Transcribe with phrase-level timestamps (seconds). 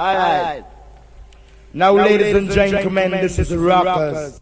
[0.00, 0.64] All right.
[1.74, 4.40] Now, now ladies, ladies and gentlemen, gentlemen this, is is Rockers.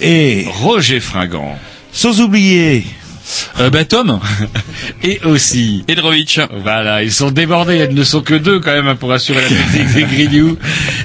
[0.00, 1.56] Et Roger Fringant.
[1.92, 2.84] sans oublier
[3.60, 4.20] Euh, bah Tom
[5.02, 6.40] et aussi Edrovitch.
[6.62, 7.86] Voilà, ils sont débordés.
[7.90, 10.56] Ils ne sont que deux quand même pour assurer la technique des Grignoux.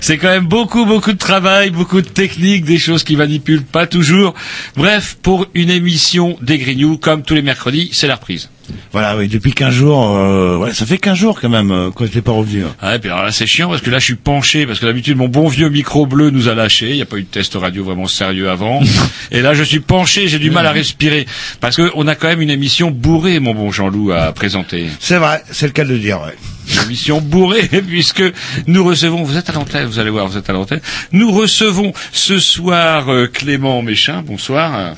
[0.01, 3.87] C'est quand même beaucoup, beaucoup de travail, beaucoup de techniques, des choses qui manipulent pas
[3.87, 4.33] toujours.
[4.77, 8.49] Bref, pour une émission des Grignoux, comme tous les mercredis, c'est la reprise.
[8.93, 12.05] Voilà oui depuis 15 jours euh, ouais ça fait 15 jours quand même euh, quand
[12.05, 12.75] je n'ai pas revenu hein.
[12.79, 15.17] Ah, puis alors là c'est chiant parce que là je suis penché parce que d'habitude
[15.17, 16.89] mon bon vieux micro bleu nous a lâché.
[16.91, 18.81] Il n'y a pas eu de test radio vraiment sérieux avant.
[19.31, 21.25] et là je suis penché, j'ai du mal à respirer
[21.59, 24.87] parce que on a quand même une émission bourrée, mon bon Jean-Loup, à présenter.
[24.99, 26.35] c'est vrai c'est le cas de le dire ouais.
[26.71, 28.23] Une émission bourrée puisque
[28.67, 29.23] nous recevons.
[29.23, 30.79] Vous êtes à l'antenne, vous allez voir, vous êtes à l'antenne.
[31.11, 34.23] Nous recevons ce soir euh, Clément Méchin.
[34.25, 34.95] Bonsoir.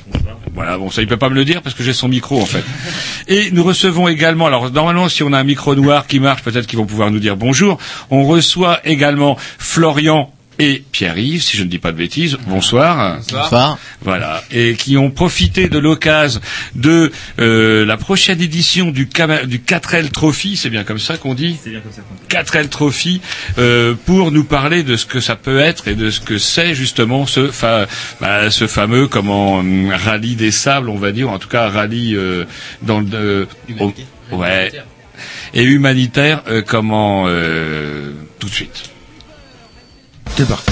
[0.54, 2.46] Voilà, bon, ça il peut pas me le dire parce que j'ai son micro en
[2.46, 2.64] fait.
[3.28, 6.68] Et nous recevons également, alors normalement si on a un micro noir qui marche, peut-être
[6.68, 7.80] qu'ils vont pouvoir nous dire bonjour.
[8.12, 12.38] On reçoit également Florian et Pierre-Yves, si je ne dis pas de bêtises.
[12.48, 13.18] Bonsoir.
[13.18, 13.78] Bonsoir.
[14.02, 16.40] Voilà, et qui ont profité de l'occasion
[16.76, 21.58] de euh, la prochaine édition du, du 4L Trophy, c'est bien comme ça qu'on dit?
[21.64, 23.22] C'est bien comme ça 4L Trophy,
[23.58, 26.74] euh, pour nous parler de ce que ça peut être et de ce que c'est
[26.76, 27.88] justement ce, fa-
[28.22, 32.16] bah, ce fameux comment hum, rallye des sables, on va dire, en tout cas rallye
[32.16, 32.46] euh,
[32.82, 33.08] dans le...
[33.14, 33.46] euh,
[33.80, 33.94] au-
[34.38, 34.72] ouais.
[35.54, 37.26] Et humanitaire, euh, comment...
[37.28, 38.90] euh, tout de suite.
[40.34, 40.72] C'est parti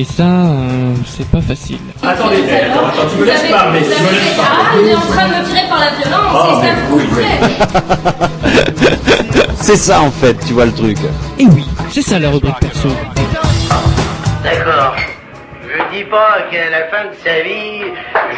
[0.00, 1.78] Et ça, euh, c'est pas facile.
[2.04, 4.62] Attendez, attends, attends, tu me laisses parler, tu me laisses parler.
[4.62, 6.82] Ah, il est en train de me tirer par la violence, Oh, c'est ça mais
[6.88, 7.40] vous plaît.
[9.60, 10.96] C'est ça en fait, tu vois le truc.
[11.38, 12.88] Et oui, c'est ça la rubrique perso.
[14.42, 14.94] D'accord.
[15.62, 17.82] Je dis pas qu'à la fin de sa vie,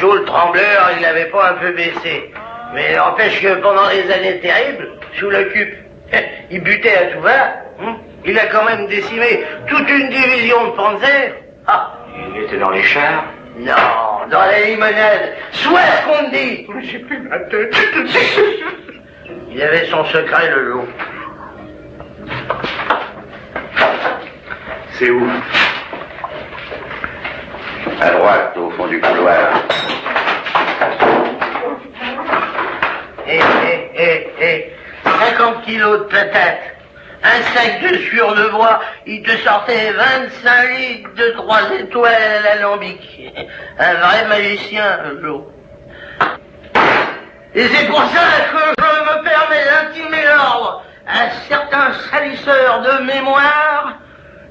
[0.01, 2.33] Joe le Trembleur, il n'avait pas un peu baissé.
[2.75, 4.89] Mais n'empêche que pendant les années terribles,
[5.21, 5.75] sous l'occupe,
[6.51, 7.45] il butait à tout va.
[7.83, 7.97] hein.
[8.25, 11.35] Il a quand même décimé toute une division de Panzer.
[11.73, 11.93] Ah,
[12.35, 13.27] il était dans les chars
[13.57, 15.35] Non, dans la limonade.
[15.53, 16.67] Soit ce qu'on te dit.
[16.83, 17.73] J'ai plus ma tête.
[19.53, 20.85] Il avait son secret, le loup.
[24.93, 25.29] C'est où?
[28.01, 29.63] À droite, au fond du couloir.
[33.29, 34.73] Hé, hé, hé, hé.
[35.05, 36.80] 50 kilos de patates.
[37.23, 42.57] Un sac de sueur de bois, il te sortait 25 litres de trois étoiles à
[42.57, 43.33] l'alambic.
[43.79, 45.43] Un vrai magicien, Joe.
[47.55, 48.21] Et c'est pour ça
[48.53, 53.99] que je me permets d'intimer l'ordre à certains salisseurs de mémoire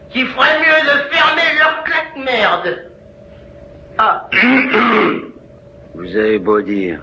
[0.09, 2.91] qui feraient mieux de fermer leur claque-merde.
[3.97, 4.29] Ah.
[5.95, 6.99] Vous avez beau dire.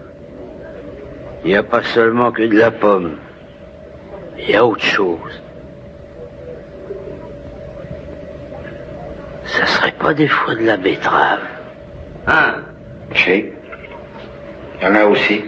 [1.44, 3.16] Il n'y a pas seulement que de la pomme.
[4.38, 5.42] Il y a autre chose.
[9.46, 11.40] Ça serait pas des fois de la betterave
[12.26, 12.56] Hein?
[13.14, 13.44] Si.
[14.80, 15.44] Il y en a aussi.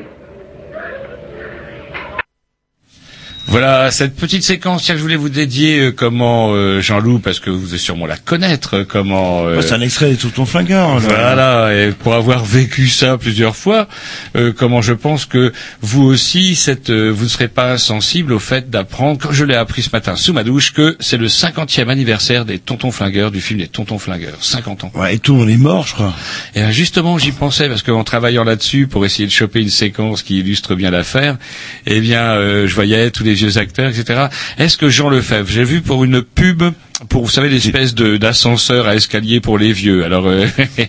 [3.50, 7.48] Voilà cette petite séquence que je voulais vous dédier euh, comment euh, Jean-Loup parce que
[7.48, 10.44] vous devez sûrement la connaître euh, comment euh, Ouais, c'est un extrait de tout ton
[10.44, 10.96] flingueur.
[10.96, 11.00] là.
[11.00, 13.88] Voilà, et pour avoir vécu ça plusieurs fois,
[14.36, 15.50] euh, comment je pense que
[15.80, 19.54] vous aussi, cette, euh, vous ne serez pas sensible au fait d'apprendre, comme je l'ai
[19.56, 23.40] appris ce matin sous ma douche, que c'est le 50e anniversaire des Tontons Flingueurs, du
[23.40, 24.36] film des Tontons Flingueurs.
[24.40, 24.92] 50 ans.
[24.94, 26.14] Ouais, et tout monde est mort, je crois.
[26.54, 30.22] Et ben, justement, j'y pensais parce qu'en travaillant là-dessus pour essayer de choper une séquence
[30.22, 31.38] qui illustre bien l'affaire,
[31.86, 34.26] eh bien, euh, je voyais tous les vieux acteurs, etc.
[34.58, 36.62] Est-ce que Jean Lefebvre, j'ai vu pour une pub
[37.08, 40.04] pour vous savez l'espèce d'ascenseur à escalier pour les vieux.
[40.04, 40.46] Alors euh,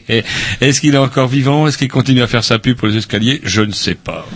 [0.61, 1.67] est-ce qu'il est encore vivant?
[1.67, 3.41] Est-ce qu'il continue à faire sa pub pour les escaliers?
[3.43, 4.27] Je ne sais pas.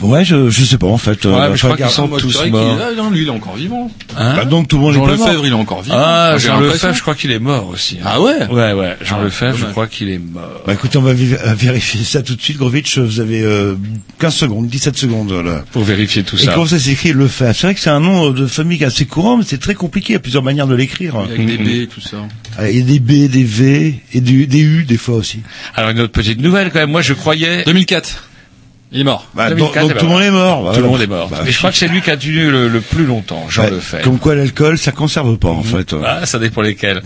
[0.00, 1.24] Ouais, je, je sais pas en fait.
[1.26, 2.76] Ouais, Euh, mais je crois qu'ils sont tous morts.
[2.76, 3.90] est là, non, lui, il est encore vivant.
[4.16, 5.26] Hein Bah, donc tout le monde Jean est mort.
[5.28, 5.96] Lefebvre, il est encore vivant.
[5.98, 6.60] Ah, Jean.
[6.60, 7.98] Lefebvre, je crois qu'il est mort aussi.
[8.00, 8.04] hein.
[8.06, 8.46] Ah ouais?
[8.50, 8.96] Ouais, ouais.
[9.02, 10.62] Jean Ah, Lefebvre, je crois qu'il est mort.
[10.66, 12.56] Bah écoutez, on va euh, vérifier ça tout de suite.
[12.56, 13.74] Grovitch, vous avez euh,
[14.18, 15.64] 15 secondes, 17 secondes là.
[15.72, 16.52] Pour vérifier tout Et ça.
[16.54, 17.52] comment ça s'écrit le fait?
[17.52, 20.12] C'est vrai que c'est un nom de famille assez courant, mais c'est très compliqué.
[20.12, 21.16] Il y a plusieurs manières de l'écrire.
[21.18, 22.16] Avec des B, tout ça.
[22.58, 25.40] Ah, Il y a des B, des V et du- des U des fois aussi.
[25.74, 26.90] Alors une autre petite nouvelle quand même.
[26.90, 27.64] Moi, je croyais.
[27.64, 28.28] 2004.
[28.92, 29.28] Il est mort.
[29.34, 30.72] Bah, 2004, donc, donc tout le monde est mort.
[30.74, 31.28] Tout le monde est mort.
[31.28, 33.62] Bah, Et je crois que c'est lui qui a tenu le, le plus longtemps, Jean
[33.62, 34.02] ouais, Lefebvre.
[34.02, 35.94] Comme quoi l'alcool, ça conserve pas en fait.
[36.04, 37.00] Ah, ça dépend lesquels.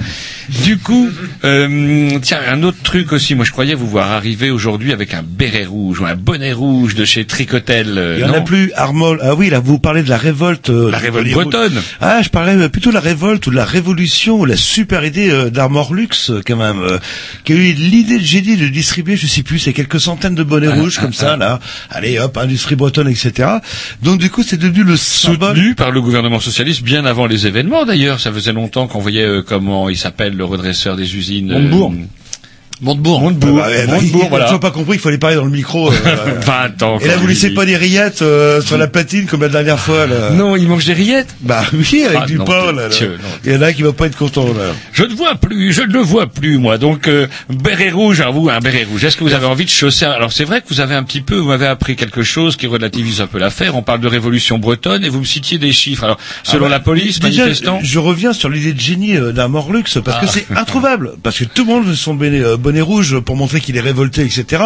[0.65, 1.11] Du coup,
[1.45, 3.35] euh, tiens, un autre truc aussi.
[3.35, 6.95] Moi, je croyais vous voir arriver aujourd'hui avec un béret rouge ou un bonnet rouge
[6.95, 7.99] de chez Tricotel.
[7.99, 9.19] euh, Il y en a plus, Armol.
[9.23, 10.71] Ah oui, là, vous parlez de la révolte.
[10.71, 11.83] euh, La révolte bretonne.
[12.01, 15.05] Ah, je parlais euh, plutôt de la révolte ou de la révolution ou la super
[15.05, 16.99] idée euh, d'Armor Lux, euh, quand même, euh,
[17.45, 20.43] qui a eu l'idée de génie de distribuer, je sais plus, c'est quelques centaines de
[20.43, 21.61] bonnets Ah, rouges comme ça, là.
[21.91, 23.49] Allez, hop, industrie bretonne, etc.
[24.03, 25.57] Donc, du coup, c'est devenu le symbole.
[25.57, 28.21] Soutenu par le gouvernement socialiste bien avant les événements d'ailleurs.
[28.21, 31.53] Ça faisait longtemps qu'on voyait euh, comment il s'appelle le redresseur des usines.
[31.53, 31.59] euh,
[32.81, 33.21] Montebourg.
[33.21, 33.51] Montebourg.
[33.51, 33.63] Montebourg.
[33.65, 34.45] Ah, ouais, bah, Montebourg, voilà.
[34.47, 35.91] toujours pas compris, il fallait parler dans le micro.
[35.91, 35.95] euh,
[36.45, 36.99] 20 ans.
[37.01, 40.07] Et là, vous laissez pas des rillettes euh, sur la platine comme la dernière fois,
[40.07, 40.31] là.
[40.31, 41.35] Non, il mange des rillettes.
[41.41, 42.89] Bah oui, avec Ah, du non, pain, là.
[42.89, 42.95] là.
[43.45, 44.73] Il y en a qui va pas être content, là.
[44.93, 46.79] Je ne vois plus, je ne le vois plus moi.
[46.79, 49.05] Donc euh, béret rouge, à vous un béret rouge.
[49.05, 51.03] Est-ce que vous avez envie de chausser un- Alors c'est vrai que vous avez un
[51.05, 53.77] petit peu, vous m'avez appris quelque chose qui relativise un peu l'affaire.
[53.77, 56.05] On parle de révolution bretonne et vous me citiez des chiffres.
[56.05, 57.79] Alors selon Ah bah, la police, déjà, manifestant.
[57.83, 60.33] je reviens sur l'idée de génie euh, d'un Morlux parce que Ah.
[60.33, 63.77] c'est introuvable parce que tout le monde veut son euh, bonnet rouge pour montrer qu'il
[63.77, 64.63] est révolté, etc.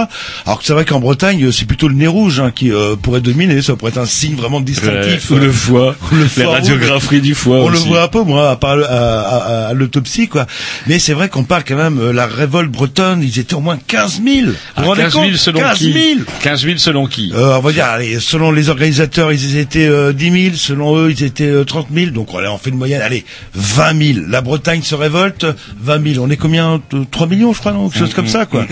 [0.46, 2.96] Alors que c'est vrai qu'en Bretagne, euh, c'est plutôt le nez rouge hein, qui euh,
[2.96, 3.60] pourrait dominer.
[3.60, 5.30] Ça pourrait être un signe vraiment distinctif.
[5.30, 6.54] Ouais, ou euh, le foie, ou le foie rouge.
[6.54, 7.58] radiographies du foie.
[7.58, 10.46] On le voit un peu, moi, à part le- à, à- à l'autopsie, quoi.
[10.86, 13.78] Mais c'est vrai qu'on parle quand même, euh, la révolte bretonne, ils étaient au moins
[13.86, 14.46] 15 000.
[14.46, 17.32] Vous Ah, vous rendez 15 000 compte selon 15 qui 000 15 000 selon qui
[17.34, 21.10] euh, on va dire, allez, selon les organisateurs, ils étaient euh, 10 000, selon eux,
[21.10, 23.24] ils étaient euh, 30 000, donc allez, on fait une moyenne, allez,
[23.54, 24.26] 20 000.
[24.28, 25.46] La Bretagne se révolte,
[25.80, 26.24] 20 000.
[26.24, 26.80] On est combien?
[26.94, 27.87] Euh, 3 millions, je crois, non?
[27.88, 28.66] Quelque chose comme ça, quoi.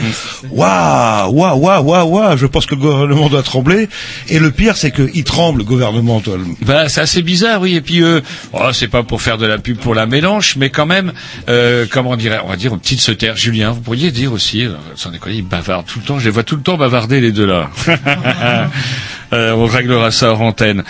[0.50, 2.36] Waouh, waouh, waouh, waouh, waouh.
[2.36, 3.88] Je pense que le gouvernement doit trembler.
[4.28, 6.20] Et le pire, c'est qu'il tremble, le gouvernement.
[6.20, 6.38] Toi.
[6.62, 7.76] Bah, c'est assez bizarre, oui.
[7.76, 8.20] Et puis, euh,
[8.52, 11.12] oh, c'est pas pour faire de la pub pour la mélange, mais quand même,
[11.48, 13.36] euh, comment dirait, on va dire une petite sectaire.
[13.36, 16.18] Julien, vous pourriez dire aussi, euh, sans déconner, ils bavardent tout le temps.
[16.18, 17.70] Je les vois tout le temps bavarder les deux là.
[19.32, 20.84] Euh, on réglera ça hors antenne.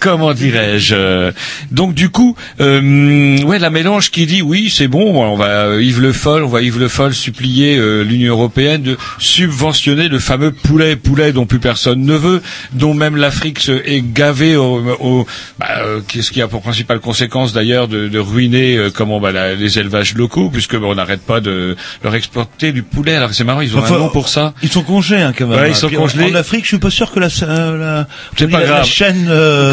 [0.00, 1.32] Comment dirais-je euh,
[1.70, 5.82] Donc du coup, euh, ouais, la mélange qui dit oui, c'est bon, on va euh,
[5.82, 10.18] Yves Le Foll, on va Yves Le Foll supplier euh, l'Union européenne de subventionner le
[10.18, 14.82] fameux poulet, poulet dont plus personne ne veut, dont même l'Afrique se- est gavée au,
[15.00, 15.26] au
[15.58, 19.32] bah, euh, qu'est-ce qui a pour principale conséquence d'ailleurs de, de ruiner euh, comment bah,
[19.32, 23.14] la- les élevages locaux, puisque bah, on n'arrête pas de leur exporter du poulet.
[23.16, 24.54] Alors c'est marrant, ils ont Enfin, un nom pour ça.
[24.62, 25.58] Ils sont congelés, hein, quand même.
[25.60, 26.30] Ouais, ils sont Puis congelés.
[26.32, 28.06] En Afrique, je suis pas sûr que la, la,
[28.46, 29.26] pas la, chaîne.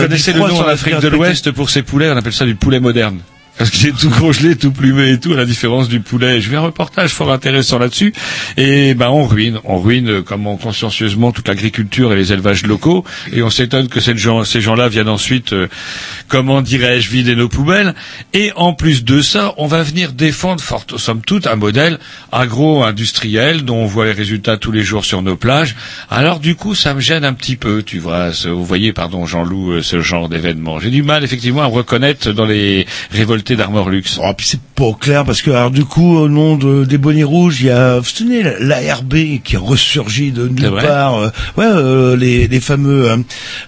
[0.10, 2.80] Connaissez le nom en Afrique de l'Ouest pour ces poulets, on appelle ça du poulet
[2.80, 3.20] moderne.
[3.60, 6.40] Parce qu'il est tout congelé, tout plumé et tout, à la différence du poulet.
[6.40, 8.14] Je vais un reportage fort intéressant là-dessus.
[8.56, 13.04] Et ben on ruine, on ruine comment consciencieusement toute l'agriculture et les élevages locaux.
[13.34, 15.68] Et on s'étonne que ces gens, ces gens-là viennent ensuite, euh,
[16.30, 17.96] comment dirais-je, vider nos poubelles.
[18.32, 22.00] Et en plus de ça, on va venir défendre, fort, somme toute, un modèle
[22.32, 25.76] agro-industriel dont on voit les résultats tous les jours sur nos plages.
[26.10, 28.30] Alors du coup, ça me gêne un petit peu, tu vois.
[28.46, 30.80] vous voyez, pardon, Jean-Loup, euh, ce genre d'événement.
[30.80, 34.20] J'ai du mal effectivement à me reconnaître dans les révoltés d'Armor Luxe.
[34.24, 37.24] Oh, puis c'est pas clair parce que alors du coup au nom de, des bonnets
[37.24, 41.66] rouges il y a vous tenez l'ARB qui a ressurgi de nulle part euh, ouais
[41.66, 43.18] euh, les, les fameux euh,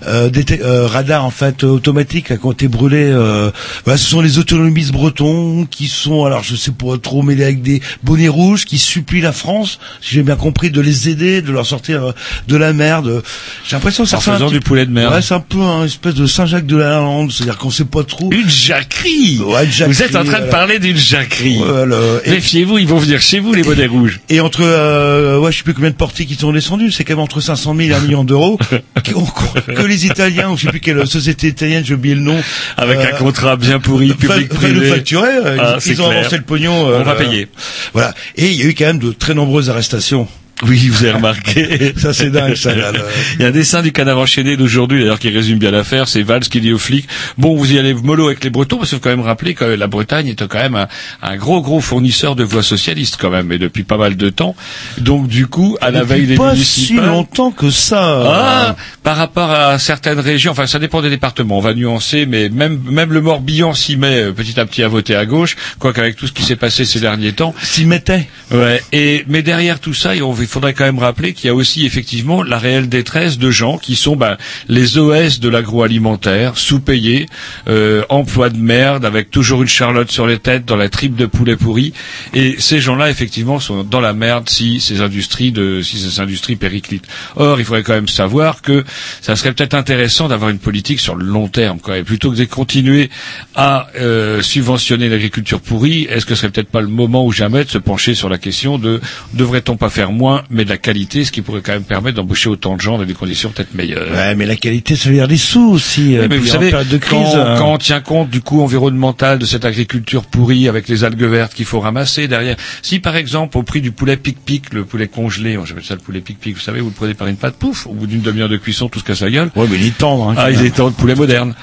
[0.08, 0.30] euh,
[0.62, 3.52] euh, radars en fait automatiques là, qui ont été brûlés euh,
[3.84, 7.62] voilà, ce sont les autonomistes bretons qui sont alors je sais pas trop mêlés avec
[7.62, 11.52] des bonnets rouges qui supplient la France si j'ai bien compris de les aider de
[11.52, 12.14] leur sortir
[12.48, 13.22] de la merde
[13.68, 15.14] j'ai l'impression que ça En faisant du poulet de merde.
[15.14, 18.04] ouais c'est un peu un espèce de Saint-Jacques de la Lande c'est-à-dire qu'on sait pas
[18.04, 20.52] trop Une jacquerie Ouais, jacquerie, Vous êtes en train de voilà.
[20.52, 21.58] parler d'une jacquerie.
[21.58, 21.98] Voilà.
[22.28, 24.20] Méfiez-vous, ils vont venir chez vous, les bonnets rouges.
[24.30, 27.14] Et entre, euh, ouais, je sais plus combien de portiers qui sont descendus, c'est quand
[27.14, 28.60] même entre 500 000 et 1 million d'euros,
[29.04, 32.40] que les Italiens, ou je sais plus quelle société italienne, j'ai oublié le nom.
[32.78, 34.90] Avec euh, un contrat bien pourri, public-privé.
[34.90, 36.20] facturer, euh, Ah, ils, ils ont clair.
[36.20, 36.90] avancé le pognon.
[36.90, 37.48] euh, On va payer.
[37.94, 38.14] Voilà.
[38.36, 40.28] Et il y a eu quand même de très nombreuses arrestations.
[40.64, 41.94] Oui, vous avez remarqué.
[41.98, 43.00] Ça, c'est dingue, ça, là, là.
[43.36, 46.08] Il y a un dessin du canard enchaîné d'aujourd'hui, d'ailleurs, qui résume bien l'affaire.
[46.08, 48.90] C'est Valls qui dit aux flics, bon, vous y allez mollo avec les Bretons, parce
[48.90, 50.88] qu'il faut quand même rappeler que la Bretagne était quand même un,
[51.22, 54.56] un gros, gros fournisseur de voix socialistes, quand même, et depuis pas mal de temps.
[55.00, 57.06] Donc, du coup, à la veille des pas si municipales...
[57.08, 58.24] longtemps que ça.
[58.26, 62.50] Ah, par rapport à certaines régions, enfin ça dépend des départements, on va nuancer, mais
[62.50, 66.00] même même le Morbihan s'y met euh, petit à petit à voter à gauche, quoique
[66.00, 67.56] avec tout ce qui s'est passé ces derniers temps.
[67.62, 68.28] S'y mettait.
[68.52, 68.82] Ouais.
[68.92, 71.86] Et mais derrière tout ça, il il faudrait quand même rappeler qu'il y a aussi
[71.86, 77.28] effectivement la réelle détresse de gens qui sont ben, les OS de l'agroalimentaire, sous-payés,
[77.68, 81.56] euh, de merde, avec toujours une charlotte sur les têtes, dans la tripe de poulet
[81.56, 81.94] pourri.
[82.34, 86.56] Et ces gens-là, effectivement, sont dans la merde si ces industries de si ces industries
[86.56, 87.08] périclitent.
[87.36, 88.84] Or, il faudrait quand même savoir que
[89.22, 91.98] ça serait peut-être intéressant d'avoir une politique sur le long terme, quoi.
[91.98, 93.10] Et plutôt que de continuer
[93.56, 97.64] à euh, subventionner l'agriculture pourrie, est-ce que ce serait peut-être pas le moment ou jamais
[97.64, 99.00] de se pencher sur la question de
[99.34, 102.50] devrait-on pas faire moins, mais de la qualité, ce qui pourrait quand même permettre d'embaucher
[102.50, 104.12] autant de gens dans des conditions peut-être meilleures.
[104.12, 106.18] Ouais, mais la qualité, ça veut dire des sous aussi.
[106.18, 107.18] euh, Oui, mais vous en savez, de crise.
[107.34, 111.24] quand, quand on tient compte du coût environnemental de cette agriculture pourrie avec les algues
[111.24, 115.08] vertes qu'il faut ramasser derrière, si par exemple au prix du poulet pic-pic, le poulet
[115.08, 117.56] congelé, on j'appelle ça le poulet pic-pic, vous savez, vous le prenez par une pâte,
[117.56, 119.52] pouf, au bout d'une demi-heure de cuisson, tout se casse la gueule.
[119.56, 120.30] Ouais, mais il est tendre.
[120.30, 121.54] Hein, Ah, il est de poulet moderne.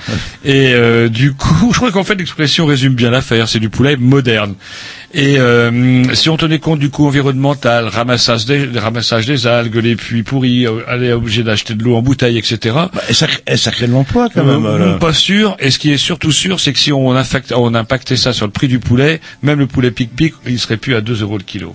[0.45, 3.49] Et euh, du coup, je crois qu'en fait l'expression résume bien l'affaire.
[3.49, 4.55] C'est du poulet moderne.
[5.15, 9.97] Et euh, si on tenait compte du coût environnemental, ramassage des, ramassage des algues, les
[9.97, 12.75] puits pourris, euh, aller obligé d'acheter de l'eau en bouteille, etc.
[12.75, 14.67] Bah, et ça, et ça crée de l'emploi quand même.
[14.67, 14.99] Euh, là.
[14.99, 15.57] Pas sûr.
[15.61, 18.53] Et ce qui est surtout sûr, c'est que si on, on impactait ça sur le
[18.53, 21.75] prix du poulet, même le poulet pic-pic, il serait plus à 2 euros le kilo.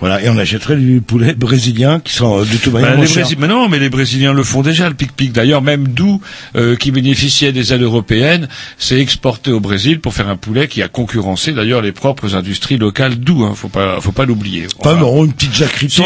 [0.00, 3.06] Voilà, et on achèterait du poulet brésilien qui sera euh, de toute manière Bah, les
[3.06, 3.22] cher.
[3.22, 5.32] Brésil- mais non, mais les Brésiliens le font déjà, le pic-pic.
[5.32, 6.20] D'ailleurs, même Doux,
[6.56, 8.48] euh, qui bénéficiait des aides européennes,
[8.78, 12.76] s'est exporté au Brésil pour faire un poulet qui a concurrencé d'ailleurs les propres industries
[12.76, 13.44] locales Doux.
[13.44, 14.66] Hein, faut pas, faut pas l'oublier.
[14.82, 16.02] Pas non, une petite jacquerie Si.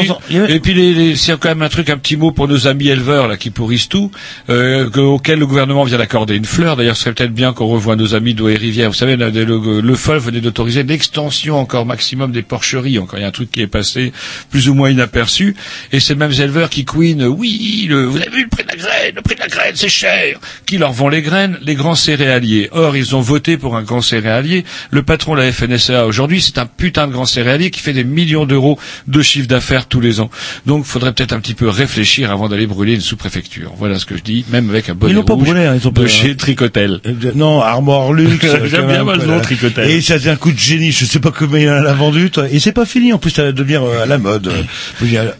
[0.48, 2.88] Et puis les, les- c'est quand même un truc, un petit mot pour nos amis
[2.88, 4.10] éleveurs là qui pourrissent tout,
[4.50, 6.76] euh, que- auquel le gouvernement vient d'accorder une fleur.
[6.76, 8.88] D'ailleurs, ce serait peut-être bien qu'on revoie nos amis d'eau et rivière.
[8.90, 12.98] Vous savez, le, le, le FOL venait d'autoriser l'extension encore maximum des porcheries.
[12.98, 14.12] Encore, il y a un truc qui est passé
[14.50, 15.54] plus ou moins inaperçu.
[15.92, 18.76] Et ces mêmes éleveurs qui couinent, oui, le, vous avez vu le prix de la
[18.76, 20.38] graine, le prix de la graine, c'est cher.
[20.66, 22.68] Qui leur vend les graines Les grands céréaliers.
[22.72, 24.64] Or, ils ont voté pour un grand céréalier.
[24.90, 28.04] Le patron de la FNSEA aujourd'hui, c'est un putain de grand céréalier qui fait des
[28.04, 30.30] millions d'euros de chiffre d'affaires tous les ans.
[30.66, 33.72] Donc, faudrait peut-être un petit peu réfléchir avant d'aller brûler une sous-préfecture.
[33.78, 35.76] Voilà ce que je dis, même avec un bonnet Ils l'ont pas rouge brûlé, hein,
[35.80, 37.00] ils ont de pas- chez Tricotel.
[37.06, 38.44] Euh, Non, Armor Luxe.
[38.70, 39.40] J'aime bien même, le nom.
[39.40, 39.88] Tricotel.
[39.90, 40.92] Et ça c'est un coup de génie.
[40.92, 42.30] Je sais pas comment il l'a vendu.
[42.30, 42.46] toi.
[42.50, 43.12] Et c'est pas fini.
[43.12, 44.48] En plus, ça devenir euh, à la mode.
[44.48, 45.30] euh,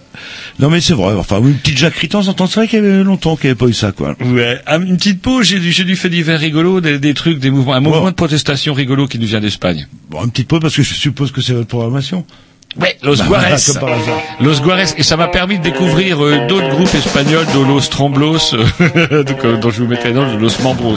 [0.59, 1.15] Non mais c'est vrai.
[1.19, 3.59] Enfin, une petite Jacques on entend c'est vrai qu'il y avait longtemps qu'il n'y avait
[3.59, 4.15] pas eu ça, quoi.
[4.25, 7.51] Ouais, Ah, une petite pause, j'ai du, du fait divers rigolo, des, des trucs, des
[7.51, 9.87] mouvements, un mouvement de protestation rigolo qui nous vient d'Espagne.
[10.11, 12.25] Bon, une petite pause parce que je suppose que c'est votre programmation.
[12.79, 13.59] Ouais, Los Bah, Guares.
[14.41, 19.25] Los Guares, et ça m'a permis de découvrir euh, d'autres groupes espagnols, de Los euh,
[19.25, 20.97] donc, euh, dont je vous mettrai dans de Los Mambros.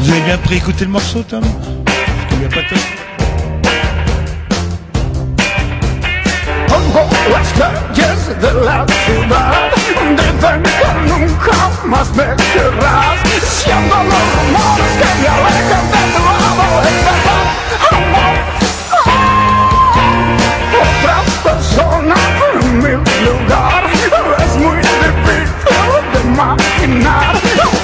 [0.00, 1.42] Vous avez bien préécouté le morceau, Tom?
[1.84, 2.97] Parce qu'il y a pas de-
[7.58, 9.72] De la ciudad
[10.16, 13.18] Dicen que nunca más me querrás.
[13.42, 17.46] Siendo los rumores que me alejan de tu lado Es verdad,
[17.90, 18.36] amor.
[20.84, 22.14] Otra persona
[22.54, 22.92] en mi
[23.24, 23.82] lugar
[24.38, 27.32] Es muy difícil de imaginar.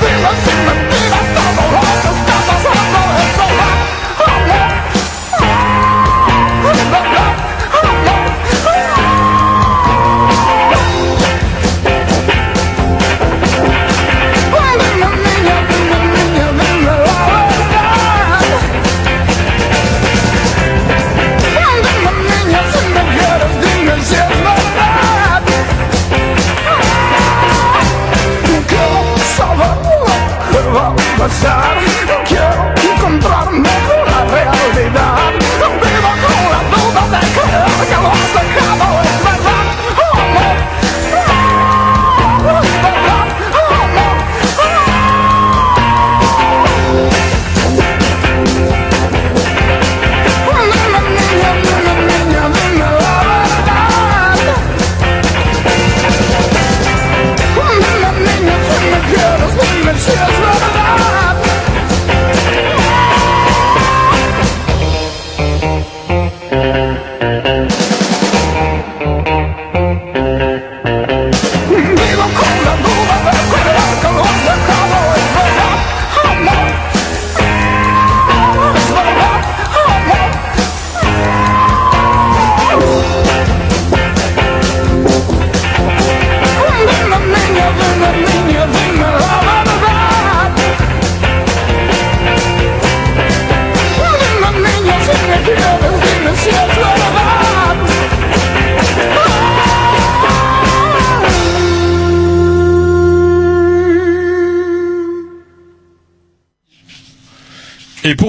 [0.01, 1.84] Vives sin mentiras todo
[31.25, 31.64] va a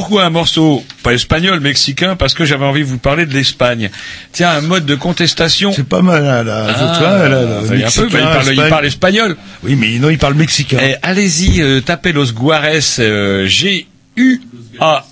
[0.06, 3.89] pourquoi un morceau, pas espagnol, mexicain, parce que j'avais envie de vous parler de l'Espagne?
[4.34, 5.74] Tiens, un mode de contestation.
[5.76, 6.68] C'est pas mal, hein, là.
[6.70, 8.70] Ah, là, là, un peu, bah, il, parle, il Espagne.
[8.70, 9.38] parle espagnol.
[9.63, 10.78] Oui, mais non, il parle mexicain.
[10.80, 15.06] Eh, Allez-y, euh, tapez Los Guares, euh, G-U-A.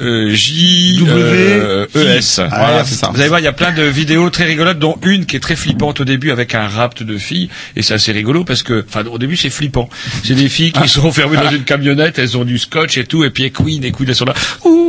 [0.00, 2.38] Euh, J euh, E S.
[2.38, 2.84] Ah, Voilà.
[2.84, 3.10] c'est ça.
[3.12, 5.40] Vous allez voir, il y a plein de vidéos très rigolotes, dont une qui est
[5.40, 8.84] très flippante au début avec un rapt de filles, et c'est assez rigolo parce que,
[8.86, 9.88] enfin, au début c'est flippant.
[10.24, 13.24] C'est des filles qui sont enfermées dans une camionnette, elles ont du scotch et tout,
[13.24, 14.34] et puis elles couinent, et couinent, elles sont là.
[14.64, 14.86] Ouh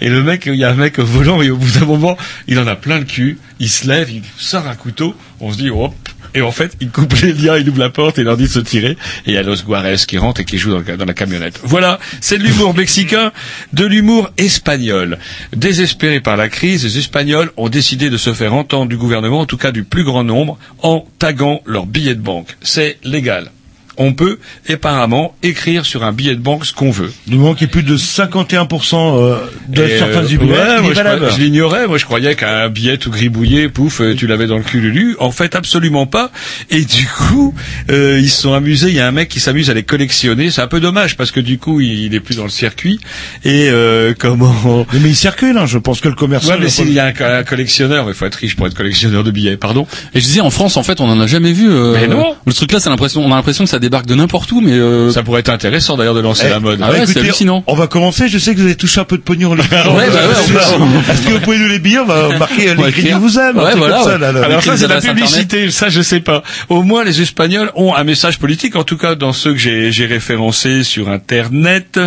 [0.00, 2.16] et le mec, il y a un mec au volant, et au bout d'un moment,
[2.48, 5.56] il en a plein le cul, il se lève, il sort un couteau, on se
[5.58, 5.94] dit, hop,
[6.34, 8.44] et en fait, il coupe les liens, il ouvre la porte et il leur dit
[8.44, 8.96] de se tirer.
[9.26, 11.60] Et il y a Los Guares qui rentre et qui joue dans, dans la camionnette.
[11.62, 13.32] Voilà, c'est de l'humour mexicain,
[13.72, 15.18] de l'humour espagnol.
[15.54, 19.46] Désespérés par la crise, les Espagnols ont décidé de se faire entendre du gouvernement, en
[19.46, 22.56] tout cas du plus grand nombre, en taguant leurs billets de banque.
[22.62, 23.50] C'est légal.
[23.98, 27.12] On peut, apparemment, écrire sur un billet de banque ce qu'on veut.
[27.26, 29.36] Du moment qu'il y ait plus de 51% euh,
[29.68, 31.86] de Et, surface euh, du billet, ouais, moi, je, je l'ignorais.
[31.86, 35.16] Moi, je croyais qu'un billet tout gribouillé, pouf, euh, tu l'avais dans le cul Lulu.
[35.18, 36.30] En fait, absolument pas.
[36.70, 37.54] Et du coup,
[37.90, 38.88] euh, ils se sont amusés.
[38.88, 40.50] Il y a un mec qui s'amuse à les collectionner.
[40.50, 43.00] C'est un peu dommage parce que du coup, il, il est plus dans le circuit.
[43.44, 46.52] Et euh, comment Mais il circule, hein, je pense que le commerçant...
[46.52, 49.24] Ouais, mais s'il y a un, un collectionneur, il faut être riche pour être collectionneur
[49.24, 49.56] de billets.
[49.56, 49.86] Pardon.
[50.14, 51.70] Et je disais, en France, en fait, on en a jamais vu.
[51.70, 52.34] euh, Mais non.
[52.46, 54.72] Le truc là, c'est l'impression, on a l'impression que ça débarque de n'importe où, mais
[54.72, 56.80] euh, Ça pourrait être intéressant d'ailleurs de lancer Eh, la mode.
[56.82, 57.62] Ah ouais, bah, c'est hallucinant.
[57.66, 59.54] On va commencer, je sais que vous avez touché un peu de pognon.
[59.54, 59.62] les.
[59.72, 62.92] Ouais, bah ouais, Est-ce que vous pouvez nous les billets On va marquer euh, les
[62.92, 63.58] crédits vous aiment.
[63.58, 64.18] Ouais, voilà, comme ça, ouais.
[64.18, 64.44] là, là.
[64.44, 65.70] Alors ça, c'est de la publicité.
[65.70, 66.42] Ça, je sais pas.
[66.68, 68.76] Au moins, les Espagnols ont un message politique.
[68.76, 71.98] En tout cas, dans ceux que j'ai j'ai référencés sur Internet.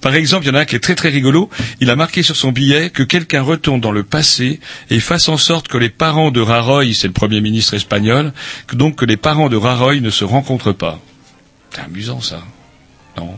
[0.00, 1.48] Par exemple, il y en a un qui est très très rigolo.
[1.80, 5.36] Il a marqué sur son billet que quelqu'un retourne dans le passé et fasse en
[5.36, 8.32] sorte que les parents de Rajoy, c'est le premier ministre espagnol,
[8.66, 11.00] que donc que les parents de Rajoy ne se rencontrent pas.
[11.72, 12.42] C'est amusant ça.
[13.18, 13.34] Non,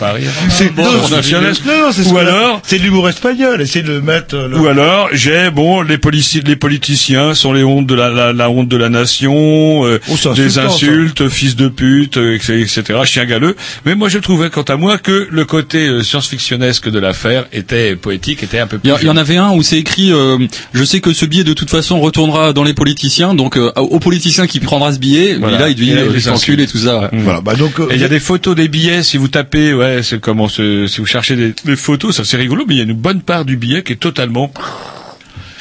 [0.00, 0.30] pas rire.
[0.50, 1.52] C'est Bon, non, Front c'est- National.
[1.66, 3.60] non, c'est ce Ou alors, c'est de l'humour espagnol.
[3.62, 4.34] Essayez de mettre.
[4.34, 8.08] euh, le- ou alors, j'ai bon, les, polici- les politiciens sont les hontes de la,
[8.10, 10.64] la, la honte de la nation, euh, Oh, des ça.
[10.64, 13.54] insultes, fils de pute, euh, etc., chien galeux.
[13.86, 17.94] Mais moi, je trouvais, quant à moi, que le côté euh, science-fictionnesque de l'affaire était
[17.94, 18.90] poétique, était un peu Il plus.
[18.90, 20.38] y, a- il y en avait un où c'est écrit euh,
[20.72, 24.00] je sais que ce billet de toute façon retournera dans les politiciens donc euh, au
[24.00, 25.56] politicien qui prendra ce billet Voilà.
[25.56, 27.08] et là il euh, les les et tout ça ouais.
[27.12, 27.40] Voilà.
[27.40, 27.78] Bah donc.
[27.78, 30.48] euh, Et il y a des photos des billets, si vous tapez, ouais, c'est comment,
[30.48, 32.92] ce- si vous cherchez des, des photos, ça c'est rigolo, mais il y a une
[32.94, 34.52] bonne part du billet qui est totalement.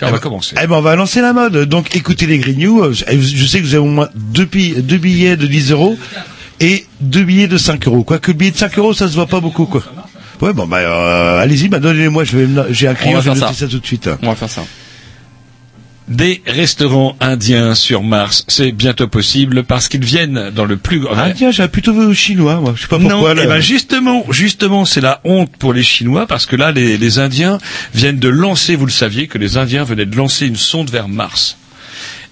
[0.02, 0.56] On va commencer.
[0.62, 1.56] Eh ben, on va lancer la mode.
[1.66, 2.82] Donc, écoutez les Grignoux.
[2.84, 5.98] Euh, Je sais que vous avez au moins deux, pi- deux billets de 10 euros
[6.60, 8.04] et deux billets de 5 euros.
[8.04, 9.82] Quoique le billet de 5 euros, ça se voit pas beaucoup, quoi.
[10.42, 12.26] Ouais, bon, bah, euh, allez-y, bah, donnez-les-moi.
[12.26, 13.66] Je vais, me- j'ai un On crayon, va je vais faire noter ça.
[13.68, 14.10] ça tout de suite.
[14.22, 14.66] on va faire ça
[16.08, 21.14] Des restaurants indiens sur Mars, c'est bientôt possible parce qu'ils viennent dans le plus grand.
[21.16, 22.74] Ah, tiens, j'avais plutôt vu chinois, moi.
[22.76, 23.30] Je sais pas pourquoi.
[23.30, 23.42] non, là.
[23.46, 27.20] eh ben justement, justement, c'est la honte pour les Chinois parce que là, les, les
[27.20, 27.58] Indiens
[27.94, 31.08] viennent de lancer, vous le saviez, que les Indiens venaient de lancer une sonde vers
[31.08, 31.58] Mars.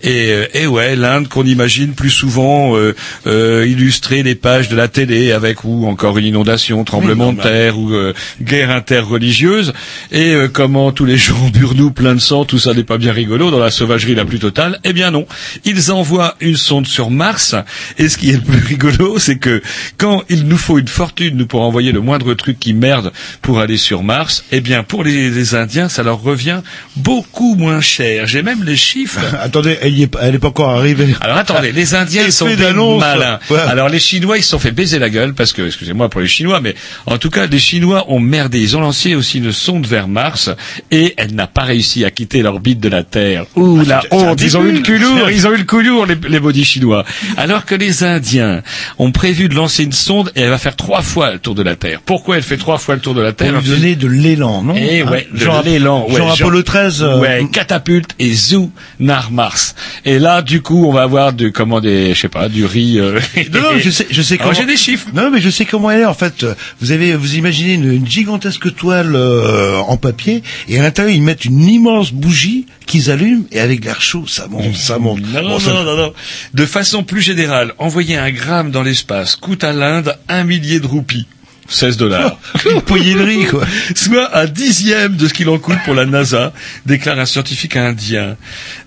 [0.04, 2.96] Et, euh, et ouais, l'Inde qu'on imagine plus souvent euh,
[3.28, 7.78] euh, illustrer les pages de la télé avec ou encore une inondation, tremblement de terre
[7.78, 9.74] ou euh, guerre interreligieuse
[10.12, 13.14] et euh, comment tous les gens burnou plein de sang, tout ça n'est pas bien
[13.14, 14.80] rigolo dans la sauvagerie la plus totale.
[14.84, 15.26] Eh bien non,
[15.66, 17.56] ils envoient une sonde sur Mars
[17.98, 19.62] et ce qui est le plus rigolo, c'est que
[19.98, 23.12] quand il nous faut une fortune nous pour envoyer le moindre truc qui merde
[23.42, 26.62] pour aller sur Mars, eh bien pour les, les Indiens, ça leur revient
[26.96, 28.28] beaucoup moins cher.
[28.28, 29.22] J'ai même les chiffres.
[29.40, 31.08] Attendez, elle, y est, pas- elle est pas encore arrivée.
[31.22, 32.56] Alors attendez, les Indiens ils sont des
[33.00, 33.40] malins.
[33.50, 33.60] Ouais.
[33.60, 36.28] Alors les Chinois ils se sont fait baiser la gueule parce que, excusez-moi pour les
[36.28, 36.76] Chinois, mais
[37.06, 38.60] en tout cas les Chinois ont merdé.
[38.60, 40.50] Ils ont lancé aussi une sonde vers Mars
[40.92, 43.46] et elle n'a pas réussi à quitter l'orbite de la Terre.
[43.56, 45.64] Ouh la c'est un honte Ils ont eu le cul lourd, ils ont eu le
[45.64, 47.06] cul lourd les, les maudits Chinois.
[47.38, 48.62] Alors que les Indiens
[48.98, 51.64] ont prévu de lancer une sonde et elle va faire trois fois le tour de
[51.64, 52.00] la Terre.
[52.06, 54.62] Pourquoi elle fait trois fois le tour de la Pour Terre lui donner de l'élan,
[54.64, 56.06] non eh Hein ouais, de Genre- l'élan.
[56.10, 57.02] Ouais, genre Apollo 13.
[57.04, 59.76] euh, Ouais, catapulte et zou nar Mars.
[60.06, 63.00] Et là, du coup, on va avoir de comment des, je sais pas, du riz.
[63.00, 63.20] euh,
[63.54, 64.54] Non, non, je sais, je sais comment.
[64.54, 65.08] j'ai des chiffres.
[65.14, 66.06] Non, mais je sais comment elle est.
[66.06, 66.46] En fait,
[66.80, 71.22] vous avez, vous imaginez une, une gigantesque toile euh, en papier, et à l'intérieur ils
[71.22, 75.22] mettent une immense bougie qu'ils allument, et avec l'air chaud, ça monte, ça monte.
[75.22, 76.14] Non, Bon, non, ça- non, non, non.
[76.54, 80.88] De façon plus générale, envoyer un gramme dans l'espace coûte à l'Inde un millier de
[80.88, 81.28] roupies.
[81.72, 82.38] 16 dollars.
[82.70, 83.66] Une poignée de riz, quoi.
[83.96, 86.54] Soit un dixième de ce qu'il en coûte pour la NASA,
[86.86, 88.36] déclare un scientifique indien.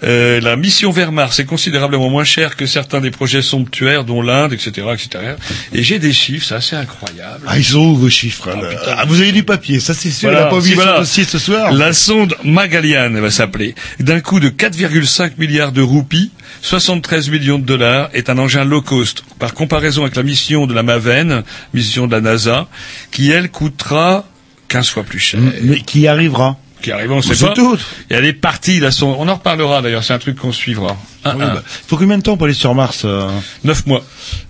[0.05, 4.23] Euh, la mission vers Mars est considérablement moins chère que certains des projets somptuaires, dont
[4.23, 5.25] l'Inde, etc., etc.
[5.73, 7.41] Et j'ai des chiffres, c'est assez incroyable.
[7.47, 8.57] Ah, ils sont où vos chiffres là
[8.99, 10.29] Ah, Vous avez du papier, ça c'est sûr.
[10.29, 10.99] Voilà, elle a pas oublié voilà.
[11.01, 11.73] dossier ce soir.
[11.73, 13.75] La sonde Magellan elle va s'appeler.
[14.01, 16.31] D'un coût de 4,5 milliards de roupies,
[16.63, 19.25] 73 millions de dollars, est un engin low cost.
[19.39, 21.43] Par comparaison avec la mission de la Maven,
[21.73, 22.69] mission de la NASA,
[23.11, 24.25] qui elle coûtera
[24.69, 25.41] 15 fois plus cher.
[25.63, 27.53] Mais qui arrivera Qui arrive, on sait pas.
[27.55, 27.79] tout.
[28.11, 29.17] Il y a des parties, là, sont...
[29.19, 30.97] on en reparlera d'ailleurs, c'est un truc qu'on suivra.
[31.27, 31.37] Oui, un.
[31.55, 33.29] bah, faut combien de temps pour aller sur Mars euh
[33.65, 34.03] Neuf mois.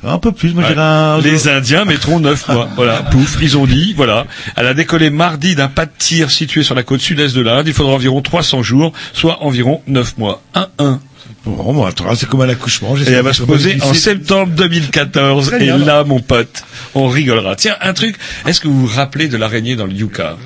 [0.02, 0.74] Un peu plus, moi Ouais.
[0.76, 1.20] un...
[1.20, 2.68] Les Indiens mettront neuf mois.
[2.74, 4.26] Voilà, pouf, ils ont dit, voilà.
[4.56, 7.68] Elle a décollé mardi d'un pas de tir situé sur la côte sud-est de l'Inde.
[7.68, 10.42] Il faudra environ 300 jours, soit environ neuf mois.
[10.54, 11.00] Un, un.
[11.46, 12.96] Bon, bon, attends, c'est comme un accouchement.
[12.96, 15.46] Et elle va se poser en septembre 2014.
[15.48, 15.76] Très Et bien.
[15.78, 17.54] là, mon pote, on rigolera.
[17.54, 18.16] Tiens, un truc.
[18.46, 20.38] Est-ce que vous vous rappelez de l'araignée dans le Yucca?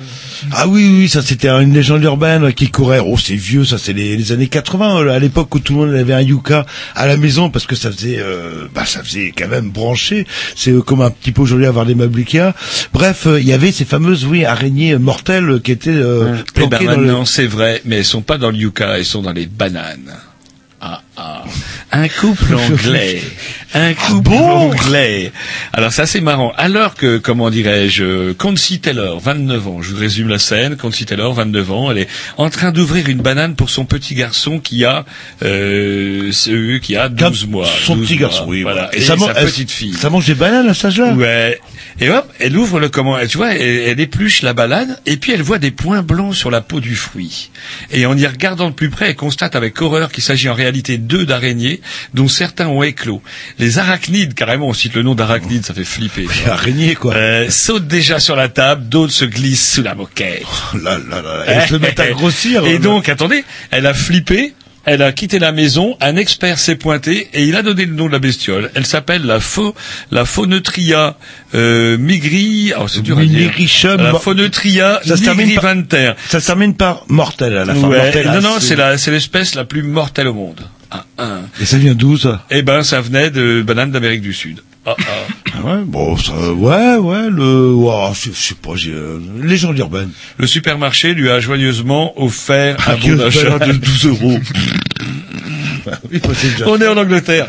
[0.51, 2.99] Ah oui, oui, ça c'était une légende urbaine qui courait.
[3.05, 5.79] Oh, c'est vieux, ça c'est les, les années 80, euh, à l'époque où tout le
[5.87, 9.33] monde avait un yucca à la maison parce que ça faisait, euh, bah ça faisait
[9.37, 10.25] quand même brancher.
[10.55, 12.53] C'est euh, comme un petit peu aujourd'hui avoir des meubles Ikea.
[12.93, 16.85] Bref, il y avait ces fameuses, oui, araignées mortelles qui étaient euh, Eh ben le...
[16.85, 20.13] maintenant, c'est vrai, mais elles sont pas dans le Yucca, elles sont dans les bananes.
[20.81, 21.43] Ah ah.
[21.91, 23.21] Un couple anglais.
[23.73, 25.31] Un couple anglais.
[25.73, 26.53] Alors ça c'est marrant.
[26.55, 31.33] Alors que, comment dirais-je, Concy Taylor, 29 ans, je vous résume la scène, Concy Taylor,
[31.33, 35.05] 29 ans, elle est en train d'ouvrir une banane pour son petit garçon qui a,
[35.43, 36.31] euh,
[36.81, 37.67] qui a 12 mois.
[37.83, 38.61] Son 12 petit mois, garçon, oui.
[38.61, 38.89] Voilà.
[38.93, 39.93] Et, sa petite fille.
[39.93, 41.13] Ça mange des bananes à cet âge-là?
[41.13, 41.59] Ouais.
[42.01, 45.33] Et hop, elle ouvre le comment, tu vois, elle, elle épluche la banane et puis
[45.33, 47.51] elle voit des points blancs sur la peau du fruit.
[47.91, 50.97] Et en y regardant de plus près, elle constate avec horreur qu'il s'agit en réalité
[50.97, 51.81] d'œufs d'araignées
[52.13, 53.21] dont certains ont éclos.
[53.57, 56.25] Les arachnides, carrément, on cite le nom d'arachnides, ça fait flipper.
[56.25, 56.53] quoi.
[56.53, 57.13] Araignée, quoi.
[57.15, 60.43] Euh, sautent déjà sur la table, d'autres se glissent sous la moquette.
[60.81, 62.65] Là, là, là, elles se mettent à grossir.
[62.65, 62.79] Et là.
[62.79, 64.53] donc, attendez, elle a flippé,
[64.85, 68.07] elle a quitté la maison, un expert s'est pointé et il a donné le nom
[68.07, 68.71] de la bestiole.
[68.75, 69.75] Elle s'appelle la faux,
[70.11, 71.15] la Phoneutria
[71.53, 73.51] euh, migri, oh, c'est dur à dire.
[73.97, 76.13] La Phoneutria Ça se termine par- nigrivanter.
[76.29, 77.87] Ça se termine par mortel à la fin.
[77.87, 78.23] Ouais.
[78.25, 80.61] Non, ah, non, c'est- c'est la, c'est l'espèce la plus mortelle au monde.
[80.91, 81.39] Un, un.
[81.61, 82.45] Et ça vient d'où ça?
[82.49, 84.61] Eh ben, ça venait de bananes d'Amérique du Sud.
[84.85, 85.61] Ah, ah.
[85.61, 90.09] Ouais, bon, ça, ouais, ouais, le, ouah, je, je sais pas, euh, légende urbaine.
[90.37, 94.39] Le supermarché lui a joyeusement offert un Un bon d'achat de de 12 euros.
[96.11, 96.21] Oui,
[96.67, 97.47] On est en Angleterre.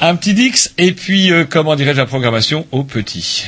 [0.00, 3.44] Un petit Dix et puis euh, comment dirais-je la programmation au petit?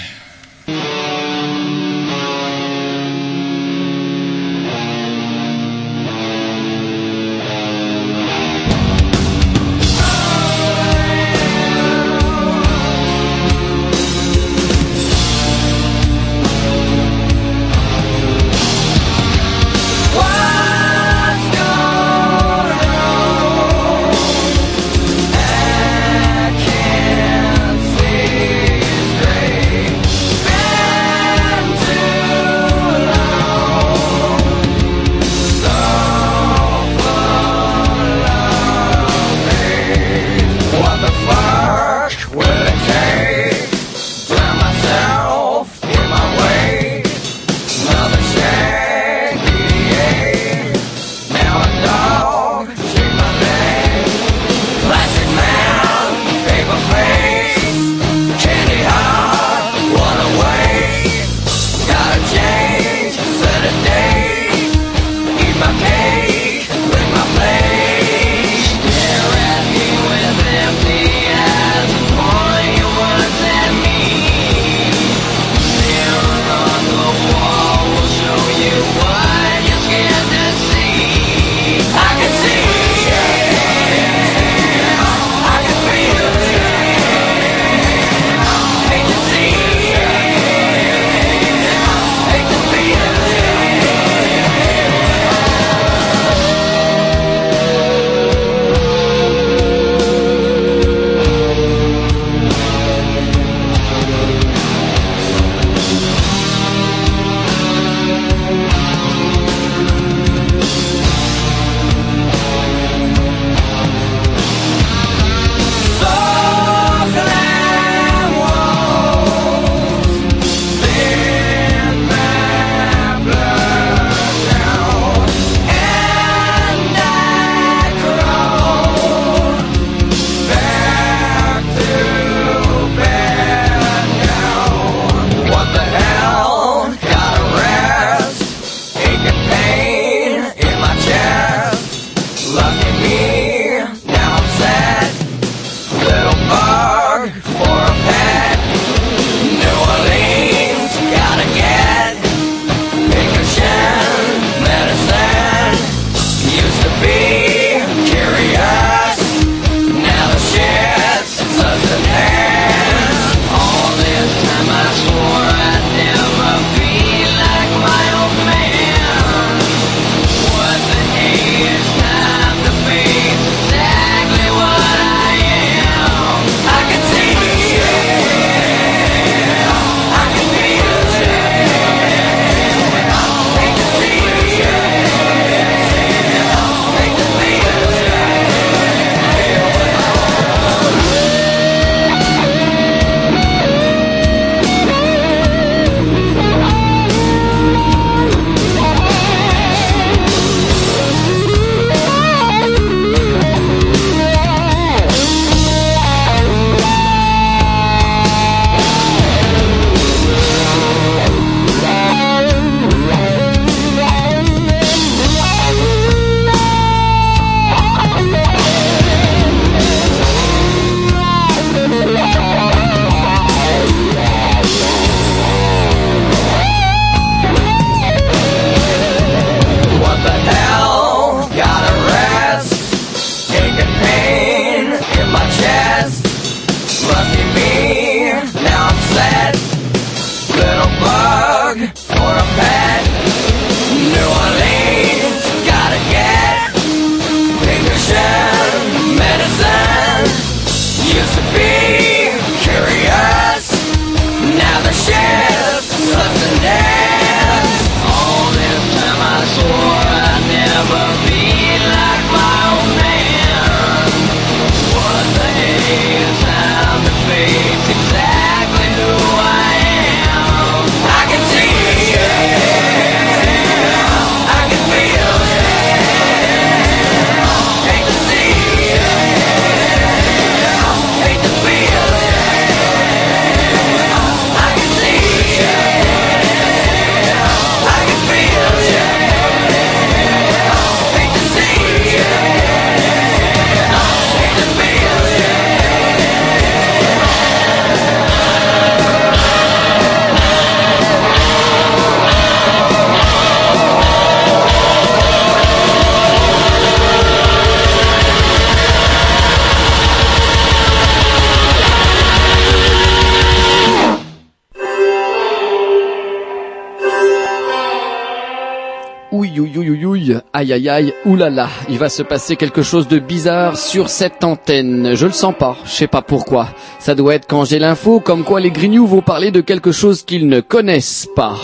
[320.65, 325.15] Aïe aïe aïe, oulala, il va se passer quelque chose de bizarre sur cette antenne.
[325.15, 326.71] Je le sens pas, je sais pas pourquoi.
[326.99, 330.23] Ça doit être quand j'ai l'info, comme quoi les grignoux vont parler de quelque chose
[330.23, 331.57] qu'ils ne connaissent pas.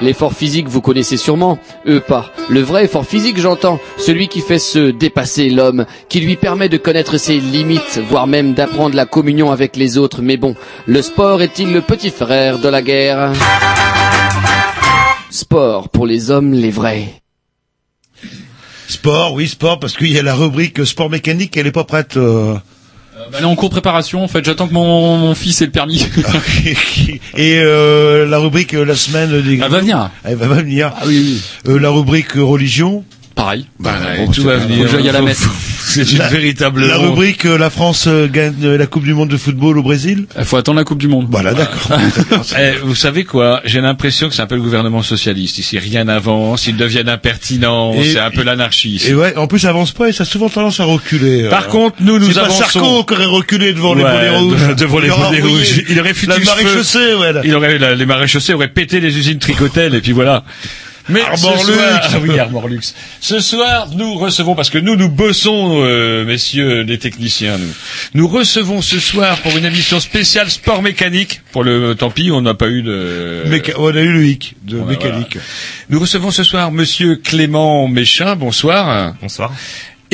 [0.00, 2.26] L'effort physique, vous connaissez sûrement, eux pas.
[2.48, 6.76] Le vrai effort physique, j'entends, celui qui fait se dépasser l'homme, qui lui permet de
[6.76, 10.22] connaître ses limites, voire même d'apprendre la communion avec les autres.
[10.22, 10.54] Mais bon,
[10.86, 13.32] le sport est-il le petit frère de la guerre?
[15.30, 17.21] Sport pour les hommes, les vrais.
[18.92, 22.16] Sport, oui, sport, parce qu'il y a la rubrique sport mécanique, elle est pas prête.
[22.16, 22.54] euh.
[23.30, 24.22] Bah, elle est en cours de préparation.
[24.22, 26.04] En fait, j'attends que mon, mon fils ait le permis.
[27.36, 29.54] Et euh, la rubrique euh, la semaine des.
[29.54, 30.10] Elle va venir.
[30.24, 30.92] Elle va venir.
[30.96, 33.04] Ah oui, Euh, la rubrique euh, religion.
[33.34, 33.66] Pareil.
[33.80, 34.84] Bah, bon, tout va venir.
[34.86, 35.42] Que j'aille à la messe.
[36.04, 36.86] C'est une La- véritable.
[36.86, 39.82] La rubrique euh, la France euh, gagne euh, la Coupe du Monde de football au
[39.82, 40.26] Brésil.
[40.38, 41.26] Il faut attendre la Coupe du Monde.
[41.30, 41.98] Voilà, d'accord.
[42.58, 43.60] Eh, vous savez quoi?
[43.64, 45.58] J'ai l'impression que c'est un peu le gouvernement socialiste.
[45.58, 49.00] Ici, rien n'avance, ils deviennent impertinents, c'est un peu l'anarchie.
[49.08, 51.48] Et ouais, en plus, ça avance pas et ça a souvent tendance à reculer.
[51.48, 51.68] Par euh.
[51.68, 52.64] contre, nous, nous C'est pas avançons.
[52.64, 54.68] Sarko qui aurait reculé devant les Ouais, bonnets rouges.
[54.68, 55.82] de- devant les Il aurait bonnets envoyé rouges.
[55.88, 56.78] Il aurait foutu La le marée feu.
[56.78, 57.32] chaussée, ouais.
[57.44, 60.44] Il aurait, la- les maréchaussées auraient pété les usines Tricotel et puis voilà.
[61.08, 61.74] Mais Armor ce Lux.
[61.78, 62.94] soir, ah oui, Armor Lux.
[63.20, 67.72] Ce soir, nous recevons, parce que nous, nous bossons, euh, messieurs les techniciens, nous.
[68.14, 71.40] Nous recevons ce soir pour une émission spéciale sport mécanique.
[71.52, 73.42] Pour le, tant pis, on n'a pas eu de...
[73.46, 75.38] Méca- on a eu le hic de Voilà, mécanique.
[75.90, 78.36] Nous recevons ce soir Monsieur Clément Méchin.
[78.36, 79.14] Bonsoir.
[79.20, 79.52] Bonsoir.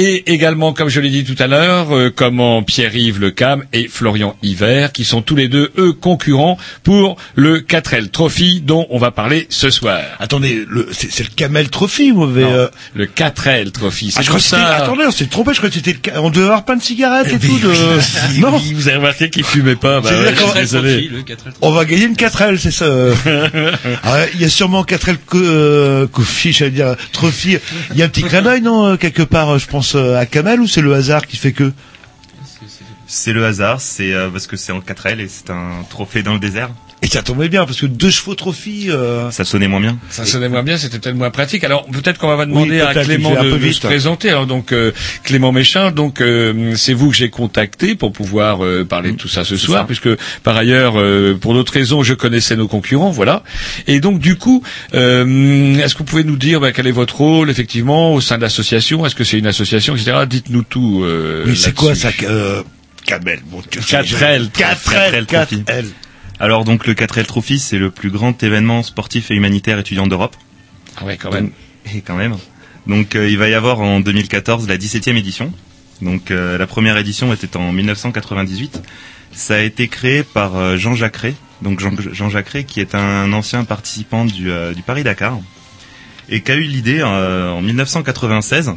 [0.00, 4.36] Et également, comme je l'ai dit tout à l'heure, euh, comment Pierre-Yves Lecam et Florian
[4.44, 9.10] Hiver, qui sont tous les deux, eux, concurrents pour le 4L Trophy dont on va
[9.10, 10.00] parler ce soir.
[10.20, 14.20] Attendez, le, c'est, c'est le Camel Trophy, vous avez, Non, euh, Le 4L Trophy, c'est
[14.20, 14.76] Ah, je crois pour que c'était, ça.
[14.84, 17.32] attendez, on s'est trompé, je crois que c'était le, on devait avoir plein de cigarettes
[17.32, 17.68] et tout, de,
[18.40, 18.56] non.
[18.56, 21.10] Vous avez remarqué qu'il fumait pas, bah C'est ouais, je suis désolé.
[21.60, 22.84] On va gagner une 4L, c'est ça.
[22.84, 23.14] euh.
[24.04, 27.56] Ah Il y a sûrement 4L co- euh, Coffee, j'allais dire Trophy.
[27.92, 30.26] Il y a un petit clin d'œil, non, euh, quelque part, je pense, euh, à
[30.26, 31.72] Camel, ou c'est le hasard qui fait que?
[33.06, 36.34] C'est le hasard, c'est euh, parce que c'est en 4L et c'est un trophée dans
[36.34, 36.70] le désert.
[37.02, 39.98] Et ça tombait bien, parce que deux chevaux Trophy, euh, Ça sonnait moins bien.
[40.10, 41.62] Ça sonnait moins bien, c'était peut-être moins pratique.
[41.62, 44.30] Alors peut-être qu'on va demander Oui, à Clément de, se présenter.
[44.30, 44.92] Alors donc euh,
[45.22, 49.28] Clément Méchin, donc euh, c'est vous que j'ai contacté pour pouvoir euh, parler de tout
[49.28, 49.86] ça ce soir, ça.
[49.86, 50.08] puisque
[50.42, 53.44] par ailleurs, euh, pour d'autres raisons, je connaissais nos concurrents, voilà.
[53.86, 57.16] Et donc du coup, euh, est-ce que vous pouvez nous dire bah, quel est votre
[57.16, 59.06] rôle effectivement au sein de l'association?
[59.06, 60.24] Est-ce que c'est une association, etc.
[60.28, 61.02] Dites-nous tout.
[61.04, 62.10] Euh, oui, c'est quoi ça,
[63.08, 64.50] Camel, bon, tu- 4L.
[64.50, 65.86] 4L, 4L 4L.
[66.40, 70.36] Alors donc le 4L Trophy, c'est le plus grand événement sportif et humanitaire étudiant d'Europe.
[71.02, 71.50] Ouais, quand même.
[71.94, 72.36] Et quand même.
[72.86, 75.52] Donc euh, il va y avoir en 2014 la 17e édition.
[76.02, 78.82] Donc euh, la première édition était en 1998.
[79.32, 81.34] Ça a été créé par euh, Jean-Jacques Rey.
[81.62, 85.38] Donc Jean- Jean-Jacques Rey qui est un ancien participant du, du Paris-Dakar
[86.28, 88.72] et qui a eu l'idée en 1996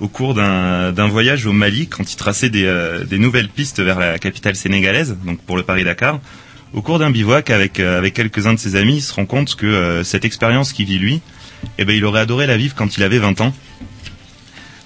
[0.00, 2.68] au cours d'un voyage au Mali quand il traçait des,
[3.06, 6.20] des nouvelles pistes vers la capitale sénégalaise, donc pour le Paris-Dakar.
[6.74, 9.54] Au cours d'un bivouac avec, euh, avec quelques-uns de ses amis, il se rend compte
[9.54, 11.20] que euh, cette expérience qu'il vit lui,
[11.78, 13.54] eh ben, il aurait adoré la vivre quand il avait 20 ans.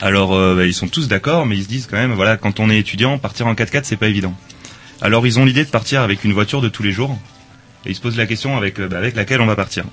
[0.01, 2.61] Alors euh, bah, ils sont tous d'accord, mais ils se disent quand même, voilà, quand
[2.61, 4.35] on est étudiant, partir en 4x4 c'est pas évident.
[5.01, 7.19] Alors ils ont l'idée de partir avec une voiture de tous les jours,
[7.87, 9.85] et ils se posent la question avec, bah, avec laquelle on va partir.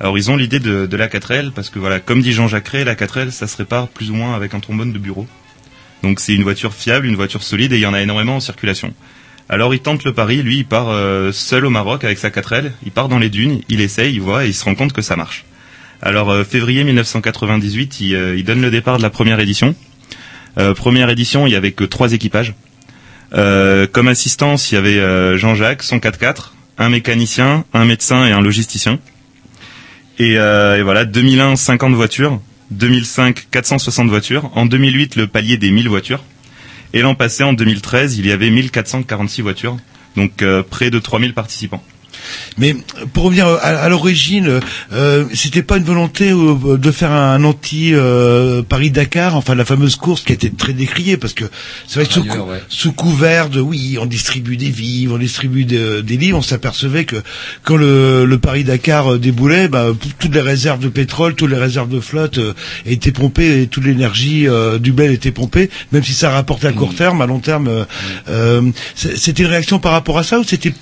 [0.00, 3.30] Alors ils ont l'idée de, la 4L parce que voilà, comme dit Jean-Jacques la 4L
[3.30, 5.26] ça se répare plus ou moins avec un trombone de bureau.
[6.02, 8.40] Donc c'est une voiture fiable, une voiture solide et il y en a énormément en
[8.40, 8.94] circulation.
[9.52, 12.70] Alors il tente le pari, lui il part euh, seul au Maroc avec sa 4L,
[12.86, 15.02] il part dans les dunes, il essaye, il voit et il se rend compte que
[15.02, 15.44] ça marche.
[16.00, 19.76] Alors euh, février 1998, il, euh, il donne le départ de la première édition.
[20.76, 22.54] Première édition, il y avait que trois équipages.
[23.32, 28.98] Comme assistance, il y avait Jean-Jacques, son 4x4, un mécanicien, un médecin et un logisticien.
[30.18, 32.38] Et, et voilà, 2001, 50 voitures.
[32.70, 34.50] 2005, 460 voitures.
[34.54, 36.22] En 2008, le palier des 1000 voitures.
[36.94, 39.76] Et l'an passé, en 2013, il y avait 1446 voitures.
[40.16, 41.82] Donc euh, près de 3000 participants.
[42.58, 42.76] Mais
[43.12, 44.60] pour revenir à, à l'origine,
[44.92, 49.64] euh, c'était pas une volonté euh, de faire un anti euh, Paris Dakar, enfin la
[49.64, 51.44] fameuse course qui a été très décriée parce que
[51.86, 52.62] c'est vrai que sous, Ailleurs, cou- ouais.
[52.68, 57.04] sous couvert de oui, on distribue des vivres, on distribue de- des livres, on s'apercevait
[57.04, 57.16] que
[57.64, 59.86] quand le, le Paris Dakar euh, déboulait, bah,
[60.18, 62.52] toutes les réserves de pétrole, toutes les réserves de flotte euh,
[62.86, 66.72] étaient pompées et toute l'énergie euh, du blé était pompée, même si ça rapporte à
[66.72, 67.86] court terme, à long terme.
[68.94, 70.72] c'est- c'était une réaction par rapport à ça ou c'était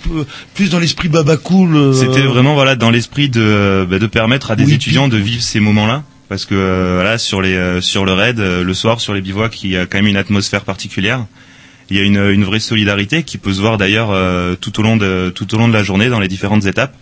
[0.55, 4.57] plus dans l'esprit cool euh, C'était vraiment voilà dans l'esprit de, bah, de permettre à
[4.57, 6.03] des Oui, étudiants de vivre ces moments-là.
[6.29, 9.63] Parce que euh, voilà sur les euh, sur le raid le soir sur les bivouacs
[9.65, 11.27] il y a quand même une atmosphère particulière.
[11.91, 14.17] Il y a une, une vraie solidarité qui peut se voir d'ailleurs
[14.61, 16.95] tout au long de tout au long de la journée dans les différentes étapes.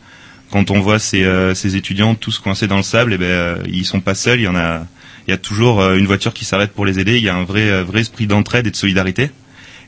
[0.51, 3.85] quand on voit ces, ces étudiants tous coincés dans le sable, et ben euh, ils
[3.85, 4.41] sont pas seuls.
[4.41, 4.87] Il y en a,
[5.27, 7.19] il y a toujours une voiture qui s'arrête pour les aider.
[7.19, 9.31] Il y a un vrai, vrai esprit d'entraide et de solidarité.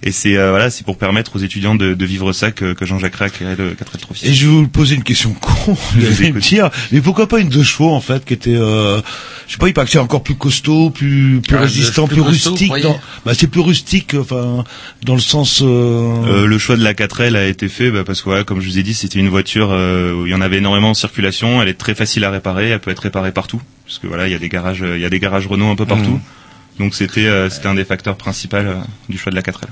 [0.02, 2.86] Et c'est euh, voilà, c'est pour permettre aux étudiants de, de vivre ça que, que
[2.86, 4.28] Jean-Jacques Ray a créé le 4L Trophy.
[4.28, 7.38] Et je vais vous poser une question con, vous allez me dire, mais pourquoi pas
[7.38, 9.00] une deux chevaux en fait, qui était, euh,
[9.46, 12.16] je sais pas, il paraît que c'est encore plus costaud, plus, plus Ah, résistant, plus
[12.22, 12.82] plus, costaud, rustique.
[12.82, 14.64] dans- bah, c'est plus rustique, enfin,
[15.04, 15.60] dans le sens.
[15.62, 15.66] Euh...
[16.26, 18.66] Euh, le choix de la 4L a été fait bah, parce que voilà, comme je
[18.68, 21.60] vous ai dit, c'était une voiture euh, où il y en avait énormément en circulation.
[21.60, 22.70] Elle est très facile à réparer.
[22.70, 25.02] Elle peut être réparée partout parce que voilà, il y a des garages, euh, il
[25.02, 26.10] y a des garages Renault un peu partout.
[26.12, 26.20] Mhm.
[26.80, 28.74] Donc c'était euh, c'était un des facteurs principaux euh,
[29.08, 29.68] du choix de la 4L.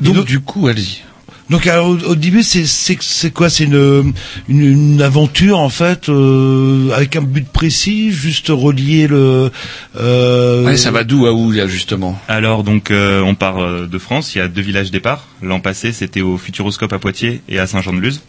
[0.00, 1.02] Donc, du coup, allez-y.
[1.48, 3.48] Donc alors, au, au début, c'est c'est quoi?
[3.48, 4.12] C'est une,
[4.48, 9.50] une une aventure en fait, euh, avec un but précis, juste relier le.
[9.96, 10.64] Euh...
[10.64, 12.20] Ouais, ça va d'où à où là justement?
[12.28, 14.34] Alors donc euh, on part euh, de France.
[14.34, 15.28] Il y a deux villages départ.
[15.40, 18.20] L'an passé, c'était au Futuroscope à Poitiers et à Saint-Jean-de-Luz.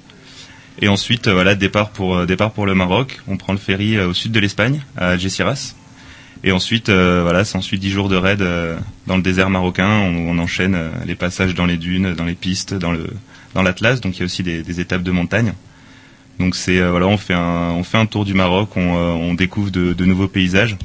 [0.80, 3.20] Et ensuite, euh, voilà, départ pour euh, départ pour le Maroc.
[3.28, 5.74] On prend le ferry euh, au sud de l'Espagne, à Algeciras.
[6.44, 8.78] Et ensuite, euh, voilà, c'est ensuite dix jours de raid euh,
[9.08, 9.88] dans le désert marocain.
[9.90, 13.08] On, on enchaîne euh, les passages dans les dunes, dans les pistes, dans le
[13.54, 14.02] dans l'Atlas.
[14.02, 15.54] Donc il y a aussi des, des étapes de montagne.
[16.40, 18.70] Donc c'est euh, voilà, on fait un on fait un tour du Maroc.
[18.76, 20.78] On, euh, on découvre de, de nouveaux paysages.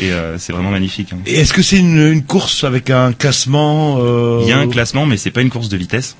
[0.00, 1.12] Et euh, c'est vraiment magnifique.
[1.12, 1.18] hein.
[1.26, 4.40] Et est-ce que c'est une, une course avec un classement euh...
[4.42, 6.16] Il y a un classement, mais c'est pas une course de vitesse.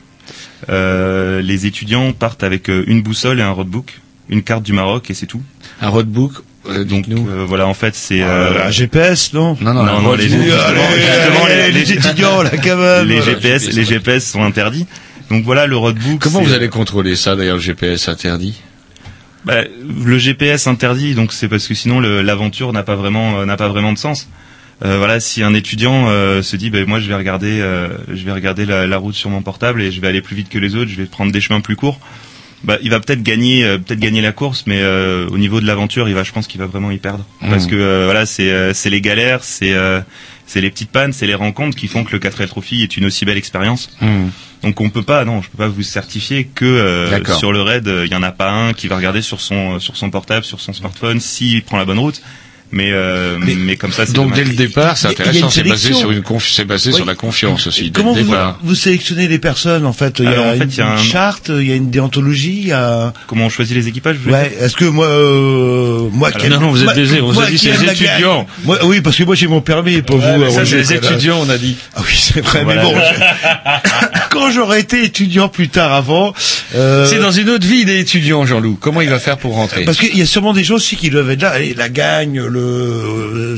[0.69, 5.15] Euh, les étudiants partent avec une boussole et un roadbook, une carte du Maroc et
[5.15, 5.43] c'est tout.
[5.81, 6.33] Un roadbook
[6.87, 10.29] Donc euh, voilà, en fait, c'est Euh, un GPS, non Non, non, non, non, les,
[10.29, 13.07] justement, allez, les étudiants, là, quand même.
[13.09, 14.87] les GPS, les GPS sont interdits.
[15.31, 16.21] Donc voilà, le roadbook.
[16.21, 18.61] Comment vous allez contrôler ça d'ailleurs le GPS interdit
[19.45, 19.63] Bah,
[20.05, 23.69] le GPS interdit, donc c'est parce que sinon l'aventure n'a pas vraiment euh, n'a pas
[23.69, 24.29] vraiment de sens.
[24.85, 28.25] Euh, voilà, si un étudiant euh, se dit, ben moi je vais regarder, euh, je
[28.25, 30.59] vais regarder la, la route sur mon portable et je vais aller plus vite que
[30.59, 31.99] les autres, je vais prendre des chemins plus courts.
[32.65, 35.67] Bah, il va peut-être gagner, euh, peut-être gagner la course, mais euh, au niveau de
[35.67, 37.51] l'aventure, il va, je pense qu'il va vraiment y perdre, Mhm.
[37.51, 40.01] parce que euh, voilà, c'est euh, c'est les galères, c'est euh,
[40.47, 43.05] c'est les petites pannes, c'est les rencontres qui font que le 4L Trophy est une
[43.05, 43.91] aussi belle expérience.
[44.65, 47.87] Donc on peut pas, non, je peux pas vous certifier que euh, sur le raid,
[47.87, 50.45] euh, il y en a pas un qui va regarder sur son sur son portable,
[50.45, 52.21] sur son smartphone, s'il prend la bonne route.
[52.71, 54.39] Mais euh, mais, comme ça, c'est Donc dommage.
[54.41, 56.97] dès le départ, c'est intéressant, c'est basé sur une confi- c'est basé Oui.
[56.97, 57.91] sur la confiance aussi.
[57.91, 58.59] dès Comment le vous, départ.
[58.63, 60.17] vous sélectionnez les personnes en fait?
[60.19, 61.73] Il y Alors, a en fait, une, il y a un- une charte, il y
[61.73, 63.13] a une déontologie, il y a.
[63.27, 64.53] Comment on choisit les équipages vous Ouais.
[64.61, 67.47] Est-ce que moi, euh, moi, Alors, qui non, non, vous êtes baisés, on vous a
[67.47, 68.47] dit c'est les étudiants.
[68.65, 70.39] Moi, oui, parce que moi j'ai mon permis, pas vous.
[70.39, 71.77] mais ça, c'est les étudiants, on a dit.
[71.97, 72.65] Ah oui, c'est vrai.
[72.67, 72.95] Mais bon,
[74.31, 76.35] quand j'aurais été étudiant plus tard avant,
[76.75, 78.77] euh, C'est dans une autre vie des étudiants, Jean-Loup.
[78.81, 79.85] Comment il va faire pour rentrer?
[79.85, 82.41] Parce qu'il y a sûrement des gens aussi qui doivent être là, allez, la gagne,
[82.43, 82.58] le.
[82.59, 83.57] Euh,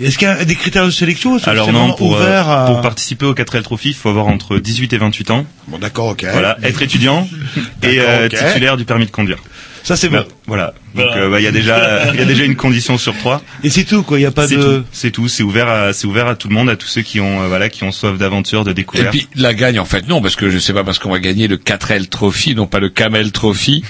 [0.00, 2.66] Est-ce qu'il y a des critères de sélection Alors non, pour, euh, à...
[2.66, 5.46] pour participer au 4L Trophy, il faut avoir entre 18 et 28 ans.
[5.68, 6.26] Bon, d'accord, ok.
[6.32, 7.28] Voilà, être étudiant
[7.82, 9.38] et euh, titulaire du permis de conduire.
[9.86, 10.16] Ça c'est bon.
[10.16, 10.74] Bah, voilà.
[10.96, 13.40] Donc euh, bah, il y a déjà il y a déjà une condition sur trois.
[13.62, 14.18] Et c'est tout, quoi.
[14.18, 14.78] Il y a pas C'est de.
[14.80, 14.84] tout.
[14.90, 15.28] C'est tout.
[15.28, 17.46] C'est ouvert à c'est ouvert à tout le monde, à tous ceux qui ont euh,
[17.46, 19.10] voilà qui ont soif d'aventure, de Et découverte.
[19.10, 21.46] puis la gagne en fait non parce que je sais pas parce qu'on va gagner
[21.46, 23.84] le 4L Trophy non pas le Camel Trophy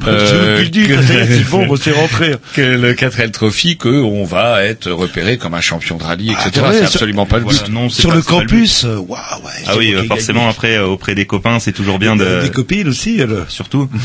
[0.00, 2.34] Je veux plus le dire, ça y est, c'est bon, bon, c'est rentré.
[2.54, 6.46] que le 4L Trophy que on va être repéré comme un champion de rallye etc
[6.56, 9.52] attendez, c'est absolument pas le Voilà, but non, Sur pas- le campus, euh, waouh, ouais.
[9.68, 10.50] Ah oui, euh, forcément gagne.
[10.50, 13.88] après euh, auprès des copains, c'est toujours bien de Des copines aussi, surtout.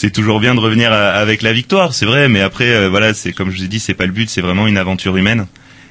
[0.00, 3.14] c'est toujours bien de revenir à- avec la victoire, c'est vrai, mais après euh, voilà,
[3.14, 5.46] c'est comme je vous ai dit, c'est pas le but, c'est vraiment une aventure humaine.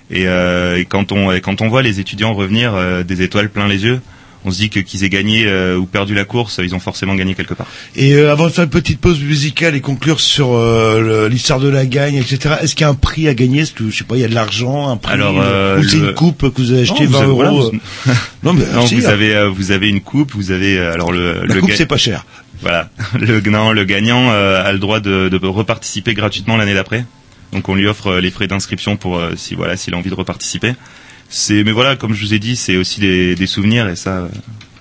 [0.09, 3.49] Et, euh, et quand on et quand on voit les étudiants revenir euh, des étoiles
[3.49, 3.99] plein les yeux,
[4.45, 7.15] on se dit que qu'ils aient gagné euh, ou perdu la course, ils ont forcément
[7.15, 7.67] gagné quelque part.
[7.97, 11.67] Et euh, avant de faire une petite pause musicale et conclure sur euh, l'histoire de
[11.67, 12.55] la gagne, etc.
[12.61, 13.61] Est-ce qu'il y a un prix à gagner?
[13.61, 15.83] Est-ce que je sais pas, il y a de l'argent, un prix Alors, euh, ou
[15.83, 17.71] c'est une coupe que vous avez acheté Non, vous 20 avez- voilà, euros
[18.05, 18.11] vous-.
[18.43, 19.09] Non mais Non, si, vous hein.
[19.09, 21.97] avez vous avez une coupe, vous avez alors le la le coupe ga- c'est pas
[21.97, 22.25] cher.
[22.61, 22.89] Voilà,
[23.19, 27.05] le non, le gagnant euh, a le droit de, de reparticiper gratuitement l'année d'après.
[27.53, 30.09] Donc on lui offre euh, les frais d'inscription pour euh, si voilà s'il a envie
[30.09, 30.73] de reparticiper.
[31.29, 34.27] C'est mais voilà comme je vous ai dit c'est aussi des, des souvenirs et ça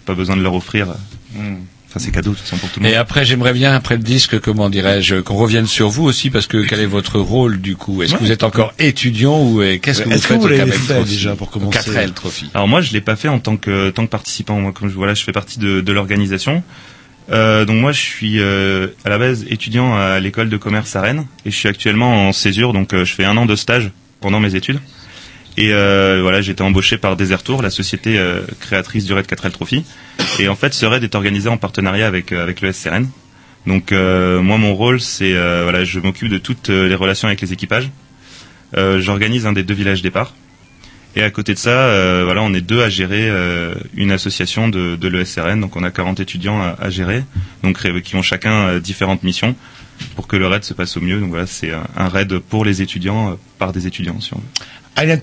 [0.04, 0.88] pas besoin de leur offrir.
[0.90, 1.54] euh.
[1.88, 2.92] Enfin c'est cadeau de toute façon pour tout le monde.
[2.92, 6.46] et après j'aimerais bien après le disque comment dirais-je qu'on revienne sur vous aussi parce
[6.46, 8.02] que quel est votre rôle du coup?
[8.02, 10.94] Est-ce que vous êtes encore étudiant ou qu'est-ce que vous Est-ce que faites vous au
[11.04, 11.78] fait déjà pour commencer?
[11.90, 14.60] 4L Trophy Alors moi je l'ai pas fait en tant que tant que participant.
[14.60, 16.62] Moi comme je voilà je fais partie de, de l'organisation.
[17.30, 21.00] Euh, donc moi je suis euh, à la base étudiant à l'école de commerce à
[21.00, 23.90] Rennes et je suis actuellement en césure donc euh, je fais un an de stage
[24.20, 24.80] pendant mes études.
[25.58, 28.22] Et voilà, j'ai été embauché par Desertour, la société
[28.60, 29.86] créatrice du Raid 4L Trophy.
[30.38, 33.08] Et en fait, ce raid est organisé en partenariat avec avec le SCRN.
[33.66, 37.90] Donc moi, mon rôle, c'est voilà, je m'occupe de toutes les relations avec les équipages.
[38.76, 40.34] J'organise un des deux villages départ.
[41.16, 44.68] Et à côté de ça, euh, voilà, on est deux à gérer euh, une association
[44.68, 45.58] de, l'ESRN.
[45.60, 47.24] Donc on a 40 étudiants à, gérer,
[47.62, 49.56] donc qui ont chacun euh, différentes missions
[50.14, 51.18] pour que le raid se passe au mieux.
[51.18, 54.20] Donc voilà, c'est un, raid pour les étudiants par des étudiants.
[54.20, 54.44] Si on veut.
[54.96, 55.16] Un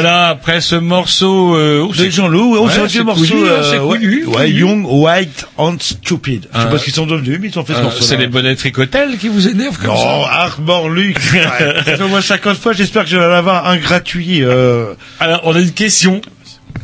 [0.00, 1.54] Voilà, après ce morceau...
[1.56, 4.50] Euh, oh, de c'est- Jean-Loup, on Ouais, s'est morceau, connu, hein, euh, ouais, ouais.
[4.50, 6.48] Young, White and Stupid.
[6.52, 6.70] Je sais Ah.
[6.70, 8.02] pas ce qu'ils sont devenus, mais ils ont fait ce Euh, morceau.
[8.02, 11.18] c'est les bonnets tricotels qui vous énervent comme Non, ça Luc.
[11.20, 14.94] Ça fait au moins 50 fois, j'espère que je vais en avoir un gratuit, euh,
[15.20, 16.20] Alors, on a une question.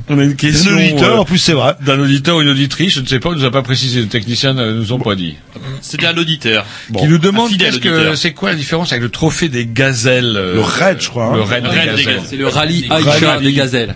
[0.08, 0.70] On a une question.
[0.72, 1.74] d'un auditeur, euh, en plus c'est vrai.
[1.84, 4.08] D'un auditeur ou une auditrice, je ne sais pas, on nous a pas précisé, les
[4.08, 5.36] techniciens ne nous ont pas dit.
[5.80, 6.64] C'était un auditeur.
[6.98, 10.54] qui nous demande qu'est-ce que c'est quoi la différence avec le trophée des gazelles euh,
[10.54, 11.26] Le raid, je crois.
[11.26, 11.36] hein.
[11.36, 12.06] Le raid, Le des raid des gazelles.
[12.06, 12.26] gazelles.
[12.28, 12.86] C'est le rallye.
[12.90, 13.94] Aïcha des gazelles.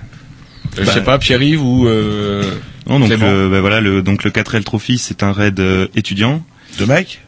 [0.78, 2.42] Euh, Je sais pas, Pierre-Yves ou euh,
[2.88, 3.26] Non, donc Clément.
[3.30, 6.44] le, bah voilà, le, donc le 4L Trophy, c'est un raid euh, étudiant.
[6.78, 7.20] De mec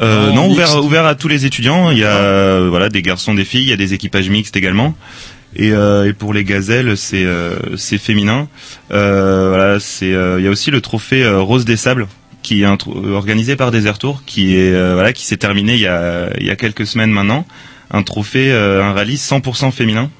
[0.00, 1.90] Euh, Non, ouvert, ouvert à tous les étudiants.
[1.92, 3.62] Il y a euh, voilà des garçons, des filles.
[3.62, 4.94] Il y a des équipages mixtes également.
[5.56, 8.48] Et, euh, et pour les gazelles, c'est euh, c'est féminin.
[8.90, 12.06] Euh, voilà, c'est il y a aussi le trophée Rose des Sables
[12.42, 16.30] qui est organisé par Desert Tour, qui est voilà qui s'est terminé il y a
[16.38, 17.46] il y a quelques semaines maintenant.
[17.90, 20.10] Un trophée, un rallye 100% féminin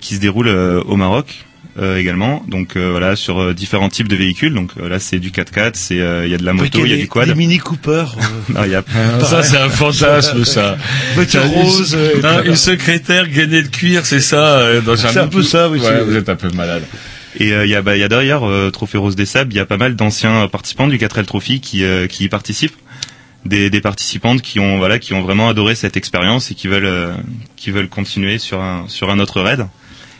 [0.00, 1.44] qui se déroule au Maroc.
[1.76, 5.18] Euh, également donc euh, voilà sur euh, différents types de véhicules donc euh, là c'est
[5.18, 7.26] du 4x4 c'est euh, il y a de la moto il y a du quad
[7.28, 8.04] Des Mini Cooper.
[8.50, 10.76] Non, il y a Ah, ça c'est un fantasme ça.
[11.14, 15.26] Voiture rose, euh, Non, une secrétaire gainée de cuir, c'est ça euh, dans C'est un
[15.26, 16.84] peu ça, oui, Ouais, vous êtes un peu malade.
[17.40, 19.52] Et euh, il y a bah, il y a derrière euh, Trophée Rose des Sables,
[19.52, 22.76] il y a pas mal d'anciens participants du 4L Trophy qui euh, qui y participent.
[23.44, 26.86] Des, des participantes qui ont voilà qui ont vraiment adoré cette expérience et qui veulent
[26.86, 27.12] euh,
[27.56, 29.66] qui veulent continuer sur un sur un autre raid.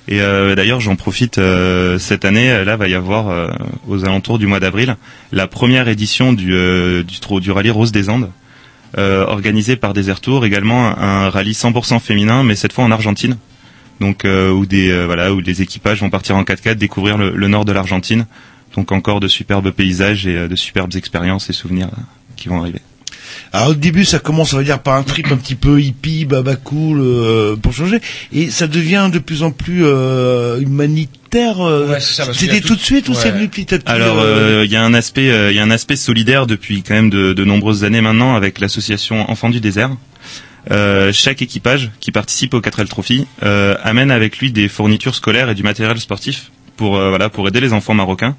[0.07, 2.50] Et euh, d'ailleurs, j'en profite euh, cette année.
[2.50, 3.50] euh, Là, va y avoir
[3.88, 4.96] aux alentours du mois d'avril
[5.32, 6.52] la première édition du
[7.05, 8.30] du, rallye Rose des Andes,
[8.98, 10.44] euh, organisé par Desert Tour.
[10.44, 13.36] Également un, rallye 100% féminin, mais cette fois en Argentine.
[14.00, 17.72] Donc où des voilà où des équipages vont partir en 4x4 découvrir le, nord de
[17.72, 18.26] l'Argentine.
[18.74, 21.88] Donc encore de superbes paysages et de superbes expériences et souvenirs
[22.36, 22.80] qui vont arriver.
[23.55, 26.24] Alors au début, ça commence, on va dire, par un trip un petit peu hippie,
[26.24, 28.00] baba cool, euh, pour changer,
[28.32, 31.61] et ça devient de plus en plus euh, humanitaire.
[31.61, 33.18] euh, Ouais, C'était tout- tout de suite ou Ouais.
[33.20, 35.57] c'est venu petit à petit Alors, euh, euh, il y a un aspect, euh, il
[35.57, 39.30] y a un aspect solidaire depuis quand même de, de nombreuses années maintenant avec l'association
[39.30, 39.90] Enfants du désert.
[40.72, 45.48] Euh, chaque équipage qui participe au 4L Trophy euh, amène avec lui des fournitures scolaires
[45.50, 48.34] et du matériel sportif pour euh, voilà pour aider les enfants marocains.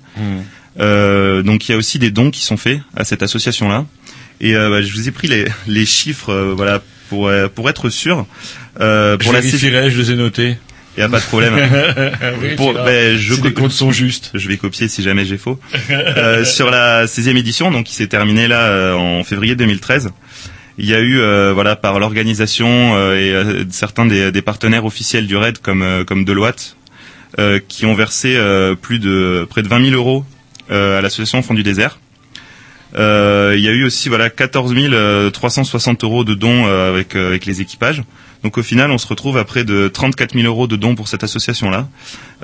[0.80, 3.86] Euh, donc il y a aussi des dons qui sont faits à cette association là.
[4.42, 7.70] Et euh, bah, je vous ai pris les, les chiffres euh, voilà pour euh, pour
[7.70, 8.26] être sûr.
[8.82, 10.58] Euh, pour je la vérifierai, je les ai notés.
[10.98, 11.56] il y a pas de problème.
[12.42, 14.32] Oui, Pour- ben, je Si les comptes sont justes.
[14.34, 15.60] Je vais copier si jamais j'ai faux.
[15.90, 20.10] Euh, sur la 16e édition, donc qui s'est terminée là euh, en février 2013,
[20.78, 25.28] il y a eu euh, voilà par l'organisation euh, et certains des, des partenaires officiels
[25.28, 26.76] du RAID comme euh, comme Deloitte
[27.40, 30.26] euh, qui ont versé euh, plus de près de 20 000 euros
[30.72, 32.00] euh, à l'association Enfants du désert.
[32.98, 34.74] Euh, il y a eu aussi voilà 14
[35.32, 38.04] 360 euros de dons euh, avec euh, avec les équipages.
[38.44, 41.08] Donc au final, on se retrouve à près de 34 000 euros de dons pour
[41.08, 41.88] cette association-là.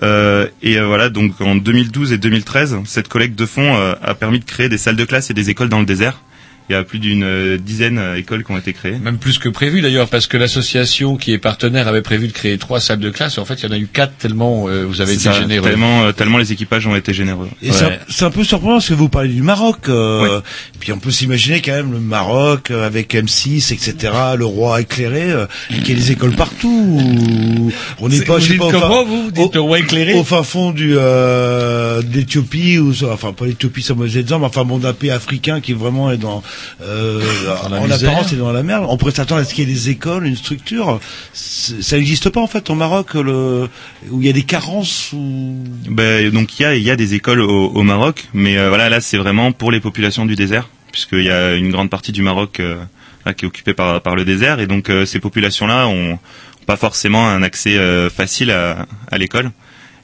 [0.02, 4.45] Euh, et voilà, donc en 2012 et 2013, cette collecte de fonds a permis de
[4.45, 6.22] créer des salles de classe et des écoles dans le désert.
[6.70, 8.97] Il y a plus d'une euh, dizaine d'écoles qui ont été créées.
[8.97, 12.57] Même plus que prévu d'ailleurs, parce que l'association qui est partenaire avait prévu de créer
[12.57, 13.38] trois salles de classe.
[13.38, 15.68] En fait, il y en a eu quatre tellement euh, vous avez été ça, généreux.
[15.70, 17.49] Tellement, euh, tellement les équipages ont été généreux.
[17.62, 19.89] Et c'est un- c'est un, peu surprenant parce que vous parlez du Maroc.
[19.89, 20.39] Euh,
[20.80, 24.14] Puis on peut s'imaginer quand même le Maroc euh, avec M6, etc.
[24.38, 27.72] Le roi éclairé, euh, et qu'il y a des écoles partout.
[27.99, 29.62] On n'est pas, vous je sais dites pas, au comment, fin- vous Vous dites le
[29.62, 34.45] roi éclairé Au fin fond du euh, d'Éthiopie ou enfin pas l'Éthiopie, ça mauvais exemple,
[34.45, 36.41] enfin bon d'un pays africain qui vraiment est dans,
[36.82, 37.22] euh,
[37.64, 38.10] en misère.
[38.10, 38.86] apparence est dans la merde.
[38.89, 40.99] On pourrait s'attendre à ce qu'il y ait des écoles, une structure.
[41.34, 43.68] Ça n'existe pas en fait au Maroc, le
[44.10, 45.12] où il y a des carences.
[45.14, 48.70] Ben, donc il y a, il y a des écoles au, au Maroc, mais euh,
[48.70, 52.12] voilà, là c'est vraiment pour les populations du désert, puisqu'il y a une grande partie
[52.12, 52.78] du Maroc euh,
[53.26, 56.20] là, qui est occupée par, par le désert, et donc ces populations-là ont
[56.66, 57.78] pas forcément un accès
[58.10, 59.52] facile à, à l'école.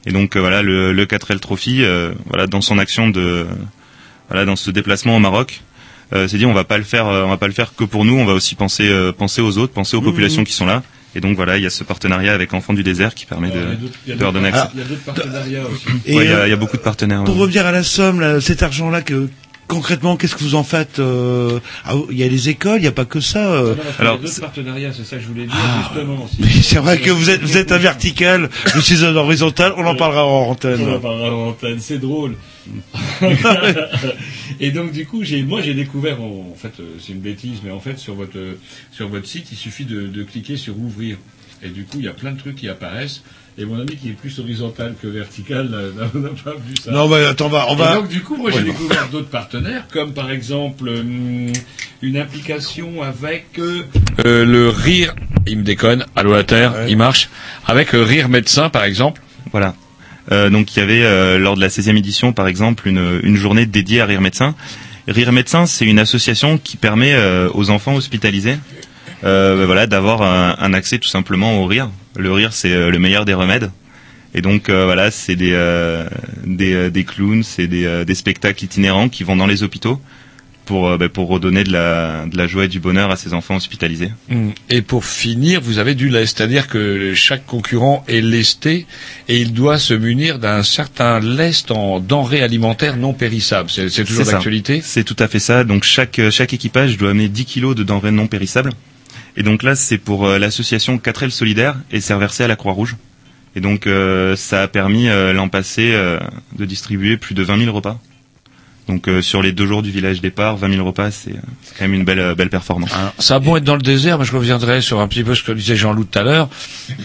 [0.06, 3.46] Et donc euh, voilà, le, le 4L Trophy, euh, voilà, dans son action de,
[4.28, 5.60] voilà, dans ce déplacement au Maroc,
[6.12, 7.84] euh, s'est dit on va pas le faire, euh, on va pas le faire que
[7.84, 10.46] pour nous, on va aussi penser, euh, penser aux autres, penser aux Mmh, populations mmh.
[10.46, 10.82] qui sont là.
[11.14, 14.12] Et donc voilà, il y a ce partenariat avec Enfants du désert qui permet de,
[14.14, 14.68] de leur donner accès.
[14.74, 16.14] Il y a d'autres partenariats aussi.
[16.14, 17.24] Ouais, il y, a- il y a beaucoup de partenaires.
[17.24, 17.42] Pour ouais.
[17.42, 19.28] revenir à la somme, là, cet argent-là, que
[19.68, 22.88] concrètement, qu'est-ce que vous en faites euh, ah, Il y a les écoles, il n'y
[22.88, 23.52] a pas que ça.
[23.52, 23.74] euh.
[23.98, 26.24] Alors, il y a d'autres partenariats, c'est ça que je voulais dire justement.
[26.24, 26.36] aussi.
[26.40, 29.72] Mais c'est vrai que vous êtes vous êtes un vertical, je suis un horizontal.
[29.76, 30.80] On en parlera en antenne.
[30.82, 32.34] On en parlera en antenne, c'est drôle.
[34.60, 37.60] et donc du coup, j'ai, moi j'ai découvert, en, en fait, euh, c'est une bêtise,
[37.64, 38.58] mais en fait sur votre euh,
[38.92, 41.16] sur votre site, il suffit de, de cliquer sur ouvrir,
[41.62, 43.22] et du coup il y a plein de trucs qui apparaissent.
[43.60, 46.04] Et mon ami qui est plus horizontal que vertical n'a,
[46.44, 46.92] pas vu ça.
[46.92, 50.12] Non, mais attends, on va- Et donc du coup, moi j'ai découvert d'autres partenaires, comme
[50.14, 51.52] par exemple hum,
[52.00, 53.82] une implication avec euh,
[54.24, 55.12] euh, le rire.
[55.48, 57.30] Il me déconne, allô la terre, il marche.
[57.66, 59.20] Avec euh, rire médecin par exemple.
[59.50, 59.74] Voilà.
[60.30, 64.02] Donc il y avait lors de la 16e édition par exemple une, une journée dédiée
[64.02, 64.54] à Rire Médecin.
[65.08, 68.58] Rire Médecin c'est une association qui permet euh, aux enfants hospitalisés
[69.24, 71.90] euh, ben voilà d'avoir un, un accès tout simplement au rire.
[72.16, 73.70] Le rire c'est euh, le meilleur des remèdes.
[74.34, 76.06] Et donc euh, voilà c'est des, euh,
[76.44, 80.00] des euh, des clowns, c'est des, euh, des spectacles itinérants qui vont dans les hôpitaux
[80.66, 83.56] pour ben, pour redonner de la de la joie et du bonheur à ces enfants
[83.56, 84.12] hospitalisés.
[84.30, 84.52] Hum.
[84.68, 88.86] Et pour finir, vous avez du lest, c'est-à-dire que chaque concurrent est lesté
[89.28, 93.70] et il doit se munir d'un certain lest en denrées alimentaires non périssables.
[93.70, 94.82] C'est, toujours d'actualité?
[94.84, 95.64] C'est tout à fait ça.
[95.64, 98.72] Donc chaque chaque équipage doit amener 10 kilos de denrées non périssables.
[99.36, 102.96] Et donc là, c'est pour euh, l'association 4L Solidaire et c'est reversé à la Croix-Rouge.
[103.54, 105.92] Et donc euh, ça a permis euh, l'an passé
[106.56, 108.00] de distribuer plus de 20 000 repas.
[108.88, 111.76] Donc euh, sur les deux jours du village départ, 20 000 repas, c'est euh, c'est
[111.78, 112.90] quand même une belle euh, belle performance.
[113.18, 115.42] Ça a bon être dans le désert, mais je reviendrai sur un petit peu ce
[115.42, 116.48] que disait Jean-Loup tout à l'heure.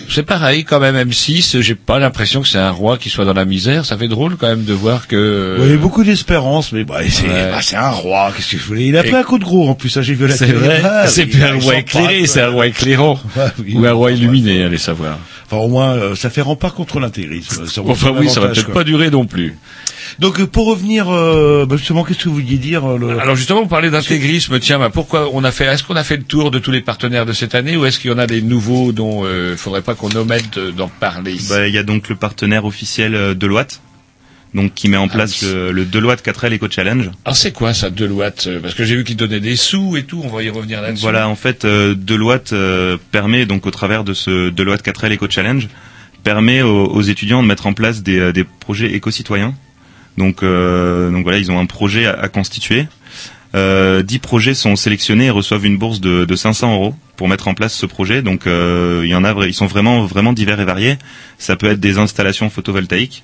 [0.09, 3.33] C'est pareil quand même, M6, j'ai pas l'impression que c'est un roi qui soit dans
[3.33, 3.85] la misère.
[3.85, 5.55] Ça fait drôle quand même de voir que...
[5.59, 7.51] Il y avait beaucoup d'espérance, mais bah, c'est Ouais.
[7.51, 8.31] bah, c'est un roi.
[8.35, 8.85] Qu'est-ce que je voulais?
[8.87, 9.89] Il a Et- pris un coup de gros en plus.
[9.89, 10.57] Ça, j'ai vu la C'est télé.
[10.57, 13.19] vrai, Ah, c'est oui, plus un roi éclairé, c'est un roi éclairant.
[13.59, 13.73] oui.
[13.75, 15.17] Ou un roi illuminé, allez savoir.
[15.47, 17.67] Enfin, au moins, euh, ça fait rempart contre l'intégrisme.
[17.67, 19.57] Ça Enfin oui, ça va peut-être pas durer non plus.
[20.19, 23.19] Donc, euh, pour revenir, euh, bah, justement, qu'est-ce que vous vouliez dire euh, le...
[23.19, 24.59] Alors justement, vous parlez d'intégrisme.
[24.59, 26.81] Tiens, bah, pourquoi on a fait Est-ce qu'on a fait le tour de tous les
[26.81, 29.55] partenaires de cette année, ou est-ce qu'il y en a des nouveaux dont il ne
[29.55, 33.81] faudrait pas qu'on omette d'en parler Bah, Il y a donc le partenaire officiel Deloitte,
[34.53, 37.09] donc qui met en place le, le Deloitte 4L Eco Challenge.
[37.25, 40.21] Alors c'est quoi ça, Deloitte Parce que j'ai vu qu'il donnait des sous et tout.
[40.23, 41.01] On va y revenir là-dessus.
[41.01, 45.27] Voilà, en fait, euh, Deloitte euh, permet donc au travers de ce Deloitte 4L Eco
[45.29, 45.67] Challenge
[46.23, 49.53] permet aux, aux étudiants de mettre en place des, des projets éco-citoyens.
[50.17, 52.87] Donc, euh, donc voilà, ils ont un projet à, constituer.
[53.55, 57.47] Euh, 10 projets sont sélectionnés et reçoivent une bourse de, de 500 euros pour mettre
[57.47, 58.21] en place ce projet.
[58.21, 60.97] Donc euh, il y en a, ils sont vraiment vraiment divers et variés.
[61.37, 63.23] Ça peut être des installations photovoltaïques.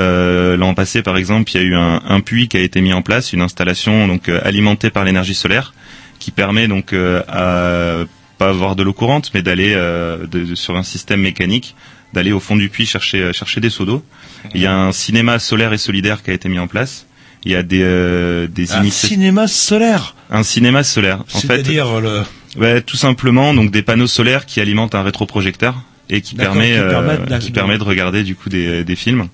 [0.00, 2.92] Euh, L'an passé, par exemple, il y a eu un, puits qui a été mis
[2.92, 5.74] en place, une installation donc alimentée par l'énergie solaire,
[6.18, 7.98] qui permet donc à
[8.38, 9.78] pas avoir de l'eau courante, mais d'aller
[10.54, 11.76] sur un système mécanique,
[12.14, 14.02] d'aller au fond du puits chercher chercher des seaux d'eau.
[14.54, 17.06] Il y a un cinéma solaire et solidaire qui a été mis en place.
[17.44, 20.14] Il y a des euh, des Un initiatives- cinéma solaire.
[20.30, 21.24] un cinéma solaire.
[21.34, 22.22] En fait, C'est-à-dire le.
[22.56, 25.74] Ouais, tout simplement donc des panneaux solaires qui alimentent un rétroprojecteur
[26.10, 28.96] et qui D'accord, permet qui euh, permettent qui permet de regarder du coup des, des
[28.96, 29.28] films.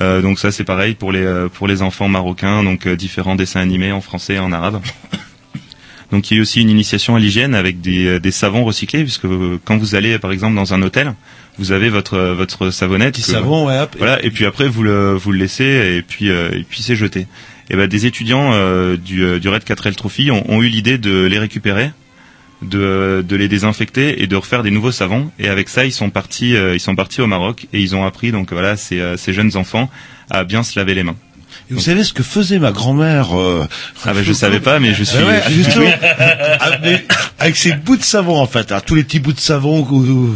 [0.00, 3.36] Euh, donc ça c'est pareil pour les euh, pour les enfants marocains donc euh, différents
[3.36, 4.80] dessins animés en français et en arabe.
[6.12, 8.64] Donc il y a eu aussi une initiation à l'hygiène avec des, euh, des savons
[8.64, 11.14] recyclés puisque euh, quand vous allez par exemple dans un hôtel,
[11.58, 13.94] vous avez votre votre savonnette Petit que- savon, ouais, hop.
[13.98, 16.96] voilà et puis après vous le vous le laissez et puis euh, et puis c'est
[16.96, 17.26] jeté.
[17.70, 20.98] Et ben des étudiants euh, du euh, du Red 4L Trophy ont, ont eu l'idée
[20.98, 21.90] de les récupérer
[22.62, 25.30] de, de les désinfecter et de refaire des nouveaux savons.
[25.38, 28.04] Et avec ça, ils sont partis, euh, ils sont partis au Maroc et ils ont
[28.04, 29.90] appris donc voilà ces, ces jeunes enfants
[30.30, 31.16] à bien se laver les mains.
[31.70, 33.66] Et vous savez ce que faisait ma grand-mère euh...
[34.04, 35.16] Ah ben je savais pas, mais je suis.
[35.18, 35.94] Ah ouais, suis justement, doué.
[36.60, 36.70] Ah,
[37.38, 39.84] avec ses bouts de savon en fait, hein, tous les petits bouts de savon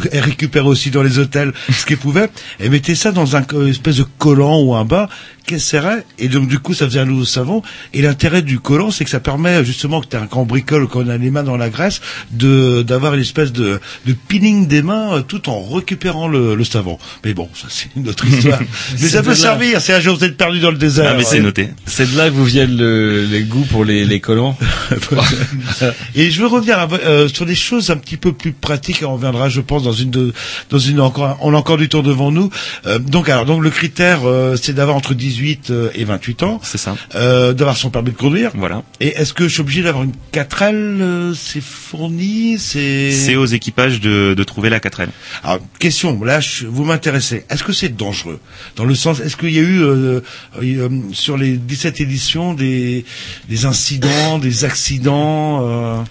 [0.01, 3.97] qu'elle récupérait aussi dans les hôtels, ce qu'elle pouvait, elle mettait ça dans un espèce
[3.97, 5.09] de collant ou un bas
[5.49, 7.62] qu'elle serrait et donc du coup ça faisait un nouveau savon.
[7.94, 11.01] Et l'intérêt du collant, c'est que ça permet justement que tu quand on bricole, quand
[11.05, 14.82] on a les mains dans la graisse, de d'avoir une espèce de, de peeling des
[14.82, 16.99] mains euh, tout en récupérant le, le savon.
[17.24, 18.61] Mais bon, ça c'est une autre histoire.
[19.01, 19.34] mais ça peut là.
[19.36, 19.80] servir.
[19.80, 21.11] C'est un jour vous êtes perdu dans le désert.
[21.12, 21.70] Ah mais c'est noté.
[21.86, 24.57] C'est de là que vous viennent le, les goûts pour les, les collants.
[26.14, 29.03] Et je veux revenir à- euh, sur des choses un petit peu plus pratiques.
[29.03, 30.32] et On reviendra, je pense, dans une de,
[30.70, 32.51] dans une encore, on a encore du temps devant nous.
[32.86, 35.38] Euh, donc, alors, donc le critère, euh, c'est d'avoir entre 18
[35.70, 36.61] euh, et 28 ans.
[36.62, 36.97] C'est ça.
[37.14, 38.51] Euh, d'avoir son permis de conduire.
[38.55, 38.82] Voilà.
[39.01, 43.11] Et est-ce que je suis obligé d'avoir une 4L euh, C'est fourni C'est.
[43.12, 45.09] C'est aux équipages de, de trouver la 4L.
[45.45, 47.45] Alors, question, là, je- vous m'intéressez.
[47.51, 48.41] Est-ce que c'est dangereux?
[48.76, 50.20] Dans le sens, est-ce qu'il y a eu, euh,
[50.62, 53.05] euh, sur les 17 éditions, des,
[53.49, 56.05] des incidents, des accidents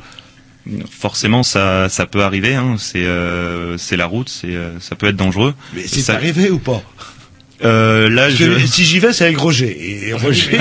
[0.92, 2.56] Forcément, ça, ça peut arriver.
[2.56, 2.76] Hein.
[2.78, 4.28] C'est, euh, c'est la route.
[4.28, 5.54] C'est, euh, ça peut être dangereux.
[5.74, 6.84] Mais c'est Ça- arrivé ou pas?
[7.66, 8.60] Euh, là, je.
[8.68, 10.08] si j'y vais, c'est avec Roger.
[10.10, 10.60] Et Roger,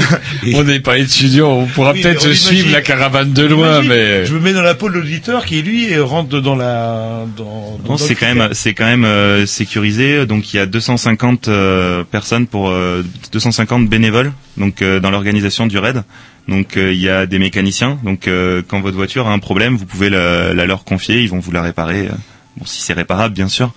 [0.55, 4.33] On n'est pas étudiant, on pourra Oui, peut-être suivre la caravane de loin, mais je
[4.35, 7.27] me mets dans la peau de l'auditeur qui lui rentre dans la.
[7.37, 10.25] Dans, dans Non, c'est quand même, c'est quand même euh, sécurisé.
[10.25, 14.33] Donc il y a 250 euh, personnes pour euh, 250 bénévoles.
[14.57, 16.03] Donc euh, dans l'organisation du raid.
[16.49, 17.99] Donc euh, il y a des mécaniciens.
[18.05, 21.21] Donc euh, quand votre voiture a un problème, vous pouvez la, la leur confier.
[21.21, 22.07] Ils vont vous la réparer.
[22.07, 22.13] euh,
[22.57, 23.75] Bon, si c'est réparable, bien sûr.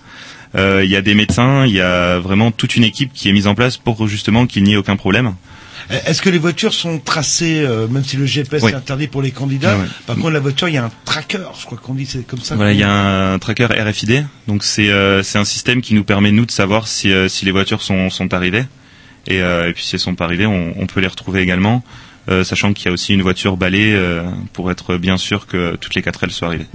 [0.56, 1.66] Euh, Il y a des médecins.
[1.66, 4.64] Il y a vraiment toute une équipe qui est mise en place pour justement qu'il
[4.64, 5.36] n'y ait aucun problème.
[6.06, 8.72] Est-ce que les voitures sont tracées, euh, même si le GPS Oui.
[8.72, 9.88] est interdit pour les candidats Ouais, ouais.
[10.06, 12.42] Par contre, la voiture, il y a un tracker, je crois qu'on dit, c'est comme
[12.42, 12.56] ça.
[12.56, 12.92] Voilà, il y a
[13.34, 14.26] un tracker RFID.
[14.48, 17.46] Donc c'est euh, c'est un système qui nous permet nous de savoir si euh, si
[17.46, 18.66] les voitures sont sont arrivées
[19.26, 21.84] et, euh, et puis si elles sont pas arrivées, on, on peut les retrouver également.
[22.30, 24.22] euh, sachant qu'il y a aussi une voiture balai euh,
[24.54, 26.68] pour être bien sûr que toutes les quatre ailes soient arrivées.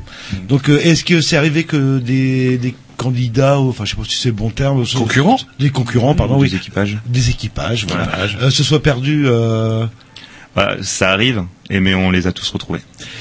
[0.48, 4.02] Donc, euh, est-ce que c'est arrivé que des, des candidats, ou, enfin, je sais pas
[4.08, 6.98] si c'est le bon terme, Concurrents des concurrents, pardon, Des oui, équipages.
[7.06, 8.46] des équipages, voilà, Voilà.
[8.46, 9.24] euh, se soient perdus.
[9.26, 9.86] Euh...
[10.54, 12.78] Voilà, ça arrive, et mais on les a tous retrouvés.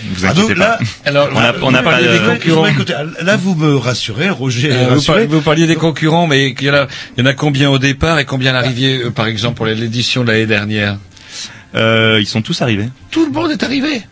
[0.08, 1.10] Ne Vous Ah, donc inquiétez là, pas.
[1.10, 2.66] alors, on a, on n'a vous pas de- concurrents.
[2.68, 2.94] Écoutez,
[3.24, 4.70] là, vous me rassurez, Roger.
[4.72, 7.30] Euh, vous, parliez, vous parliez des concurrents, mais il y, en a, il y en
[7.30, 10.46] a combien au départ et combien à l'arrivée, euh, par exemple, pour l'édition de l'année
[10.46, 11.00] dernière?
[11.74, 12.90] Euh, ils sont tous arrivés.
[13.10, 14.04] Tout le monde est arrivé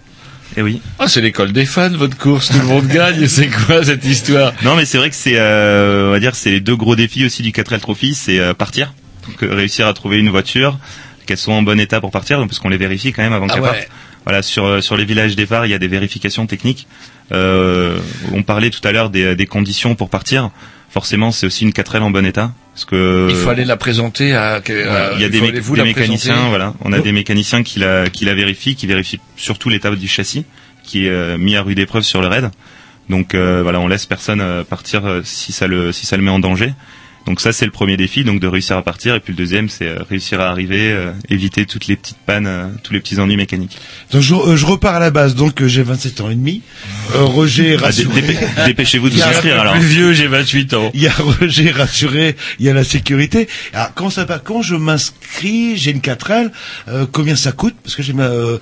[0.58, 0.82] Et oui.
[1.00, 4.52] Ah, c'est l'école des fans, votre course, tout le monde gagne, c'est quoi cette histoire?
[4.64, 7.26] Non, mais c'est vrai que c'est, euh, on va dire, c'est les deux gros défis
[7.26, 8.94] aussi du 4L Trophy, c'est euh, partir,
[9.28, 10.78] donc euh, réussir à trouver une voiture,
[11.26, 13.48] qu'elle soit en bon état pour partir, donc, parce qu'on les vérifie quand même avant
[13.50, 13.70] Ah qu'elle ouais.
[13.70, 13.88] parte.
[14.26, 16.86] Voilà, sur euh, sur les villages départ, il y a des vérifications techniques.
[17.32, 17.98] Euh,
[18.34, 20.52] on parlait tout à l'heure des, des conditions pour partir.
[20.92, 24.34] Forcément, c'est aussi une 4L en bon état, parce que Il faut aller la présenter
[24.36, 24.56] à...
[24.56, 25.52] à- voilà, il y a des, mé-
[25.86, 26.74] mécaniciens, voilà.
[26.82, 30.44] On a des mécaniciens qui la, qui la vérifient, qui vérifient surtout l'état du châssis,
[30.84, 32.52] qui est euh, mis à rude épreuve sur le raid.
[33.10, 36.24] Donc euh, voilà, on laisse personne euh, partir euh, si ça le, si ça le
[36.24, 36.74] met en danger.
[37.28, 39.16] Donc ça c'est le premier défi, donc de réussir à partir.
[39.16, 42.48] Et puis le deuxième c'est euh, réussir à arriver, euh, éviter toutes les petites pannes,
[42.48, 43.78] euh, tous les petits ennuis mécaniques.
[44.12, 45.36] Donc je, euh, je repars à la base.
[45.36, 46.62] Donc euh, j'ai 27 ans et demi.
[47.16, 48.22] Euh, Roger Ah, rassuré.
[48.22, 49.74] dépê- Dépêchez-vous de vous inscrire alors.
[49.74, 50.92] Plus vieux, j'ai 28 ans.
[50.94, 53.48] Il y a Roger rassuré, il y a la sécurité.
[53.74, 56.52] Alors quand ça part, quand je m'inscris, j'ai une 4L,
[56.88, 57.76] euh, combien ça coûte?
[57.84, 58.58] Parce que j'ai ma, euh,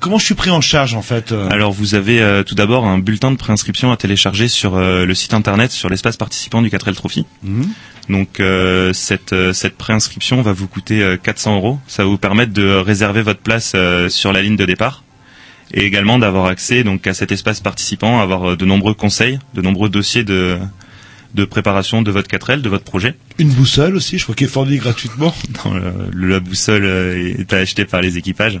[0.00, 2.98] comment je suis pris en charge en fait Alors vous avez euh, tout d'abord un
[2.98, 6.94] bulletin de préinscription à télécharger sur euh, le site internet, sur l'espace participant du 4L
[6.94, 7.26] Trophy.
[7.44, 7.68] Mhm.
[8.10, 11.78] Donc euh, cette euh, cette préinscription va vous coûter euh, 400 euros.
[11.86, 15.04] Ça va vous permettre de réserver votre place euh, sur la ligne de départ
[15.72, 19.62] et également d'avoir accès donc à cet espace participant, avoir euh, de nombreux conseils, de
[19.62, 20.58] nombreux dossiers de
[21.34, 23.14] de préparation de votre 4L, de votre projet.
[23.38, 25.34] Une boussole aussi, je crois qu'elle est fournie gratuitement.
[25.64, 25.74] Non,
[26.12, 28.60] le- la boussole euh, est achetée par les équipages,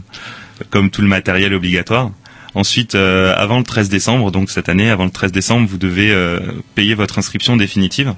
[0.70, 2.10] comme tout le matériel obligatoire.
[2.54, 6.10] Ensuite, euh, avant le 13 décembre, donc cette année, avant le 13 décembre, vous devez
[6.10, 6.40] euh,
[6.74, 8.14] payer votre inscription définitive.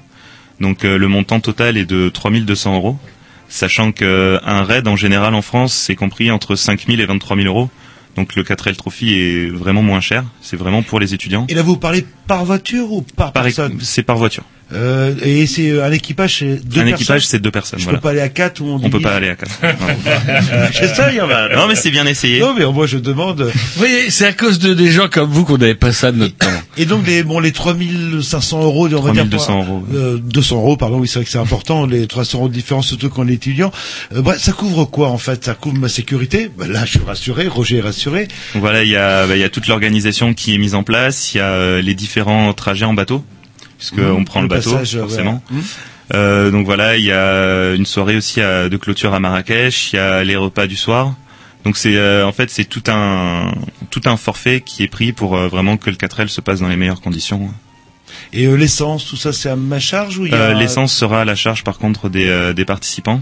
[0.59, 2.97] Donc euh, le montant total est de 3200 euros,
[3.47, 7.69] sachant qu'un raid en général en France, c'est compris entre 5000 et 23 000 euros.
[8.15, 11.45] Donc le 4L Trophy est vraiment moins cher, c'est vraiment pour les étudiants.
[11.49, 13.77] Et là, vous parlez par voiture ou par, Par personne?
[13.79, 14.43] C'est par voiture.
[14.73, 17.79] Euh, Et c'est euh, un équipage, c'est deux Un personnes équipage, c'est deux personnes.
[17.79, 17.99] Je voilà.
[17.99, 19.51] peux pas aller à quatre ou on On peut pas aller à quatre.
[20.71, 22.39] J'essaye, hein, bah, Non, mais c'est bien essayé.
[22.39, 23.41] Non, mais moi je demande.
[23.43, 26.17] Vous voyez, c'est à cause de des gens comme vous qu'on n'avait pas ça de
[26.17, 26.47] notre temps.
[26.77, 29.83] Et donc les bon les 3500 euros, on va dire 3200 euros.
[29.93, 32.87] euh, 200 euros, pardon, oui c'est vrai que c'est important, les 300 euros de différence
[32.87, 33.71] surtout quand on est étudiant.
[34.15, 35.45] Euh, bref, ça couvre quoi en fait?
[35.45, 36.49] Ça couvre ma sécurité?
[36.57, 38.27] Bah, là, je suis rassuré, Roger est rassuré.
[38.53, 40.83] Donc voilà, il y a, bah, il y a toute l'organisation qui est mise en
[40.83, 41.33] place.
[41.33, 43.23] Il y a euh, les différents trajets en bateau,
[43.77, 45.41] puisque Mmh, on prend le, bateau passage, forcément.
[45.49, 45.59] Mmh.
[46.13, 49.93] Euh, donc voilà, il y a une soirée aussi à- de clôture à Marrakech.
[49.93, 51.13] Il y a les repas du soir.
[51.65, 53.51] Donc c'est euh, en fait c'est tout un
[53.89, 56.69] tout un forfait qui est pris pour euh, vraiment que le 4L se passe dans
[56.69, 57.49] les meilleures conditions.
[58.31, 60.93] Et euh, l'essence, tout ça, c'est à ma charge ou il y a Euh, L'essence
[60.93, 63.21] sera à la charge par contre des, euh, des participants.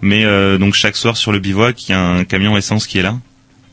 [0.00, 2.98] Mais euh, donc chaque soir sur le bivouac, il y a un camion essence qui
[2.98, 3.16] est là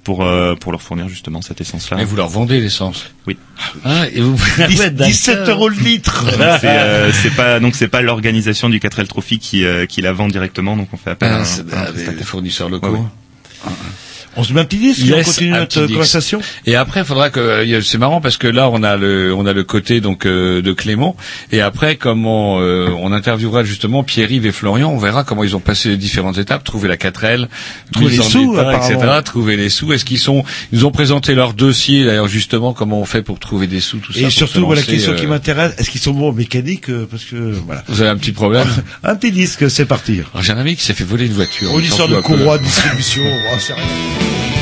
[0.04, 2.02] pour euh, pour leur fournir justement cette essence-là.
[2.02, 3.38] Et vous leur vendez l'essence Oui.
[3.86, 4.36] Ah, et vous...
[4.68, 5.08] Dix- Ouais, d'accord.
[5.08, 6.26] 17 euros le litre.
[6.38, 10.12] Donc, c'est euh, pas donc c'est pas l'organisation du 4L Trophy qui euh, qui la
[10.14, 12.88] vend directement donc on fait appel à, Ah, un- à un des- des fournisseurs locaux.
[12.89, 13.72] Ouais, ouais.
[14.38, 16.41] On se met un petit disque, Yes, on continue notre conversation.
[16.65, 19.45] Et après, il faudra que euh, c'est marrant parce que là, on a le on
[19.45, 21.15] a le côté donc euh, de Clément.
[21.51, 25.59] Et après, comment euh, on interviewera justement Pierre-Yves et Florian, on verra comment ils ont
[25.59, 27.47] passé les différentes étapes, trouver la 4L,
[27.91, 28.97] Trouver les sous, etc.
[29.23, 29.91] Trouver les sous.
[29.93, 33.67] Est-ce qu'ils sont Ils ont présenté leur dossier d'ailleurs justement comment on fait pour trouver
[33.67, 34.19] des sous, tout ça.
[34.19, 37.07] Et surtout, voilà, la question euh, qui m'intéresse, est-ce qu'ils sont bons en mécanique euh,
[37.09, 37.84] Parce que voilà.
[37.88, 38.67] Vous avez un petit problème?
[39.03, 40.21] Un petit disque, c'est parti.
[40.34, 41.77] Alors, J'ai un ami qui s'est fait voler une voiture.
[41.77, 43.23] Une histoire de courroie de distribution.
[43.25, 44.61] oh, you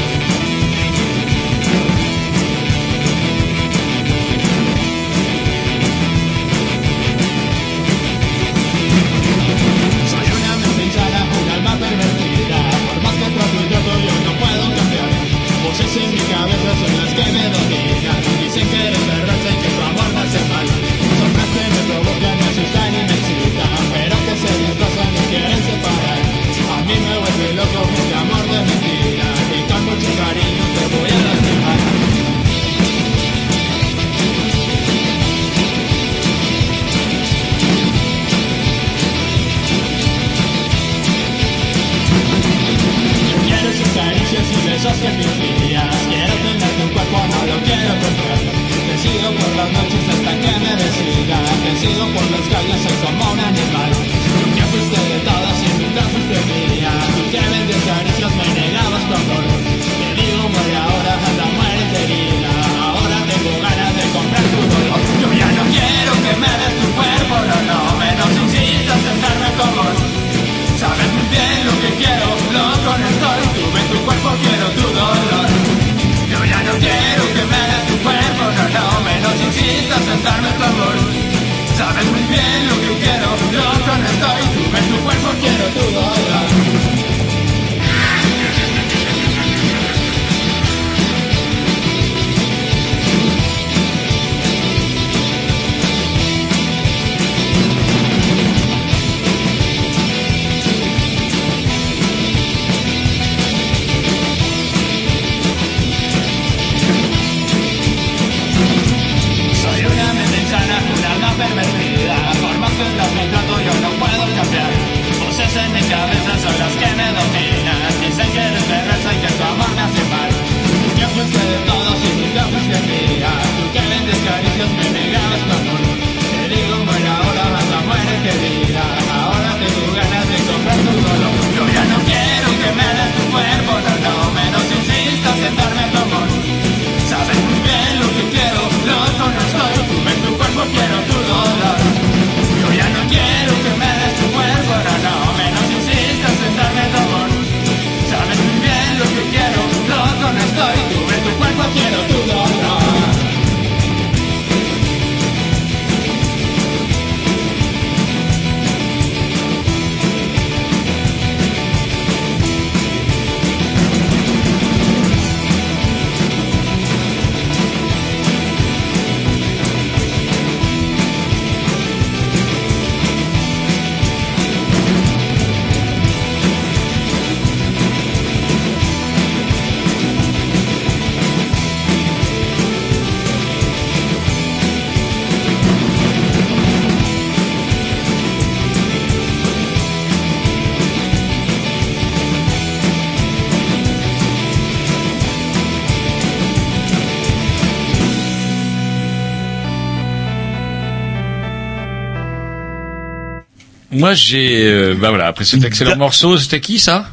[204.10, 207.06] Moi, j'ai, euh, bah voilà, après cet excellent morceau, c'était qui ça?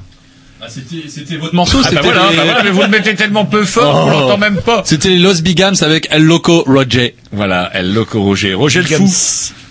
[0.66, 3.44] C'était votre morceau, Ah bah c'était voilà, les- bah voilà, mais vous le mettez tellement
[3.44, 4.10] peu fort, on Oh.
[4.20, 4.80] l'entend même pas.
[4.86, 7.14] C'était les Los Bigams avec El Loco Roger.
[7.32, 8.54] Voilà, El Loco Roger.
[8.54, 9.12] Roger le fou.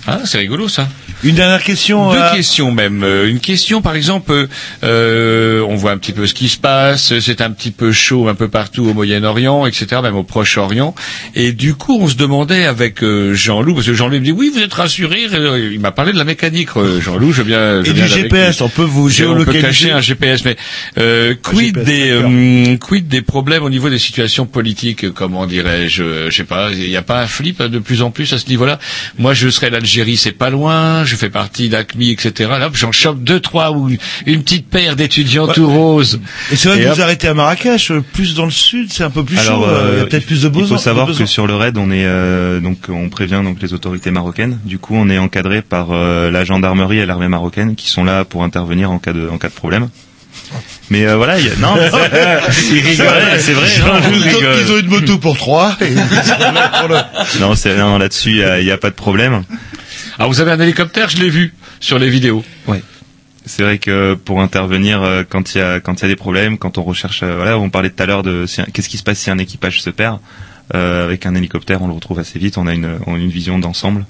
[0.05, 0.88] Ah, c'est rigolo ça.
[1.26, 2.11] Une dernière question.
[2.11, 3.03] Deux euh, questions même.
[3.03, 4.47] Euh, Une question, par exemple,
[4.84, 7.17] euh, on voit un petit peu ce qui se passe.
[7.19, 10.93] C'est un petit peu chaud un peu partout au Moyen-Orient, etc., même au Proche-Orient.
[11.34, 14.51] Et du coup, on se demandait avec euh, Jean-Loup, parce que Jean-Loup me dit oui,
[14.53, 15.26] vous êtes rassuré.
[15.73, 16.69] Il m'a parlé de la mécanique,
[16.99, 17.32] Jean-Loup.
[17.34, 17.84] Je viens.
[17.84, 18.63] Je Et viens du GPS, lui.
[18.65, 19.61] on peut vous Je- On peut géolocaliser.
[19.67, 20.55] cacher un GPS, mais
[20.99, 26.30] euh, quid GPS, des euh, quid des problèmes au niveau des situations politiques, comment dirais-je,
[26.30, 28.47] je sais pas, il n'y a pas un flip de plus en plus à ce
[28.47, 28.78] niveau-là?
[29.17, 32.49] Moi, je serais l'Algérie, c'est pas loin, je fais partie d'ACMI, etc.
[32.59, 33.89] Là, j'en chope deux, trois ou
[34.26, 36.20] une petite paire d'étudiants tout roses.
[36.51, 36.95] Et c'est vrai Et que hop.
[36.95, 39.70] vous arrêtez à Marrakech, euh, plus dans le sud, c'est un peu plus Alors, chaud.
[39.70, 40.78] euh, il y a euh, peut-être plus de besoins.
[40.78, 43.74] Il faut savoir que sur le raid, on est euh, donc on prévient donc les
[43.74, 44.59] autorités marocaines.
[44.66, 48.26] Du coup, on est encadré par euh, la gendarmerie et l'armée marocaine qui sont là
[48.26, 49.89] pour intervenir en cas de en cas de problème.
[50.89, 51.55] Mais euh, voilà, il y a...
[51.55, 52.09] non, c'est- vrai.
[52.11, 52.95] non, Ils
[54.68, 55.76] je ont- une moto pour trois.
[55.82, 55.86] et-
[56.80, 59.43] pour le- Non, c'est non, là-dessus, il y a, il y a pas de problème.
[60.20, 62.43] Ah, vous avez un hélicoptère, je l'ai vu sur les vidéos.
[62.68, 62.82] Ouais.
[63.45, 66.16] C'est vrai que pour intervenir euh, quand il y a quand il y a des
[66.16, 68.97] problèmes, quand on recherche, euh, voilà, on parlait tout à l'heure de si qu'est-ce qui
[68.97, 70.20] se passe si un équipage se perd.
[70.74, 72.57] Euh, avec un hélicoptère, on le retrouve assez vite.
[72.57, 74.03] On a une on a une vision d'ensemble,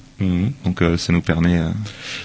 [0.63, 1.57] donc euh, ça nous permet.
[1.57, 1.67] euh,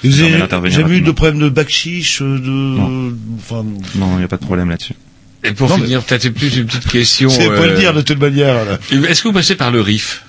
[0.04, 3.12] Vous avez d'intervenir jamais eu de problème de backchiche, euh, de, Non.
[3.38, 3.64] enfin,
[3.96, 4.94] Non, il n'y a pas de problème là-dessus.
[5.42, 7.28] Et pour Non, mais- finir, peut-être plus une petite question.
[7.28, 8.78] c'est pas le dire de toute manière.
[8.92, 10.22] Est-ce que vous passez par le RIF?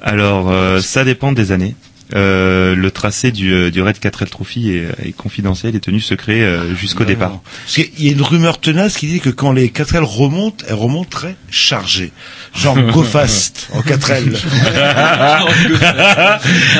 [0.00, 1.74] Alors, euh, ça dépend des années.
[2.14, 6.42] Euh, le tracé du, euh, du Red 4L Trophy est, est confidentiel et tenu secret
[6.42, 7.40] euh, jusqu'au départ.
[7.64, 10.74] Parce qu'il y a une rumeur tenace qui dit que quand les 4L remontent, elles
[10.74, 12.12] remontent très chargées.
[12.54, 14.34] Genre go fast en 4L.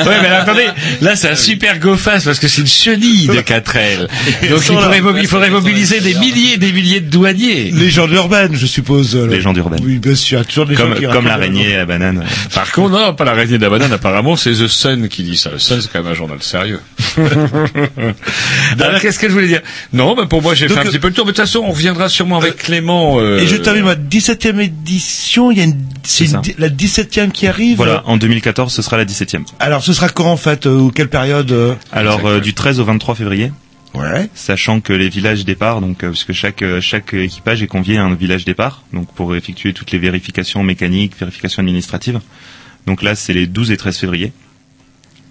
[0.05, 0.65] ouais, mais attendez,
[1.01, 4.01] là c'est un super go fast parce que c'est une chenille de 4L.
[4.49, 7.71] Donc il faudrait, mobi- il faudrait mobiliser des milliers et des milliers de douaniers.
[7.71, 9.15] Légende urbaine, je suppose.
[9.15, 9.79] euh, Légende urbaine.
[9.83, 10.45] Oui, bien sûr.
[10.45, 12.23] Toujours des Comme, gens qui comme l'araignée à banane.
[12.53, 15.51] Par contre, non, pas l'araignée de la banane, apparemment c'est The Sun qui dit ça.
[15.51, 16.79] Le Sun c'est quand même un journal sérieux.
[18.79, 19.61] Alors qu'est-ce que je voulais dire
[19.93, 21.59] Non, bah pour moi j'ai fait un petit peu le tour, mais de toute façon
[21.65, 23.19] on reviendra sûrement avec Clément.
[23.19, 25.51] euh, Et je termine ma 17e édition.
[25.51, 27.77] Il y a une, c'est une la 17e qui arrive.
[27.77, 29.43] Voilà, en 2014, ce sera la 17e.
[29.59, 32.79] Alors, ce sera quand en fait euh, ou quelle période euh Alors, euh, du 13
[32.79, 33.51] au 23 février.
[33.93, 34.29] Ouais.
[34.33, 37.97] Sachant que les villages départ, donc euh, parce que chaque euh, chaque équipage est convié
[37.97, 42.19] à un village départ, donc pour effectuer toutes les vérifications mécaniques, vérifications administratives.
[42.87, 44.33] Donc là, c'est les 12 et 13 février.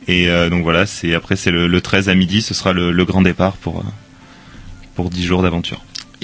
[0.08, 2.92] Et euh, donc voilà, c'est après c'est le, le 13 à midi, ce sera le,
[2.92, 3.82] le grand départ pour euh,
[4.94, 5.80] pour 10 jours d'aventure.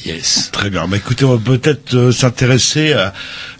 [0.07, 0.49] Yes.
[0.51, 0.87] Très bien.
[0.89, 3.12] Bah, écoutez, on va peut-être euh, s'intéresser à...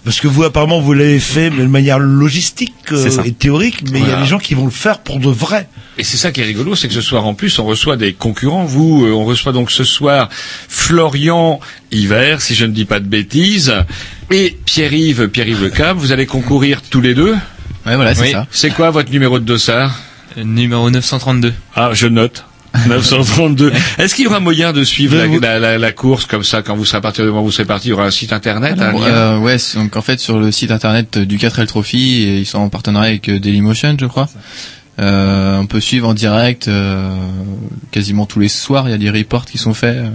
[0.05, 4.01] Parce que vous, apparemment, vous l'avez fait, mais de manière logistique euh, et théorique, mais
[4.01, 5.69] il y a des gens qui vont le faire pour de vrai.
[5.99, 8.15] Et c'est ça qui est rigolo, c'est que ce soir en plus on reçoit des
[8.15, 8.65] concurrents.
[8.65, 11.61] Vous, euh, on reçoit donc ce soir Florian
[11.93, 13.75] Hiver, si je ne dis pas de bêtises,
[14.31, 15.99] et Pierre-Yves, Pierre-Yves Le Cab.
[15.99, 17.35] Vous allez concourir tous les deux?
[17.85, 18.31] Ouais, voilà, c'est Oui.
[18.33, 18.47] ça.
[18.51, 19.95] C'est quoi votre numéro de dossard?
[20.37, 21.53] Numéro 932.
[21.77, 22.45] Ah, je note.
[22.87, 23.73] 932.
[23.99, 26.63] Est-ce qu'il y aura moyen de suivre la, Vous- la- la- la course comme ça
[26.63, 28.33] quand vous serez parti, au moment où vous serez parti, il y aura un site
[28.33, 32.39] internet, un Euh, ouais, donc en fait sur le site internet du 4L Trophy, et
[32.39, 34.29] ils sont en partenariat avec euh, Dailymotion, je crois.
[35.01, 37.11] Euh, on peut suivre en direct euh,
[37.91, 38.87] quasiment tous les soirs.
[38.89, 39.97] Il y a des reports qui sont faits.
[39.97, 40.11] euh.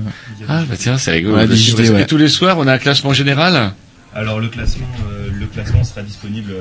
[0.47, 1.35] Ah bah tiens, c'est rigolo.
[1.37, 2.05] Ouais, que ouais.
[2.05, 3.71] tous les soirs, on a un classement général.
[4.15, 4.85] Alors le classement,
[5.55, 6.51] classement sera disponible.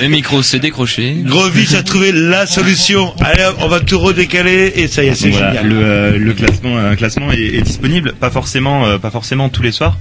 [0.00, 1.16] Le micro s'est décroché.
[1.24, 3.14] Grovis a trouvé la solution.
[3.20, 5.68] Allez, on va tout redécaler et ça y est, c'est voilà, génial.
[5.68, 9.62] le, euh, le classement, un classement est, est disponible, pas forcément, euh, pas forcément tous
[9.62, 9.96] les soirs,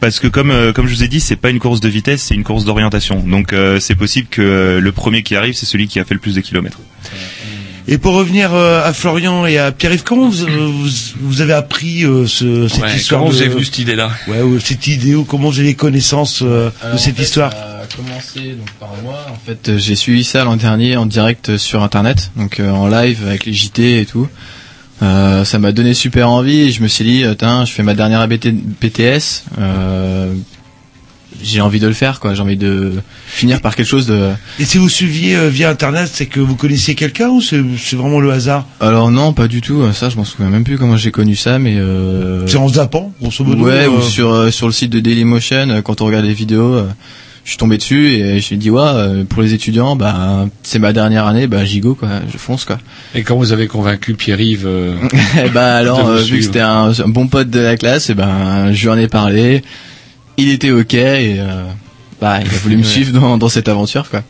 [0.00, 2.22] parce que comme euh, comme je vous ai dit, c'est pas une course de vitesse,
[2.22, 3.20] c'est une course d'orientation.
[3.20, 6.14] Donc euh, c'est possible que euh, le premier qui arrive, c'est celui qui a fait
[6.14, 6.78] le plus de kilomètres.
[7.86, 10.88] Et pour revenir euh, à Florian et à Pierre-Yves, comment vous, euh, vous,
[11.20, 13.36] vous avez appris euh, ce, cette Ouais, histoire comment de...
[13.36, 16.40] vous est venue cette idée-là Ouais, ou cette idée ou comment vous avez les connaissances
[16.42, 19.26] euh, de cette histoire Ça a commencé donc par moi.
[19.30, 22.88] En fait, euh, j'ai suivi ça l'an dernier en direct sur internet, donc euh, en
[22.88, 24.28] live avec les JT et tout.
[25.02, 27.82] Euh, ça m'a donné super envie et je me suis dit, euh, Tain, je fais
[27.82, 28.48] ma dernière ABT
[28.80, 29.44] BTS.
[31.44, 32.34] J'ai envie de le faire, quoi.
[32.34, 32.92] J'ai envie de
[33.26, 34.30] finir par quelque chose de.
[34.58, 37.60] Et si vous suiviez euh, via internet, c'est que vous connaissiez quelqu'un ou c'est
[37.94, 38.66] vraiment le hasard?
[38.80, 39.82] Alors non, pas du tout.
[39.92, 41.76] Ça, je m'en souviens même plus comment j'ai connu ça, mais.
[41.76, 42.46] Euh...
[42.46, 45.68] C'est en zappant, grosso modo Ouais, euh, ou sur euh, sur le site de Dailymotion,
[45.70, 46.86] euh, quand on regarde les vidéos, euh,
[47.44, 50.94] je suis tombé dessus et je me dit ouais, pour les étudiants, bah c'est ma
[50.94, 52.78] dernière année, bah j'y go quoi, je fonce quoi.
[53.14, 54.94] Et quand vous avez convaincu Pierre-Yves euh,
[55.52, 58.08] bah alors de vous vu suivre que c'était un, un bon pote de la classe,
[58.08, 59.62] et ben je lui en ai parlé,
[60.36, 61.64] il était ok et euh,
[62.20, 64.22] bah il a voulu me suivre dans dans cette aventure quoi.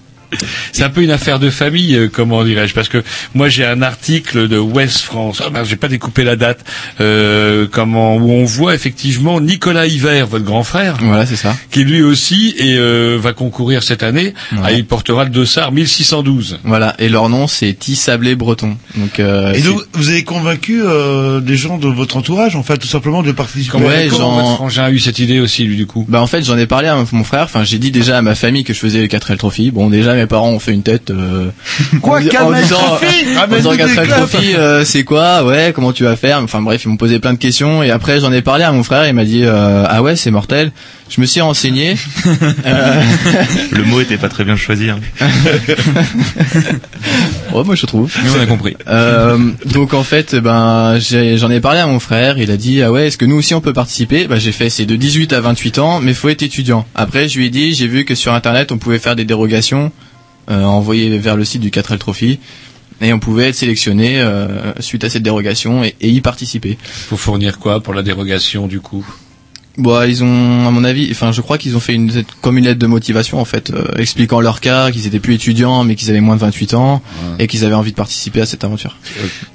[0.73, 3.03] C'est un peu une affaire de famille, euh, comment dirais-je, parce que
[3.35, 6.65] moi j'ai un article de West France, ah ben, j'ai pas découpé la date,
[7.01, 11.57] euh, comment où on voit effectivement Nicolas Hiver, votre grand frère, Voilà, c'est ça.
[11.71, 14.35] qui lui aussi et euh, va concourir cette année.
[14.53, 14.59] Ouais.
[14.65, 16.59] Ah, il portera le dossard 1612.
[16.65, 18.77] Voilà, et leur nom c'est Tissablé Breton.
[18.97, 22.79] Donc, euh, Et donc, vous avez convaincu euh, des gens de votre entourage, en fait,
[22.79, 25.87] tout simplement, de participer Comment, Ouais, votre frangin a eu cette idée aussi, lui, du
[25.87, 26.05] coup?
[26.09, 28.35] Bah en fait j'en ai parlé à mon frère, enfin j'ai dit déjà à ma
[28.35, 29.71] famille que je faisais le 4L Trophy.
[29.71, 31.49] Bon déjà mes parents ont fait une tête euh,
[32.03, 32.77] Quoi, en, di- 4L en disant,
[33.43, 34.09] en disant tous tes 4L clubs.
[34.09, 37.33] Trophy euh, c'est quoi Ouais, comment tu vas faire Enfin bref, ils m'ont posé plein
[37.33, 40.03] de questions et après j'en ai parlé à mon frère, il m'a dit euh, ah
[40.03, 40.73] ouais, c'est mortel.
[41.11, 41.97] Je me suis renseigné.
[42.67, 43.03] Euh,
[43.73, 44.89] Le mot était pas très bien choisi.
[44.89, 44.99] hein.
[47.53, 48.13] ouais, moi je trouve.
[48.23, 48.77] Mais on a compris.
[48.89, 52.39] Euh, donc en fait, ben j'en ai, parlé à mon frère.
[52.39, 54.27] Il a dit ah ouais, est-ce que nous aussi on peut participer?
[54.27, 56.87] Bah j'ai fait c'est de 18 à 28 ans, mais faut être étudiant.
[56.95, 59.93] Après je lui ai dit j'ai vu que sur internet on pouvait faire des dérogations,
[60.51, 62.39] euh, envoyer vers le site du 4L Trophy.
[63.01, 66.79] Et on pouvait être sélectionné euh, suite à cette dérogation et, et y participer.
[66.83, 69.05] Faut fournir quoi pour la dérogation, du coup?
[69.77, 72.65] Bon, ils ont, à mon avis, enfin, je crois qu'ils ont fait une comme une
[72.65, 76.11] lettre de motivation en fait, euh, expliquant leur cas, qu'ils étaient plus étudiants, mais qu'ils
[76.11, 77.03] avaient moins de 28 ans
[77.41, 78.97] et qu'ils avaient envie de participer à cette aventure.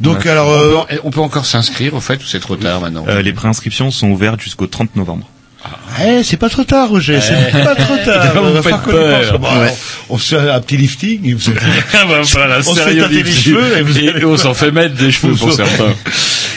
[0.02, 0.30] Donc, Ouais.
[0.32, 3.06] alors, on, euh, peut, on peut encore s'inscrire, au fait, ou c'est trop tard maintenant?
[3.08, 5.30] Euh, les préinscriptions sont ouvertes jusqu'au 30 novembre.
[6.02, 7.64] Eh, c'est pas trop tard, Roger, c'est Eh.
[7.64, 8.34] pas trop tard.
[8.34, 9.40] Vous On va faites peur.
[9.40, 9.74] Bon, Ouais.
[10.10, 11.52] On se fait un petit lifting, et vous
[11.94, 13.54] Ah voilà, on se fait sérieux tâter les lifting.
[13.54, 15.94] cheveux, et vous Et on s'en fait mettre des cheveux pour certains.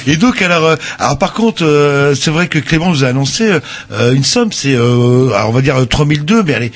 [0.06, 3.50] Et donc alors, euh, alors par contre, euh, c'est vrai que Clément vous a annoncé
[3.92, 6.72] euh, une somme, c'est, euh, alors on va dire euh, 3002, mais elle est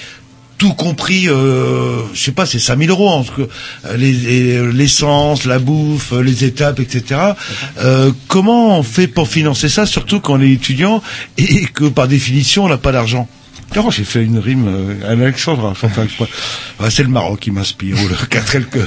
[0.59, 6.13] tout compris, euh, je sais pas, c'est 5000 euros euh, les- les- l'essence, la bouffe,
[6.13, 7.21] euh, les étapes, etc.
[7.79, 11.03] Euh, comment on fait pour financer ça, surtout quand on est étudiant
[11.37, 13.29] et que par définition on n'a pas d'argent?
[13.77, 15.15] Oh, j'ai fait une rime euh, à.
[15.15, 15.33] Ouais,
[16.91, 18.79] c'est le Maroc qui m'inspire, ou le 4L que...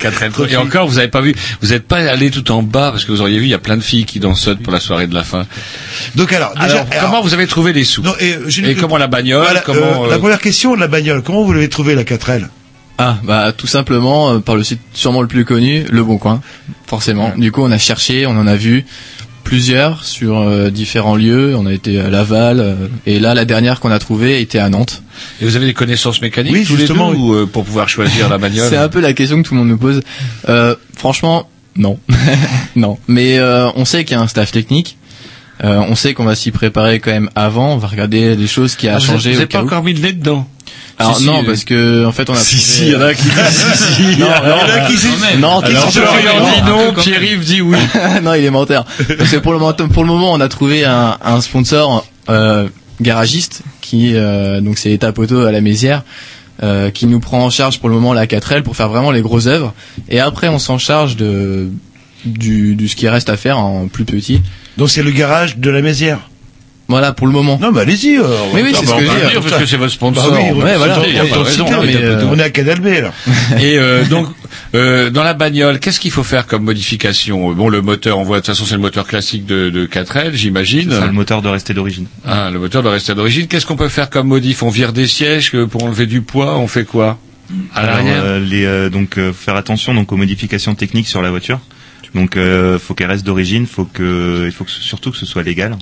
[0.00, 0.50] 4L.
[0.50, 3.12] Et encore, vous avez pas vu, vous n'êtes pas allé tout en bas, parce que
[3.12, 5.14] vous auriez vu, il y a plein de filles qui dansent pour la soirée de
[5.14, 5.46] la fin.
[6.16, 8.96] Donc alors, déjà, Alors, comment vous avez trouvé les sous Non, et, euh, Et comment
[8.96, 11.22] la bagnole Voilà, Comment euh, La première question, la bagnole.
[11.22, 12.48] Comment vous l'avez trouvée, la 4L
[12.98, 16.40] Ah, bah tout simplement euh, par le site sûrement le plus connu, Le Bon Coin,
[16.86, 17.32] forcément.
[17.36, 18.84] Du coup, on a cherché, on en a vu
[19.50, 21.56] plusieurs sur euh, différents lieux.
[21.56, 22.74] On a été à Laval euh,
[23.04, 25.02] et là, la dernière qu'on a trouvée était à Nantes.
[25.42, 27.88] Et vous avez des connaissances mécaniques Oui, tous justement, les deux ou euh, pour pouvoir
[27.88, 30.02] choisir la bagnole C'est un peu la question que tout le monde nous pose.
[30.96, 31.98] Franchement, non,
[32.76, 32.96] non.
[33.08, 34.96] Mais on sait qu'il y a un staff technique.
[35.64, 37.74] On sait qu'on va s'y préparer quand même avant.
[37.74, 39.30] On va regarder les choses qui a Ah, changé.
[39.30, 39.66] Vous n'avez pas où.
[39.66, 40.46] encore mis le nez dedans
[40.98, 42.88] Alors Si, si, non, euh, parce que en fait on a Si, trouvé- si, il
[42.92, 43.32] y en a qui disent
[43.74, 44.02] si, si.
[44.02, 47.60] Non, Il y en a non, qui disent- non, qui Florian dit non, Pierre-Yves dit
[47.62, 47.76] oui.
[48.22, 48.84] non, il est menteur.
[49.18, 52.68] Parce que pour le moment, pour le moment, on a trouvé un, un sponsor euh,
[53.00, 56.02] garagiste qui euh, donc c'est Étape Auto à la Mézière.
[56.62, 59.22] euh, qui nous prend en charge pour le moment la 4L pour faire vraiment les
[59.22, 59.72] grosses œuvres
[60.10, 61.70] et après on s'en charge de
[62.26, 64.42] du, du ce qui reste à faire en plus petit.
[64.76, 66.18] Donc c'est le garage de la Mézière.
[66.90, 67.58] Voilà pour le moment.
[67.62, 68.16] Non, mais allez-y.
[68.18, 68.22] euh,
[68.52, 69.30] Oui, oui, c'est bah, ce que je veux dire.
[69.30, 70.30] dire, parce que c'est votre sponsor.
[70.30, 70.98] Bah oui, Ouais, voilà.
[71.08, 71.66] Il y a pas de raison.
[71.84, 73.12] Mais, euh, On est à Canal B, là.
[73.60, 74.26] Et euh, donc,
[74.74, 77.52] euh, dans la bagnole, qu'est-ce qu'il faut faire comme modification?
[77.52, 80.32] Bon, le moteur, on voit de toute façon c'est le moteur classique de, de 4L,
[80.34, 80.90] j'imagine.
[80.90, 82.06] C'est le moteur doit rester d'origine.
[82.26, 83.46] Ah, le moteur doit rester d'origine.
[83.46, 84.62] Qu'est-ce qu'on peut faire comme modif?
[84.62, 87.18] On vire des sièges pour enlever du poids, on fait quoi?
[87.74, 88.22] À Alors, l'arrière?
[88.24, 91.60] euh, les, euh, donc euh, faire attention donc aux modifications techniques sur la voiture.
[92.14, 95.42] Donc euh, faut qu'elle reste d'origine, faut que il faut que, surtout que ce soit
[95.44, 95.76] légal.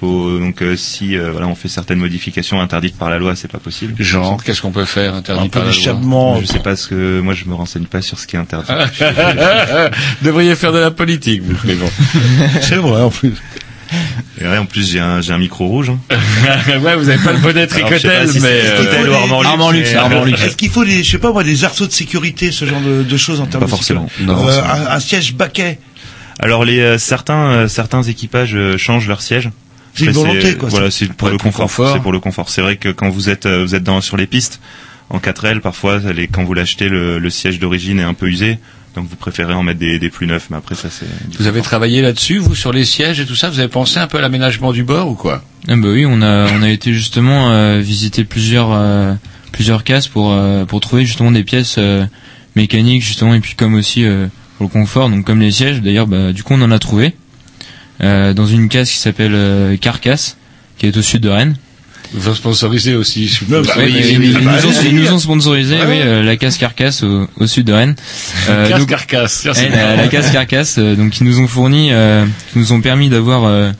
[0.00, 3.50] Faut donc euh, si euh, voilà on fait certaines modifications interdites par la loi, c'est
[3.52, 3.94] pas possible.
[4.02, 6.40] Genre, qu'est-ce qu'on peut faire interdit Un peu par la loi d'échappement.
[6.40, 8.72] Je sais pas ce que moi je me renseigne pas sur ce qui est interdit.
[10.22, 11.88] Devriez faire de la politique, vous, mais bon.
[12.62, 13.34] C'est vrai, en plus.
[14.40, 15.90] Et ouais, en plus j'ai un j'ai un micro rouge.
[15.90, 15.98] hein.
[16.80, 18.60] ouais, vous avez pas le bonnet tricotel, si mais...
[18.62, 20.42] Tricotel ou Armand Luxe, Armand Luxe, mais- Armand Luxe.
[20.44, 23.02] Est-ce qu'il faut des, je sais pas moi, des arceaux de sécurité, ce genre de,
[23.02, 24.08] de choses en termes Pas de forcément.
[24.20, 24.88] Non, Euh, forcément.
[24.90, 25.78] un, un siège baquet.
[26.38, 29.50] Alors les euh, certains euh, certains équipages euh, changent leur siège.
[29.94, 31.70] C'est une volonté, quoi, Voilà, c'est pour le confort.
[31.92, 32.48] C'est pour le confort.
[32.48, 34.60] C'est vrai que quand vous êtes euh, vous êtes dans sur les pistes
[35.10, 38.58] en 4L, parfois les, quand vous l'achetez le, le siège d'origine est un peu usé,
[38.94, 40.46] donc vous préférez en mettre des, des plus neufs.
[40.50, 41.06] Mais après ça c'est.
[41.38, 44.06] Vous avez travaillé là-dessus, vous, sur les sièges et tout ça Vous avez pensé un
[44.06, 45.42] peu à l'aménagement du bord ou quoi?
[45.68, 49.14] Ah bah oui, on a on a été justement euh, visiter plusieurs euh,
[49.52, 52.04] plusieurs cases pour euh, pour trouver justement des pièces euh,
[52.54, 54.26] mécaniques justement et puis comme aussi euh,
[54.58, 57.14] pour le confort donc comme les sièges d'ailleurs bah du coup on en a trouvé
[58.02, 60.36] euh, dans une case qui s'appelle euh, Carcasse
[60.78, 61.56] qui est au sud de Rennes.
[62.14, 63.28] Ils vont sponsoriser aussi.
[63.28, 64.42] je bah Oui, oui, ils, oui, ils oui.
[64.42, 64.88] nous ont, allez-y.
[64.88, 67.94] ils nous ont sponsorisé Ouais, oui, euh, la case Carcasse au, au sud de Rennes.
[68.48, 69.46] Euh, donc- carcasse.
[69.52, 72.72] c'est Eh, la, la case carcasse, euh, donc ils nous ont fourni, euh, qui nous
[72.72, 73.70] ont permis d'avoir euh,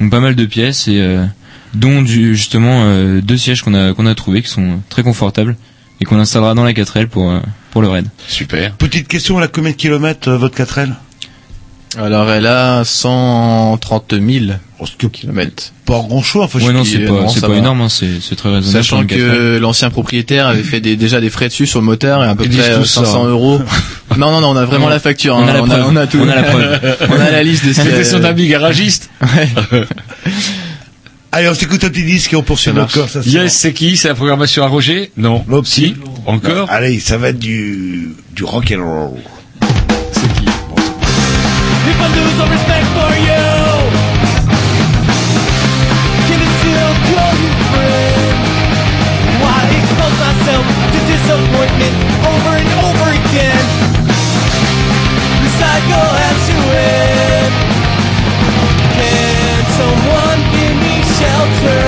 [0.00, 1.24] donc pas mal de pièces et euh,
[1.74, 5.56] dont du, justement euh, deux sièges qu'on a qu'on a trouvé qui sont très confortables
[6.00, 7.40] et qu'on installera dans la 4L pour euh,
[7.72, 8.06] pour le raid.
[8.28, 8.72] Super.
[8.76, 10.90] Petite question, elle a combien de kilomètres euh, votre 4L
[11.98, 14.56] Alors elle a 130 000
[15.12, 15.72] kilomètres.
[15.86, 17.80] Pas grand chose, enfin Ouais, je non, c'est euh, pas non, c'est ça pas énorme,
[17.82, 18.84] hein, c'est c'est très raisonnable.
[18.84, 19.16] Sachant une 4L.
[19.16, 22.34] que l'ancien propriétaire avait fait des, déjà des frais dessus sur le moteur et à
[22.34, 23.28] peu près euh, tous ça, 500 hein.
[23.28, 23.60] euros.
[24.16, 25.36] non, non, non, on a vraiment la facture.
[25.36, 25.48] on hein.
[25.48, 25.86] a la on, a, preuve.
[25.88, 26.18] on a tout.
[26.20, 26.80] On a la preuve.
[27.10, 29.10] on a la liste des C'était son ami garagiste.
[31.32, 33.12] Allez, on s'écoute un petit disque et on poursuit Ça notre marche.
[33.12, 33.40] conversation.
[33.40, 33.96] Yes, c'est qui?
[33.96, 35.10] C'est la programmation à Roger?
[35.16, 35.44] Non.
[35.64, 35.96] Si
[36.26, 36.70] Encore?
[36.70, 39.18] Allez, ça va être du, du rock and roll.
[41.86, 43.44] If I lose all respect for you,
[46.24, 48.36] can still call you friend?
[49.44, 51.94] Why expose myself to disappointment
[52.24, 53.66] over and over again?
[55.44, 57.52] The cycle has to end.
[58.96, 61.84] Can someone give me shelter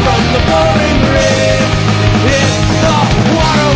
[0.00, 1.60] from the pouring rain?
[2.80, 2.96] The
[3.36, 3.68] water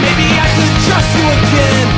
[0.00, 1.97] maybe I could trust you again.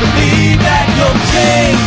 [0.00, 1.82] believe that you'll change.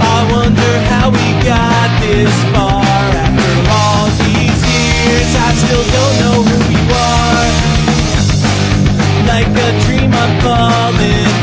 [0.00, 2.84] I wonder how we got this far
[3.24, 5.30] after all these years.
[5.36, 7.48] I still don't know who you are.
[9.28, 11.39] Like a dream, I'm falling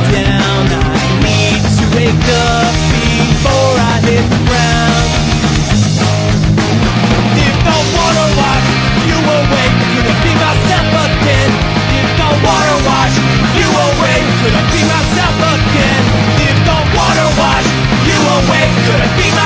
[14.41, 16.03] could I be myself again?
[16.49, 17.67] If the water wash
[18.07, 19.36] you away, could I be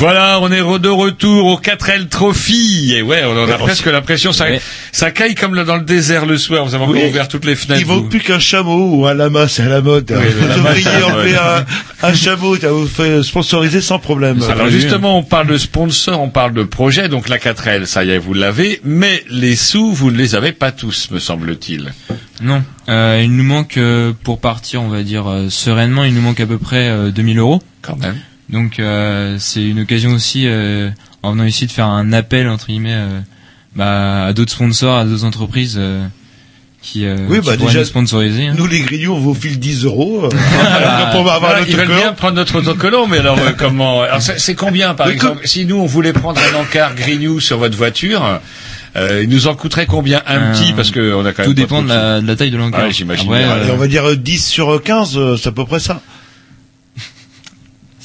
[0.00, 2.94] Voilà, on est de retour au 4L Trophy.
[2.96, 4.46] Et ouais, on en a Ouais, presque l'impression, ça,
[4.92, 6.64] ça caille comme dans le désert le soir.
[6.64, 7.06] Vous avez encore Oui.
[7.06, 7.82] ouvert toutes les fenêtres.
[7.82, 8.08] Il manque vous.
[8.08, 10.10] plus qu'un chameau ou un lama, c'est à la mode.
[10.10, 11.66] Oui, Vous enlever mode.
[12.02, 14.40] un, un chameau, ça vous fait sponsoriser sans problème.
[14.50, 18.10] Alors justement, on parle de sponsor, on parle de projet, donc la 4L, ça y
[18.10, 21.92] est, vous l'avez, mais les sous, vous ne les avez pas tous, me semble-t-il.
[22.42, 26.22] Non, euh, il nous manque euh, pour partir, on va dire euh, sereinement, il nous
[26.22, 27.62] manque à peu près euh, 2000 euros.
[27.82, 28.16] Quand même.
[28.52, 30.90] Donc euh, c'est une occasion aussi, euh,
[31.22, 33.20] en venant ici, de faire un appel entre guillemets euh,
[33.76, 36.04] bah, à d'autres sponsors, à d'autres entreprises euh,
[36.82, 38.48] qui, euh, Oui, qui bah déjà, nous sponsoriser.
[38.48, 38.54] hein.
[38.56, 40.24] Nous, les grignoux, on vous file 10 euros.
[40.24, 40.28] euh,
[41.12, 44.54] pour avoir voilà, ils veulent bien prendre notre autocollant, mais alors euh, comment Alors c'est
[44.54, 48.40] combien, par Mais exemple Si nous on voulait prendre un encart Grignou sur votre voiture,
[48.96, 51.50] euh, il nous en coûterait combien un Euh, petit Parce que on a quand même
[51.50, 52.82] Tout dépend de la, de la taille de l'encart.
[52.86, 53.48] Ouais, j'imagine bien.
[53.52, 56.00] euh, on va dire euh, 10 sur 15, euh, c'est à peu près ça.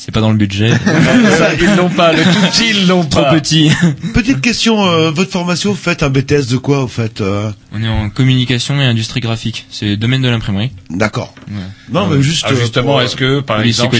[0.05, 0.69] C'est pas dans le budget.
[1.37, 3.33] Ça, ils l'ont pas, le tout petit, ils l'ont Trop pas.
[3.33, 3.71] petit.
[4.13, 7.83] Petite question, euh, votre formation, vous faites un BTS de quoi, vous faites euh On
[7.83, 9.65] est en communication et industrie graphique.
[9.71, 10.69] C'est le domaine de l'imprimerie.
[10.91, 11.33] D'accord.
[11.47, 11.55] Ouais.
[11.91, 12.45] Non, mais juste.
[12.47, 13.95] Ah, euh, justement, pour, est-ce que par Lycée exemple,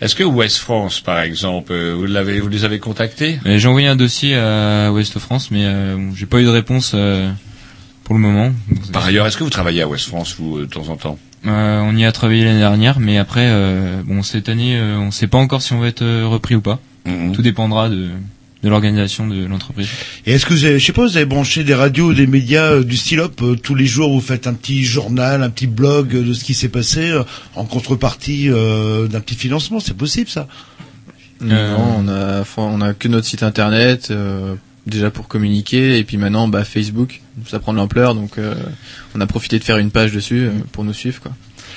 [0.00, 3.40] est-ce que Ouest France, par exemple, euh, vous l'avez, vous les avez contactés?
[3.46, 6.92] Euh, J'ai envoyé un dossier à Ouest France, mais euh, j'ai pas eu de réponse
[6.94, 7.32] euh,
[8.04, 8.52] pour le moment.
[8.92, 11.18] Par ailleurs, est-ce que vous travaillez à Ouest France vous euh, de temps en temps?
[11.46, 15.10] Euh, on y a travaillé l'année dernière, mais après, euh, bon, cette année, euh, on
[15.10, 16.80] sait pas encore si on va être euh, repris ou pas.
[17.06, 17.32] Mhm.
[17.32, 18.08] Tout dépendra de,
[18.64, 19.86] de l'organisation de l'entreprise.
[20.26, 22.26] Et est-ce que vous avez, je sais pas, vous avez branché des radios ou des
[22.26, 25.68] médias euh, du style euh, tous les jours vous faites un petit journal, un petit
[25.68, 27.22] blog euh, de ce qui s'est passé euh,
[27.54, 30.48] en contrepartie euh, d'un petit financement, c'est possible ça?
[31.42, 34.54] Euh, Non, on a, on a que notre site internet, euh,
[34.86, 38.54] déjà pour communiquer, et puis maintenant, bah, Facebook, ça prend de l'ampleur, donc euh,
[39.14, 41.32] on a profité de faire une page dessus euh, pour nous suivre, quoi.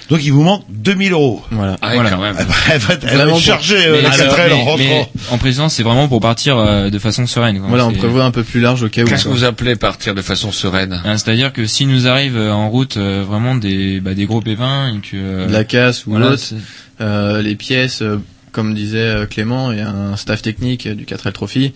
[0.09, 1.43] Donc il vous manque 2000 euros.
[1.51, 1.75] Voilà.
[1.81, 2.09] Ah, ouais, Voilà.
[2.11, 2.35] quand même.
[2.39, 4.47] Elle va, elle va, elle va Vraiment être chargée euh, Mais la alors, 4L en
[4.47, 5.39] mais- rentrant.
[5.43, 7.59] mais en c'est vraiment pour partir euh, de façon sereine.
[7.59, 7.67] quoi.
[7.69, 9.05] Voilà, on prévoit un peu plus large au cas où.
[9.05, 10.99] Qu'est-ce que vous appelez partir de façon sereine?
[11.05, 14.41] Hein, C'est-à-dire que s'il nous arrive euh, en route euh, vraiment des, bah, des gros
[14.41, 16.35] pépins et que euh, De la casse ou voilà,
[17.01, 18.17] euh, les pièces, euh,
[18.51, 21.73] comme disait Clément, il y a un staff technique du 4L Trophy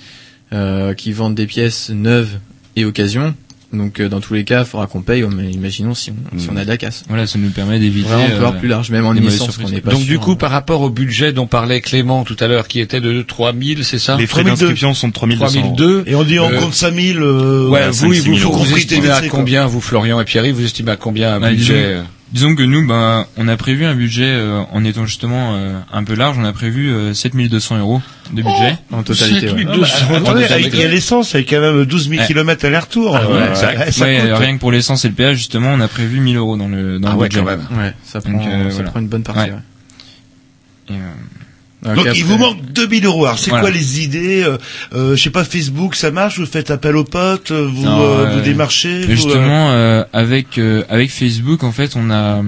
[0.53, 2.37] euh, qui vendent des pièces neuves
[2.75, 3.33] et occasion.
[3.71, 5.23] Donc euh, dans tous les cas, il faudra qu'on paye.
[5.35, 7.03] Mais imaginons si on, si on a de la casse.
[7.07, 9.89] Voilà, ça nous permet d'éviter Vraiment encore euh, plus large, même en licence, qu'on pas
[9.91, 10.35] Donc sûr, du coup, hein.
[10.35, 13.97] par rapport au budget dont parlait Clément tout à l'heure, qui était de 3000, c'est
[13.97, 14.49] ça Les frais 3002.
[14.61, 15.75] d'inscription sont de 3200 euros.
[15.75, 16.03] 3002.
[16.05, 17.17] Et on dit on Euh, compte 5000.
[17.19, 20.25] Euh, Ouais, à vous, 5-6 vous, 000 vous, vous estimez à combien, vous, Florian et
[20.25, 21.97] Pierre, vous estimez à combien un Bah, budget
[22.33, 25.79] disons- euh, que nous, ben, on a prévu un budget euh, en étant justement euh,
[25.91, 26.37] un peu large.
[26.39, 28.01] On a prévu euh, 7200 euros
[28.31, 29.49] de budget en totalité.
[29.51, 29.65] ouais.
[29.67, 29.75] Ah,
[30.09, 32.27] bah, attendez, avec il y a l'essence, avec quand même 12 000 Ouais.
[32.27, 33.15] km aller-retour.
[33.15, 33.55] Ah ouais, Euh,
[33.91, 34.29] ça Ouais, coûte.
[34.39, 36.99] rien que pour l'essence et le péage, justement, on a prévu 1000 euros dans le
[36.99, 37.39] dans Ah le ouais, budget.
[37.39, 37.67] quand même.
[37.77, 38.89] Ouais, ça prend, Donc, euh, ça voilà.
[38.91, 39.49] prend une bonne partie.
[39.51, 39.55] Ouais.
[40.89, 40.95] ouais.
[40.95, 40.99] Et,
[41.85, 43.25] euh, Donc, après- il vous manque 2000 euros.
[43.25, 43.63] Alors c'est Voilà.
[43.65, 44.57] quoi les idées euh,
[44.93, 46.39] euh, Je sais pas, Facebook, ça marche?
[46.39, 49.15] Vous faites appel aux potes euh, Vous, Non, euh, euh, vous démarchez Mais vous, euh,
[49.15, 52.41] justement, euh, avec euh, avec Facebook, en fait, on a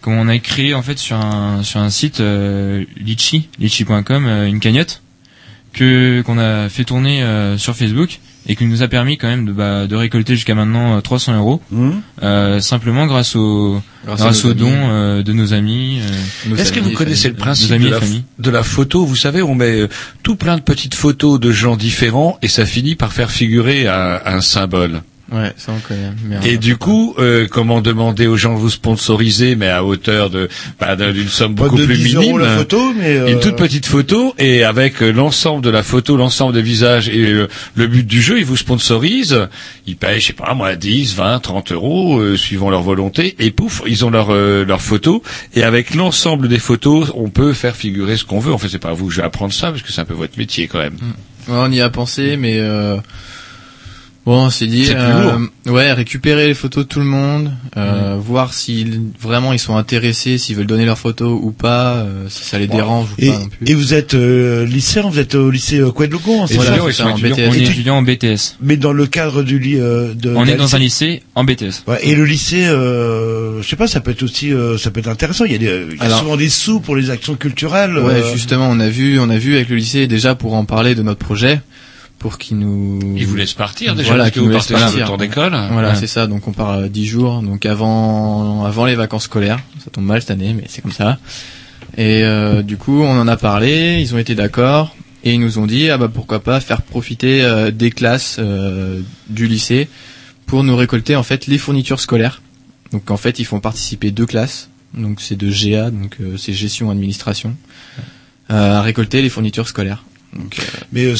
[0.00, 4.46] comme on a créé en fait sur un sur un site euh, Litchi, litchi.com, euh,
[4.46, 5.02] une cagnotte
[5.72, 9.44] que qu'on a fait tourner euh, sur Facebook et qui nous a permis quand même
[9.46, 12.00] de bah, de récolter jusqu'à maintenant euh, 300 euros Hum.
[12.22, 16.00] euh, simplement grâce au Grâce aux dons euh, de nos amis.
[16.50, 18.24] euh, Est-ce que vous connaissez le principe de la, famille.
[18.38, 19.04] de la photo?
[19.04, 19.88] Vous savez, on met euh,
[20.22, 24.18] tout plein de petites photos de gens différents et ça finit par faire figurer un,
[24.24, 25.02] un symbole.
[25.32, 26.10] Ouais, ça on connaît.
[26.24, 29.84] Mais on Et du coup, euh, comment demander aux gens de vous sponsoriser, mais à
[29.84, 30.48] hauteur de
[30.80, 33.38] bah, d'un- d'une somme beaucoup de plus 10 euros minime la photo, mais euh, Une
[33.40, 37.86] toute petite photo et avec euh, l'ensemble de la photo, l'ensemble des visages et le
[37.86, 39.48] but du jeu, ils vous sponsorisent.
[39.86, 43.36] Ils payent, je sais pas, moi, 10, 20, 30 euros, euh, suivant leur volonté.
[43.38, 45.22] Et pouf, ils ont leur euh, leur photo.
[45.54, 48.52] Et avec l'ensemble des photos, on peut faire figurer ce qu'on veut.
[48.52, 50.04] En fait, c'est pas à vous que je vais apprendre ça, parce que c'est un
[50.04, 50.96] peu votre métier quand même.
[51.48, 52.96] Ouais, on y a pensé, mais euh,
[54.26, 58.52] bon, on s'est dit, euh, ouais, récupérer les photos de tout le monde, euh, voir
[58.54, 58.86] si
[59.20, 62.66] vraiment ils sont intéressés, s'ils veulent donner leurs photos ou pas, euh, si ça les
[62.66, 63.66] dérange ou et, pas non plus.
[63.70, 66.92] et vous êtes euh, lycéen, vous êtes au lycée euh, Coët-Logon, c'est Voilà, ça c'est
[66.92, 67.32] ça, en BTS.
[67.38, 68.56] on est Et tu- étudiant en BTS.
[68.60, 70.30] Mais dans le cadre du lit euh, de.
[70.34, 71.84] On est dans lycée- un lycée en BTS.
[71.88, 75.00] Ouais, et le lycée, euh, je sais pas, ça peut être aussi, euh, ça peut
[75.00, 75.44] être intéressant.
[75.44, 77.96] Il y a, des, il y a Alors- souvent des sous pour les actions culturelles.
[77.98, 80.64] Ouais, euh, justement, on a vu, on a vu avec le lycée déjà pour en
[80.64, 81.60] parler de notre projet,
[82.20, 83.00] pour qu'ils nous.
[83.16, 85.56] Ils vous laissent partir déjà, Voilà, parce que vous partez sur le temps d'école.
[85.72, 85.94] Voilà, Ouais.
[85.96, 86.28] c'est ça.
[86.28, 89.58] Donc on part euh, 10 jours, donc avant, avant les vacances scolaires.
[89.82, 91.18] Ça tombe mal cette année, mais c'est comme ça.
[91.96, 94.94] Et euh, du coup, on en a parlé, ils ont été d'accord
[95.24, 99.00] et ils nous ont dit ah bah pourquoi pas faire profiter euh, des classes euh,
[99.28, 99.88] du lycée
[100.46, 102.42] pour nous récolter en fait les fournitures scolaires.
[102.92, 104.68] Donc en fait, ils font participer deux classes.
[104.94, 107.56] Donc c'est de GA, donc euh, c'est gestion administration,
[108.50, 110.04] euh, à récolter les fournitures scolaires.
[110.36, 110.62] Donc, euh,
[110.92, 111.14] Mais euh,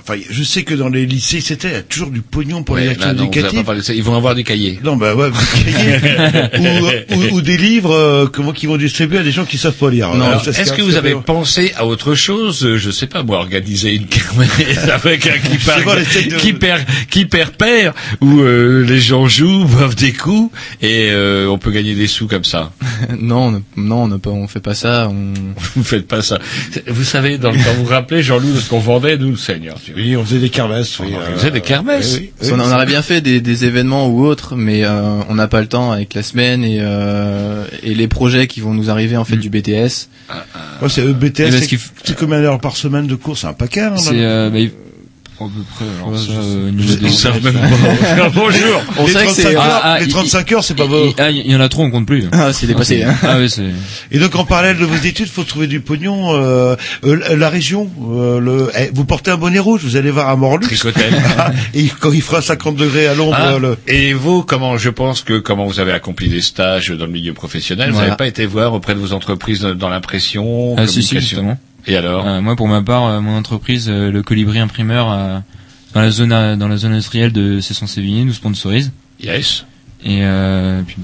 [0.00, 2.74] enfin, je sais que dans les lycées, c'était il y a toujours du pognon pour
[2.74, 3.94] Ouais, les là, actions non, pas ça.
[3.94, 4.80] Ils vont avoir des cahiers.
[4.82, 5.30] Non, bah ouais,
[5.64, 5.98] des cahiers.
[7.12, 9.74] ou, ou, ou des livres euh, comment qu'ils vont distribuer à des gens qui savent
[9.74, 10.10] pas lire.
[10.46, 12.64] Est-ce que vous avez pensé à autre chose?
[12.64, 15.56] Euh, Je sais pas, moi, organiser une kermesse avec un qui,
[16.28, 20.52] de- qui perd, qui perd perd, où euh, les gens jouent, boivent des coups,
[20.82, 22.72] et euh, on peut gagner des sous comme ça.
[23.20, 25.08] non, on, non, on, on fait pas ça.
[25.10, 25.32] On...
[25.76, 26.38] Vous faites pas ça.
[26.88, 29.36] Vous savez, dans le temps, vous vous rappelez, Jean-Loup, de ce qu'on vendait, nous, le
[29.36, 29.76] Seigneur.
[29.94, 30.98] Oui, on faisait des kermesses.
[30.98, 32.16] Oui, On euh, organisait des kermesses.
[32.18, 35.34] oui, oui, qu'on en aurait bien fait des, des événements ou autres, mais euh, on
[35.34, 38.90] n'a pas le temps avec la semaine et, euh, et les projets qui vont nous
[38.90, 40.08] arriver en fait du BTS.
[40.82, 43.46] Ouais, c'est EBTS, Et parce c'est f- c'est combien d'heures par semaine de cours C'est
[43.46, 43.80] un paquet.
[43.82, 44.58] Hein, C'est euh, bah,
[45.46, 45.84] à peu près.
[46.06, 48.28] Alors ça, au niveau Ils des savent même pas.
[48.34, 48.82] Bonjour.
[48.98, 50.86] On les sait que 35 c'est- heures, Ah, ah, les il- 35 heures, c'est pas
[50.86, 51.06] beau.
[51.06, 52.24] il- ah, il y en a trop, on compte plus.
[52.32, 53.02] Ah, c'est dépassé.
[53.06, 53.16] Ah, hein.
[53.22, 53.62] Ah oui, c'est.
[54.12, 56.32] Et donc en parallèle de vos études, faut trouver du pognon.
[56.34, 60.28] Euh, euh, la région, euh, le, eh, vous portez un bonnet rouge, vous allez voir
[60.28, 60.66] à Morlux.
[60.66, 61.14] Tricotel.
[61.74, 65.22] et quand il fera 50 degrés à l'ombre, Ah, le- Et vous, comment je pense
[65.22, 68.46] que comment vous avez accompli des stages dans le milieu professionnel, vous n'avez pas été
[68.46, 71.58] voir auprès de vos entreprises dans l'impression, Ah, si, si, communication justement.
[71.88, 75.38] Et alors Euh, moi, pour ma part, euh, mon entreprise, euh, le Colibri Imprimeur, euh,
[75.94, 78.92] dans la zone euh, dans la zone industrielle de Cesson-Sévigné, nous sponsorise.
[79.20, 79.64] Yes.
[80.04, 80.96] Et euh, puis,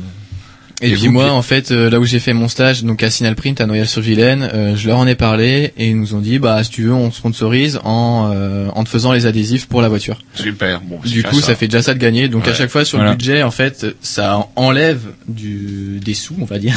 [0.83, 3.03] Et, Et puis vous, moi, en fait, euh, là où j'ai fait mon stage, donc
[3.03, 6.19] à Signal Print à Noyelles-sur-Vilaine, euh, je leur en ai parlé et ils nous ont
[6.21, 9.81] dit, bah si tu veux, on sponsorise en euh, en te faisant les adhésifs pour
[9.83, 10.19] la voiture.
[10.35, 10.81] Super.
[10.83, 11.55] Bon, Du coup, ça.
[11.55, 12.29] fait déjà ça de gagner.
[12.29, 12.51] Donc Ouais.
[12.51, 13.13] à chaque fois sur Voilà.
[13.13, 16.77] le budget, en fait, ça enlève du des sous, on va dire.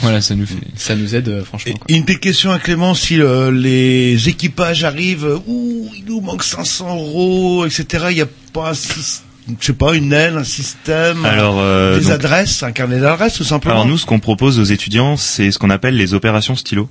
[0.00, 0.56] Voilà, ça nous fait.
[0.76, 1.74] Ça nous aide euh, franchement.
[1.74, 1.86] Quoi.
[1.96, 6.42] une petite question à Clément, si euh, les équipages arrivent, euh, ouh, il nous manque
[6.42, 8.06] 500 euros, etc.
[8.10, 8.72] Il n'y a pas
[9.60, 13.34] je sais pas, une aile, un système, Alors, euh, des donc- adresses, un carnet d'adresses
[13.34, 13.76] tout simplement.
[13.76, 16.88] Alors nous, ce qu'on propose aux étudiants, c'est ce qu'on appelle les opérations stylo.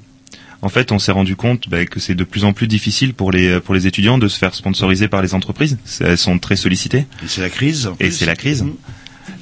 [0.63, 3.31] En fait, on s'est rendu compte bah, que c'est de plus en plus difficile pour
[3.31, 5.77] les pour les étudiants de se faire sponsoriser par les entreprises.
[5.99, 7.05] Elles sont très sollicitées.
[7.23, 7.85] Et c'est la crise.
[7.85, 8.63] en Et c'est la crise.
[8.63, 8.73] Mhm.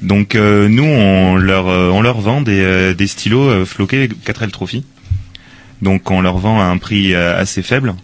[0.01, 4.07] Donc euh, nous, on leur euh, on leur vend des, euh, des stylos euh, floqués
[4.07, 4.83] 4L Trophy.
[5.81, 7.95] Donc on leur vend à un prix euh, assez faible.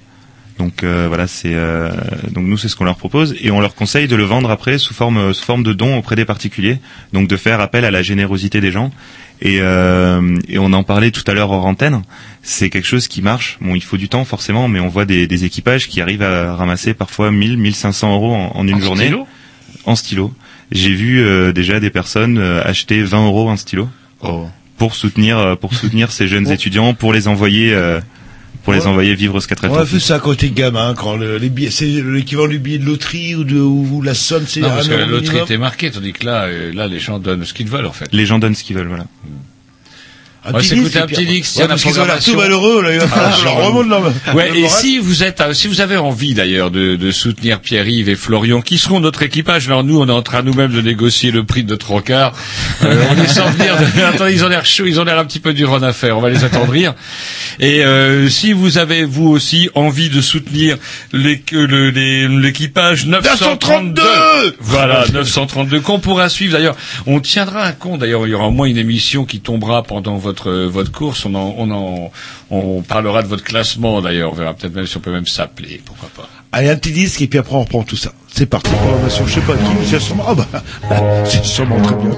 [0.57, 1.89] Donc euh, voilà, c'est euh,
[2.31, 4.77] donc nous c'est ce qu'on leur propose et on leur conseille de le vendre après
[4.77, 6.79] sous forme sous forme de don auprès des particuliers.
[7.13, 8.91] Donc de faire appel à la générosité des gens
[9.41, 12.03] et, euh, et on en parlait tout à l'heure hors antenne.
[12.43, 13.57] C'est quelque chose qui marche.
[13.61, 16.55] Bon, il faut du temps forcément, mais on voit des, des équipages qui arrivent à
[16.55, 19.27] ramasser parfois 1000, 1500 euros en, en une En journée stylo?
[19.85, 20.33] En stylo.
[20.71, 23.89] J'ai vu euh, déjà des personnes euh, acheter 20 euros un stylo
[24.23, 24.47] Oh.
[24.77, 27.99] pour soutenir euh, pour soutenir ces jeunes étudiants, pour les envoyer euh,
[28.63, 28.87] pour les Ouais.
[28.87, 31.71] envoyer vivre ce qu'a On a fait ça quand t'es gamin, quand le, les billets,
[31.71, 34.93] c'est l'équivalent du billet de loterie ou de ou la somme, c'est Non, parce que
[34.93, 37.91] la loterie était marquée, tandis que là, là, les gens donnent ce qu'ils veulent, en
[37.91, 38.07] fait.
[38.13, 39.07] Les gens donnent ce qu'ils veulent, voilà.
[40.43, 42.35] Un On va petit disque, un petit après- disque, Ouais, parce qu'ils ont l'air tout
[42.35, 45.39] malheureux, là, il va falloir que je leur remonte leur- Ouais, et si vous êtes,
[45.39, 49.21] euh, si vous avez envie d'ailleurs de, de soutenir Pierre-Yves et Florian, qui seront notre
[49.21, 52.33] équipage, alors nous, on est en train nous-mêmes de négocier le prix de notre rencard.
[52.83, 54.01] Euh, on est sans venir de...
[54.15, 56.21] Attendez, ils ont l'air chauds, ils ont l'air un petit peu dur en affaires, on
[56.21, 56.95] va les attendrir.
[57.59, 60.77] Et euh, si vous avez, vous aussi, envie de soutenir
[61.13, 64.01] les- que le- les- l'équipage 932
[64.59, 66.53] Voilà, 932 qu'on pourra suivre.
[66.53, 67.99] D'ailleurs, on tiendra un compte.
[67.99, 71.25] D'ailleurs, il y aura au moins une émission qui tombera pendant votre votre course.
[71.25, 72.11] On en, on en,
[72.49, 74.01] on parlera de votre classement.
[74.01, 75.81] D'ailleurs, on verra peut-être même si on peut même s'appeler.
[75.85, 76.29] Pourquoi pas.
[76.51, 78.11] Allez, un petit disque et puis après on reprend tout ça.
[78.27, 78.71] C'est parti.
[78.71, 80.45] Programmation, je sais pas qui, mais c'est sûrement, ah bah,
[81.25, 82.11] c'est sûrement très bien.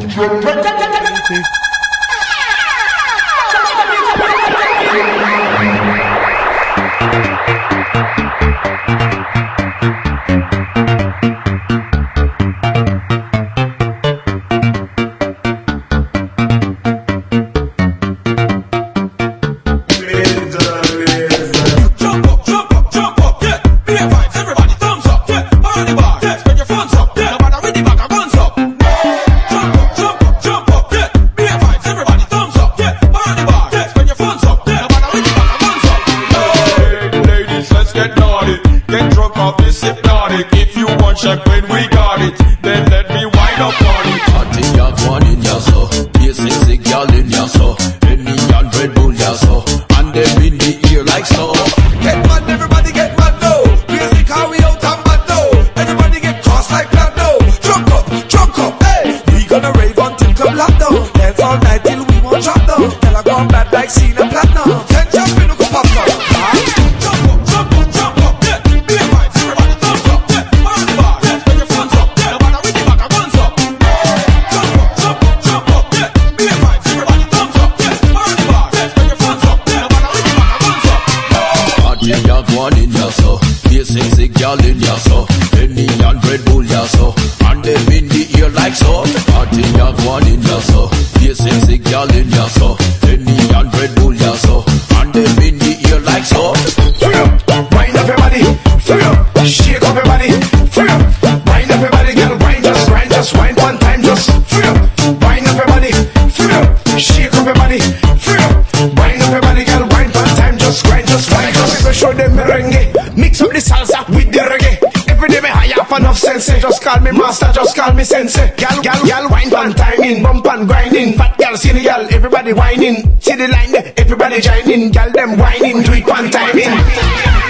[83.86, 85.26] Sexy girl in ya so,
[85.58, 87.14] any and Red Bull ya so,
[87.48, 89.04] and them in the ear like so.
[89.32, 90.90] Party ya one in ya so,
[91.20, 92.78] yes sexy girl in ya so,
[93.08, 94.64] any and Red Bull ya so,
[94.98, 96.54] and them in the ear like so.
[97.00, 97.44] Free up,
[97.76, 98.44] wind up your body,
[98.80, 100.32] free up, shake up your body,
[100.72, 101.02] free up,
[101.48, 104.78] wind up your body, girl, wind just, wind just, wind one time, just free up,
[105.20, 105.92] wind up your body,
[106.32, 106.68] free up,
[107.00, 107.80] shake up your body,
[108.16, 108.54] free up,
[108.96, 111.84] wind up your body, girl, wind one time, just grind, just wind just.
[111.84, 115.10] Let show them merengue, mix up the salsa with the reggae.
[115.10, 118.54] Every day me high up enough sense, just call me master, just call me sensei.
[118.58, 122.08] Gal, gal, gal, wind one time in, bump and grinding, fat gal, see the gal,
[122.12, 126.58] everybody whining, see the line there, everybody joining, gal them whining, do it one time
[126.58, 127.43] in.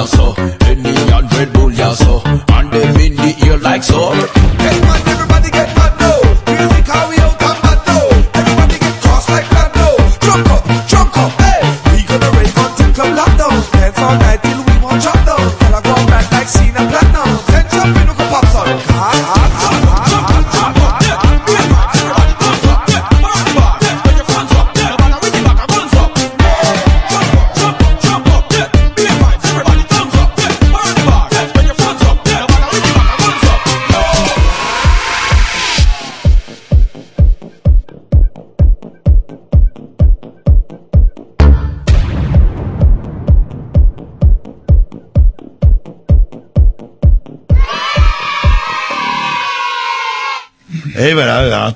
[0.00, 4.39] Ya so, any and Red Bull ya so, and them in the ear like so.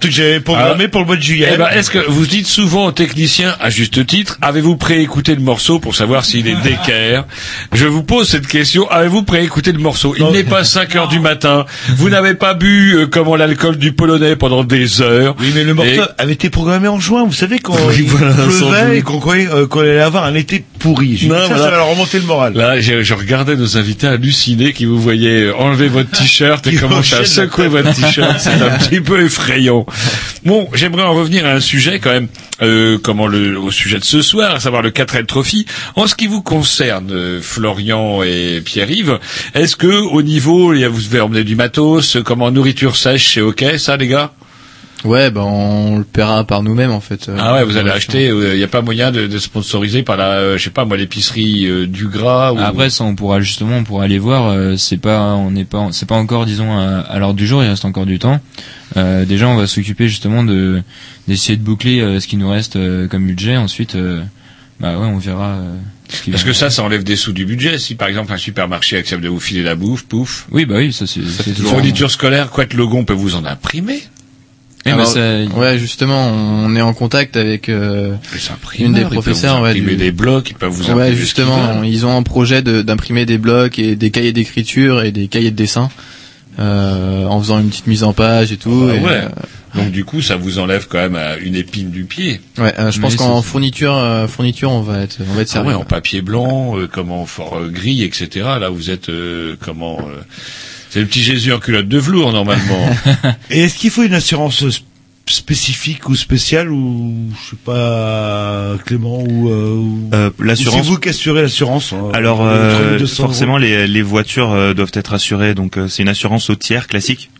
[0.04, 1.48] Truc que j'avais programmé pour le mois de juillet.
[1.54, 5.40] Eh ben, est-ce que vous dites souvent aux techniciens, à juste titre, avez-vous préécouté le
[5.40, 7.24] morceau pour savoir s'il est d'équerre?
[7.72, 10.14] Je vous pose cette question, avez-vous préécouté le morceau?
[10.18, 11.64] Il n'est pas 5 heures du matin,
[11.96, 15.34] vous n'avez pas bu euh, comment l'alcool du polonais pendant des heures.
[15.40, 17.24] Oui, mais le morceau avait été programmé en juin.
[17.24, 18.58] Vous savez quand Oui, il voilà, sans doute.
[18.70, 21.16] pleuvait et qu'on croyait euh, qu'on allait avoir un été pourri.
[21.16, 21.64] J'ai dit, Non, ça, voilà.
[21.64, 22.54] ça va leur remonter le moral.
[22.54, 26.76] Là, je, je regardais nos invités hallucinés qui vous voyaient enlever votre t-shirt et Qui
[26.76, 28.38] commencer à la secouer votre t-shirt.
[28.38, 29.86] C'est un petit peu effrayant.
[30.44, 32.28] Bon, j'aimerais en revenir à un sujet quand même,
[32.62, 35.66] euh, comment le, au sujet de ce soir, à savoir le 4L Trophy.
[35.96, 39.18] En ce qui vous concerne, euh, Florian et Pierre-Yves,
[39.54, 43.96] est-ce que au niveau, vous devez emmener du matos, comment nourriture sèche, c'est ok ça
[43.96, 44.32] les gars?
[45.04, 47.28] Ouais, bah on le paiera par nous-mêmes en fait.
[47.28, 50.16] euh, Ah ouais, vous allez acheter, il n'y a pas moyen de, de sponsoriser par
[50.16, 52.58] la, euh, je sais pas moi, l'épicerie euh, du gras ou...
[52.58, 55.88] Après ça on pourra justement on pourra aller voir euh, c'est pas on n'est pas
[55.92, 58.40] c'est pas encore disons à, à l'ordre du jour il reste encore du temps
[58.96, 60.82] euh, déjà on va s'occuper justement de
[61.28, 64.22] d'essayer de boucler euh, ce qui nous reste euh, comme budget ensuite euh,
[64.80, 65.76] bah ouais on verra euh,
[66.30, 67.78] Parce que ça, ça enlève des sous du budget.
[67.78, 70.46] Si par exemple un supermarché accepte de vous filer la bouffe, pouf.
[70.50, 73.36] oui bah oui ça c'est c'est toujours- Fourniture scolaire, quoi que logo, on peut vous
[73.36, 74.02] en imprimer.
[74.86, 78.14] Eh ben, ça- ouais, justement, on est en contact avec euh,
[78.50, 79.56] imprimeurs, une des ils peuvent professeurs.
[79.58, 82.22] vous ouais, imprimer du- des blocs, ils peuvent vous imprimer Ouais, justement, ils ont un
[82.22, 85.88] projet de- d'imprimer des blocs et des cahiers d'écriture et des cahiers de dessin
[86.58, 88.88] euh, en faisant une petite mise en page et tout.
[88.90, 89.10] Ah et, ouais.
[89.12, 89.28] euh,
[89.74, 92.40] Donc du coup, ça vous enlève quand même euh, une épine du pied.
[92.58, 95.52] ouais, euh, je pense qu'en fourniture, euh, fourniture, on va être, on va être Ah
[95.54, 95.68] servi.
[95.70, 98.28] ouais, en papier blanc, euh, comment fort euh, gris, etc.
[98.60, 100.20] Là, vous êtes euh, comment euh,
[100.94, 102.88] C'est le petit Jésus en culotte de velours normalement.
[103.50, 104.82] Et est-ce qu'il faut une assurance sp-
[105.26, 107.12] spécifique ou spéciale ou
[107.44, 112.10] je sais pas Clément ou, euh, ou- Euh, l'assurance- c'est vous qui assurez l'assurance hein,
[112.12, 113.28] Alors euh, 3200 euros.
[113.32, 116.86] forcément les, les voitures euh, doivent être assurées donc euh, c'est une assurance au tiers
[116.86, 117.30] classique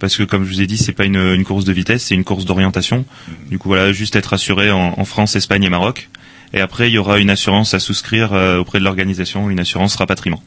[0.00, 2.14] parce que comme je vous ai dit c'est pas une, une course de vitesse c'est
[2.14, 3.04] une course d'orientation
[3.50, 6.08] du coup voilà juste être assuré en, en France Espagne et Maroc
[6.54, 9.94] et après il y aura une assurance à souscrire euh, auprès de l'organisation une assurance
[9.96, 10.42] rapatriement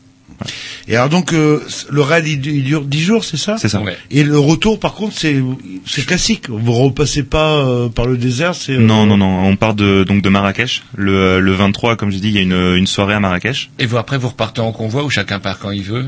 [0.88, 3.82] Et alors donc euh, le raid il, il dure 10 jours, c'est ça C'est ça.
[3.82, 3.98] Ouais.
[4.12, 5.42] Et le retour par contre c'est
[5.86, 6.50] c'est classique.
[6.50, 10.04] Vous repassez pas euh, par le désert, c'est euh, non non non on part de
[10.04, 13.14] donc de Marrakech le, le 23 comme je dis il y a une, une soirée
[13.14, 16.06] à Marrakech Et vous après, vous repartez en convoi ou chacun part quand il veut?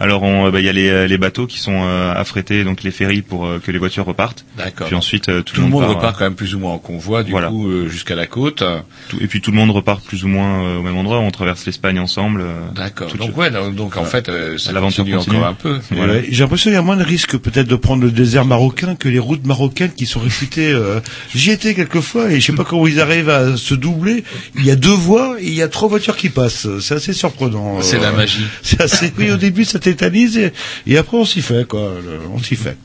[0.00, 2.82] Alors on, euh, bah, il y a les, les bateaux qui sont euh, affrétés donc
[2.82, 4.86] les ferries pour euh, que les voitures repartent D'accord.
[4.88, 6.78] puis ensuite euh, tout, Tout le monde part, repart quand même plus ou moins en
[6.78, 7.48] convoi, du Voilà.
[7.48, 8.62] coup, euh, jusqu'à la côte.
[9.08, 11.18] Tout- et puis tout le monde repart plus ou moins euh, au même endroit.
[11.20, 12.40] On traverse l'Espagne ensemble.
[12.42, 13.12] euh, D'accord.
[13.14, 15.36] Donc ouais, donc, donc, en fait, euh, ça L'aventure continue, continue.
[15.36, 15.78] encore un peu.
[15.92, 16.14] Voilà.
[16.28, 19.08] J'ai l'impression qu'il y a moins de risques peut-être de prendre le désert marocain que
[19.08, 20.72] les routes marocaines qui sont réputées.
[20.72, 21.00] euh,
[21.34, 24.24] J'y étais quelques fois et je sais pas comment ils arrivent à se doubler.
[24.56, 26.66] Il y a deux voies et il y a trois voitures qui passent.
[26.80, 27.80] C'est assez surprenant.
[27.82, 28.44] C'est euh, la magie.
[28.62, 29.12] C'est assez.
[29.18, 30.52] Oui, au début ça tétanise et,
[30.86, 31.94] et après on s'y fait quoi.
[32.04, 32.76] Le- On s'y fait.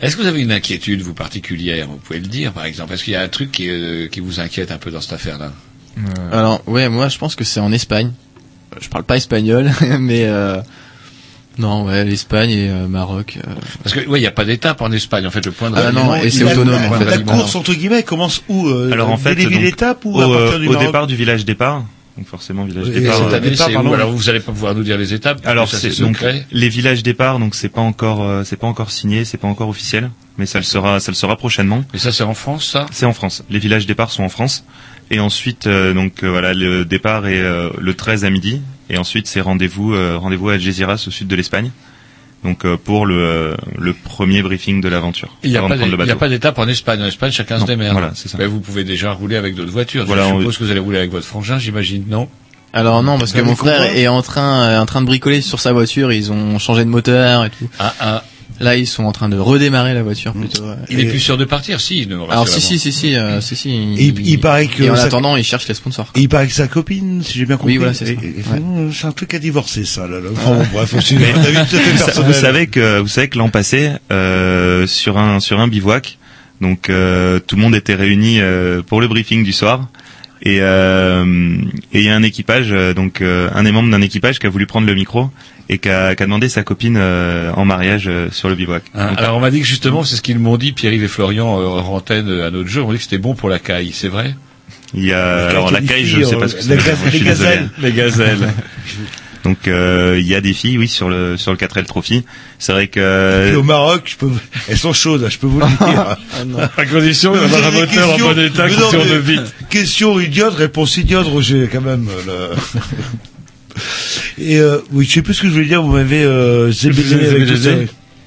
[0.00, 1.88] Est-ce que vous avez une inquiétude, vous, particulière?
[1.88, 2.94] Vous pouvez le dire, par exemple.
[2.94, 5.12] Est-ce qu'il y a un truc qui, euh, qui vous inquiète un peu dans cette
[5.14, 5.52] affaire-là?
[6.32, 8.10] Alors ouais, moi je pense que c'est en Espagne.
[8.80, 9.70] Je parle pas espagnol,
[10.00, 10.56] mais euh,
[11.58, 13.38] non, ouais, l'Espagne et euh, Maroc.
[13.38, 13.52] euh,
[13.84, 15.24] Parce que, ouais, il n'y a pas d'étape en Espagne.
[15.26, 17.04] En fait, le point de Ah non, et c'est autonome, en fait.
[17.04, 20.04] La course entre guillemets commence où euh, Alors en fait, dès les villes donc, étapes
[20.04, 20.86] ou au, à euh, partir du au Maroc?
[20.86, 21.84] départ du village départ,
[22.16, 23.22] donc forcément village Et départ.
[23.32, 25.40] euh, Départ, Alors, vous allez pas pouvoir nous dire les étapes.
[25.46, 29.24] alors c'est donc les villages départ, donc c'est pas encore euh, c'est pas encore signé,
[29.24, 31.84] c'est pas encore officiel, mais ça le sera ça le sera prochainement.
[31.92, 32.86] Et ça, c'est en France, ça?
[32.92, 33.42] C'est en France.
[33.50, 34.64] Les villages départ sont en France.
[35.10, 38.60] Et ensuite, euh, donc euh, voilà, le départ est euh, le 13 à midi.
[38.88, 41.70] Et ensuite, c'est rendez-vous euh, rendez-vous à Algeciras, au sud de l'Espagne.
[42.44, 45.34] Donc euh, pour le euh, le premier briefing de l'aventure.
[45.42, 45.62] Il n'y a,
[46.16, 47.02] pas d'étape en Espagne.
[47.02, 47.92] En Espagne, chacun se Non, démerde.
[47.92, 48.36] voilà, c'est ça.
[48.38, 50.04] Mais vous pouvez déjà rouler avec d'autres voitures.
[50.04, 52.28] Voilà, je on- suppose que vous allez rouler avec votre frangin, j'imagine, non?
[52.74, 55.60] Alors non, parce que mon frère est en train, euh, en train de bricoler sur
[55.60, 56.12] sa voiture.
[56.12, 57.68] Ils ont changé de moteur et tout.
[57.78, 58.24] Ah, ah.
[58.60, 60.62] Là, ils sont en train de redémarrer la voiture plutôt.
[60.62, 60.76] ouais.
[60.88, 62.08] Il Et- est plus sûr de partir, si.
[62.30, 63.70] Alors si si si si euh, si si.
[63.70, 66.06] Et il- il paraît que Et en attendant, ils cherchent les sponsors.
[66.14, 67.72] Et il paraît que sa copine, si j'ai bien compris.
[67.72, 68.12] Oui, voilà, c'est ça.
[68.12, 68.18] et- et-
[68.52, 68.90] Ouais.
[68.92, 70.20] C'est un truc à divorcer, ça, là.
[70.20, 70.28] là.
[70.32, 75.18] Enfin, bon, bref, c'est Mais- Vous savez que vous savez que l'an passé euh, sur
[75.18, 76.18] un sur un bivouac
[76.60, 79.88] donc euh, tout le monde était réuni euh, pour le briefing du soir
[80.44, 81.24] et euh,
[81.92, 84.46] et il y a un équipage euh, donc euh, un des membres d'un équipage qui
[84.46, 85.30] a voulu prendre le micro
[85.68, 88.82] et qui a, qui a demandé sa copine euh, en mariage euh, sur le bivouac.
[88.94, 91.58] Donc, alors on m'a dit que justement, c'est ce qu'ils m'ont dit, Pierre-Yves et Florian,
[91.58, 93.92] euh, hors antenne à notre jeu, on m'a dit que c'était bon pour la caille,
[93.92, 94.34] c'est vrai?
[94.92, 97.10] Il y a alors la caille je sais pas ce que c'est.
[97.12, 97.70] les gazelles.
[97.80, 98.48] Les gazelles.
[99.44, 102.24] Donc euh, il y a des filles oui sur le sur le 4L Trophy.
[102.58, 104.30] C'est vrai Et que au Maroc, je peux,
[104.68, 106.16] elles sont chaudes, je peux vous le dire.
[106.76, 109.54] à condition d'avoir un moteur en questions- bon état qui tourne vite.
[109.68, 112.08] Question idiote, réponse idiote, Roger, quand même.
[112.26, 112.56] le-
[114.38, 115.82] Et euh, oui, je sais plus ce que je voulais dire.
[115.82, 117.70] Vous m'avez euh, zébédé avec tout ça.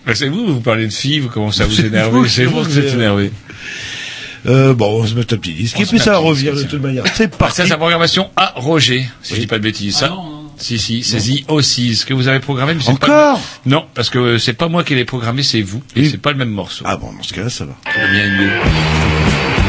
[0.06, 2.28] Ah, C'est vous, vous parlez de filles, vous commencez à vous énerver.
[2.30, 3.32] C'est vous qui vous êtes énervé.
[4.46, 7.04] Euh, bon, on se met un petit disque et puis ça revenir de toute manière.
[7.16, 7.58] C'est Ah, parti.
[7.58, 9.96] ça, c'est la programmation à Roger, si je dis pas de bêtises.
[9.98, 10.14] Ça
[10.58, 11.96] Si, si, c'est The aussi.
[11.96, 14.84] Ce que vous avez programmé, mais c'est Encore Non, parce que euh, c'est pas moi
[14.84, 15.82] qui l'ai programmé, c'est vous.
[15.96, 16.84] Et c'est pas le même morceau.
[16.88, 17.74] Ah bon, dans ce cas-là, ça va.
[17.96, 19.67] Le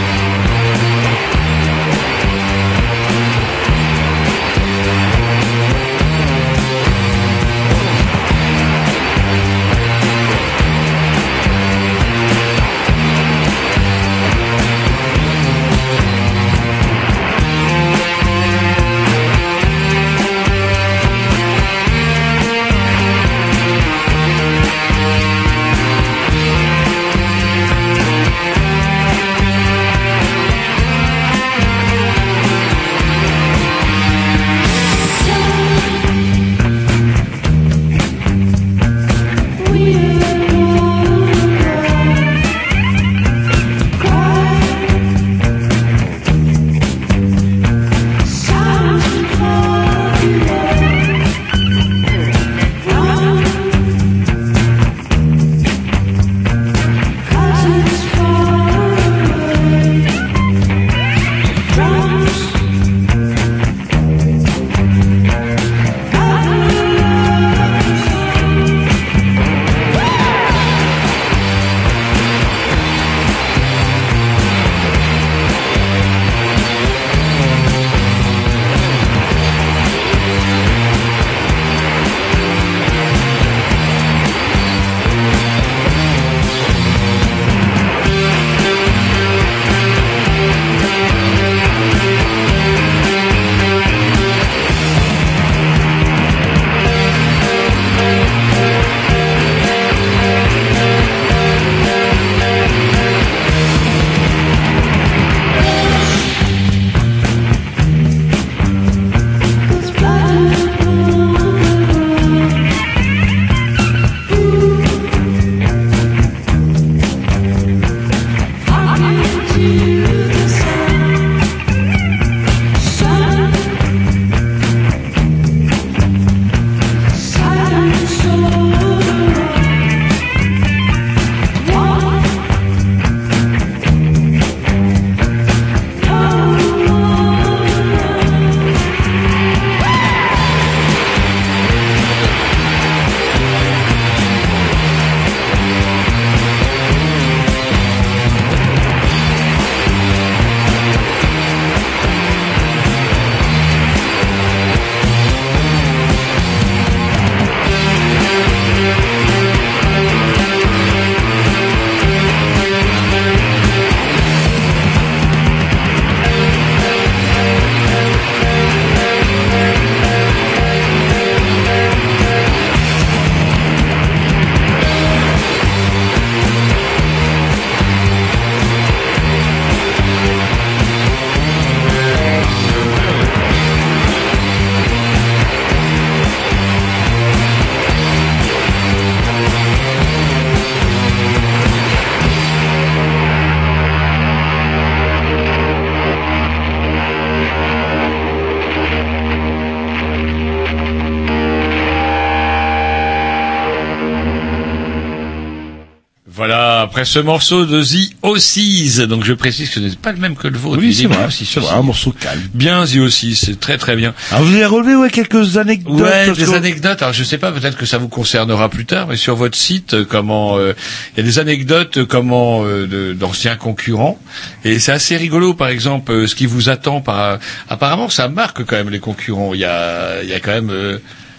[206.98, 210.48] après ce morceau de The donc je précise que ce n'est pas le même que
[210.48, 210.80] le vôtre.
[210.80, 212.40] Oui, c'est vrai, c'est un morceau calme.
[212.54, 214.14] Bien The c'est très très bien.
[214.32, 216.00] Alors vous avez relevé ouais, quelques anecdotes.
[216.00, 217.00] Ouais, des anecdotes.
[217.00, 219.94] Alors je sais pas, peut-être que ça vous concernera plus tard, mais sur votre site,
[219.94, 220.72] euh, comment euh,
[221.16, 224.18] il y a des anecdotes, euh, comment euh, d'anciens concurrents,
[224.64, 225.54] et c'est assez rigolo.
[225.54, 227.00] Par exemple, euh, ce qui vous attend.
[227.00, 227.38] Par
[227.68, 229.54] apparemment, ça marque quand même les concurrents.
[229.54, 230.98] Il y a, il y a quand même.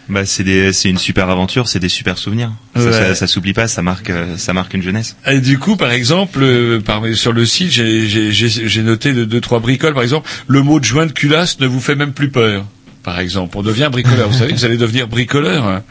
[0.09, 2.51] Bah c'est des c'est une super aventure, c'est des super souvenirs.
[2.75, 2.91] Ça, Ouais.
[2.91, 5.15] ça, ça s'oublie pas, ça marque euh, ça marque une jeunesse.
[5.27, 9.13] Et du coup, par exemple, euh, par- sur le site, j'ai- j'ai j'ai- j'ai noté
[9.13, 9.93] de deux trois bricoles.
[9.93, 12.65] Par exemple, le mot de joint de culasse ne vous fait même plus peur.
[13.03, 14.27] Par exemple, on devient bricoleur.
[14.29, 15.81] vous savez, que vous allez devenir bricoleur.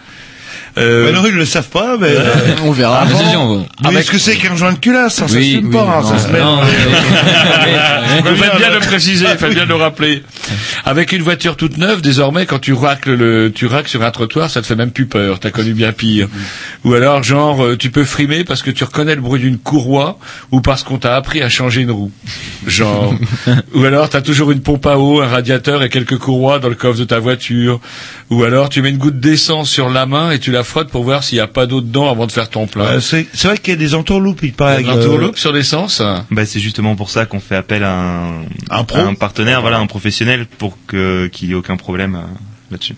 [0.79, 2.25] Euh, Ouais, non, ils le savent pas, mais Euh,
[2.65, 3.01] on verra.
[3.03, 3.65] Avant, vas-y, on va.
[3.83, 5.81] mais Avec- est-ce que c'est qu'un joint de culasse Ça, ça Oui, se oui, pas,
[5.83, 6.41] hein, non, ça se met.
[6.41, 6.61] non,
[8.59, 10.23] bien le préciser, faites bien de le rappeler.
[10.85, 14.51] Avec une voiture toute neuve, désormais, quand tu racles le, tu racles sur un trottoir,
[14.51, 15.39] ça te fait même plus peur.
[15.41, 16.29] T'as connu bien pire.
[16.85, 20.19] Ou alors, genre, euh, tu peux frimer parce que tu reconnais le bruit d'une courroie
[20.51, 22.11] ou parce qu'on t'a appris à changer une roue.
[22.67, 23.15] Genre.
[23.75, 26.75] ou alors, t'as toujours une pompe à eau, un radiateur et quelques courroies dans le
[26.75, 27.81] coffre de ta voiture.
[28.31, 31.03] Ou alors, tu mets une goutte d'essence sur la main et tu la frottes pour
[31.05, 32.85] voir s'il n'y a pas d'eau dedans avant de faire ton plein.
[32.85, 34.85] Euh, c'est vrai qu'il y a des entourloupes, il paraît.
[34.85, 38.43] Un euh, tourloupe sur l'essence Bah, c'est justement pour ça qu'on fait appel à un,
[38.71, 42.15] Un pro à un partenaire, voilà, un professionnel pour que qu'il y ait aucun problème
[42.15, 42.23] euh,
[42.71, 42.95] là-dessus.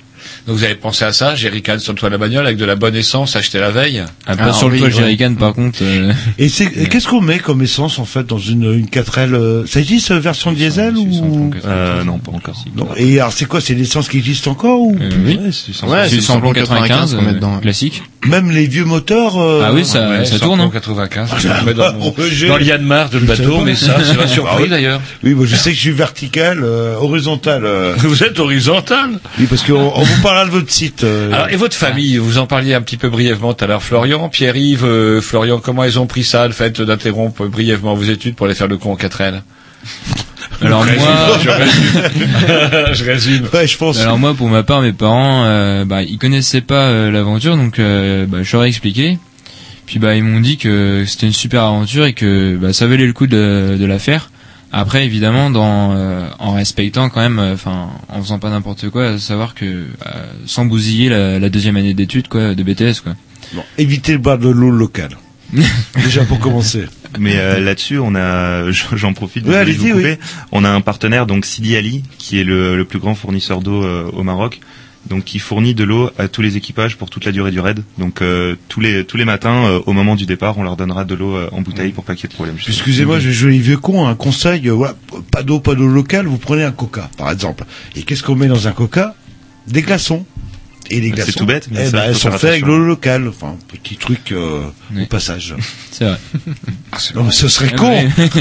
[0.47, 2.65] Donc vous avez pensé à ça, jerrycan sur le toit de la bagnole avec de
[2.65, 5.78] la bonne essence achetée la veille Ah, pas sur le toit jerrycan par contre.
[5.82, 9.66] euh, Et c'est qu'est-ce qu'on met comme essence en fait dans une une 4L euh,
[9.66, 12.65] Ça existe euh, version diesel ou Euh, non, pas encore.
[12.77, 14.97] non Et alors c'est quoi C'est l'essence qui existe encore ou?
[15.01, 15.39] Euh, oui.
[15.43, 17.59] Ouais, c'est Ouais, c'est c'est le samplon 95 qu'on met euh, dedans.
[17.61, 18.02] classique.
[18.26, 20.60] Même les vieux moteurs euh, Ah oui, ça, Ouais, ça tourne.
[20.60, 20.70] hein.
[20.72, 22.48] 95, je le mets dans, mon, Roger.
[22.48, 25.01] dans le Yanmar de le bateau, mais ça, c'est pas Ah d'ailleurs.
[25.24, 27.64] Oui, moi je sais que je suis vertical, euh, horizontal.
[27.64, 27.94] euh.
[27.98, 31.05] Vous êtes horizontal Oui, parce qu'on on vous parlera de votre site.
[31.05, 31.32] euh.
[31.32, 34.28] Alors, et votre famille, vous en parliez un petit peu brièvement tout à l'heure, Florian,
[34.28, 38.47] Pierre-Yves, euh, Florian, comment ils ont pris ça, le fait d'interrompre brièvement vos études pour
[38.47, 39.40] aller faire le con en 4L
[40.62, 42.02] Alors moi, je résume.
[42.94, 43.48] je résume.
[43.52, 43.98] Ouais, je pense.
[43.98, 47.78] alors moi, pour ma part, mes parents, euh, bah, ils connaissaient pas euh, l'aventure, donc
[47.78, 49.19] euh, bah, je leur ai expliqué.
[49.86, 53.07] Puis bah, ils m'ont dit que c'était une super aventure et que bah, ça valait
[53.07, 54.31] le coup de, de la faire.
[54.73, 59.09] Après, évidemment, dans, euh, en respectant quand même, euh, enfin, en faisant pas n'importe quoi,
[59.09, 59.86] à savoir que euh,
[60.47, 63.15] sans bousiller la, la deuxième année d'études, quoi, de BTS, quoi.
[63.52, 65.16] Bon, évitez de boire de l'eau locale.
[65.97, 66.85] Déjà pour commencer.
[67.19, 70.19] Mais euh, là-dessus, on a, j'en profite, de vous couper.
[70.53, 73.82] on a un partenaire, donc Sidi Ali, qui est le, le plus grand fournisseur d'eau
[73.85, 74.61] euh, au Maroc,
[75.09, 77.82] donc qui fournit de l'eau à tous les équipages pour toute la durée du raid.
[77.99, 81.05] Donc euh, tous les tous les matins, euh, au moment du départ, on leur donnera
[81.05, 82.57] de l'eau euh, en bouteille pour pas qu'il y ait de problème.
[82.66, 84.07] Excusez-moi, je les vieux cons.
[84.07, 84.95] Un conseil, euh, voilà,
[85.31, 86.27] pas d'eau, pas d'eau locale.
[86.27, 87.65] Vous prenez un Coca, par exemple.
[87.97, 89.15] Et qu'est-ce qu'on met dans un Coca?
[89.66, 90.24] Des glaçons.
[90.91, 92.79] Et les Bah, c'est glaçons, tout bête, mais eh ben, elles sont faites avec l'eau
[92.79, 93.29] locale.
[93.29, 94.62] Enfin, petit truc euh,
[94.95, 95.03] Oui.
[95.05, 95.55] au passage.
[95.93, 96.19] C'est vrai.
[97.15, 98.05] Non, mais ce serait Ah, con.
[98.19, 98.41] oui.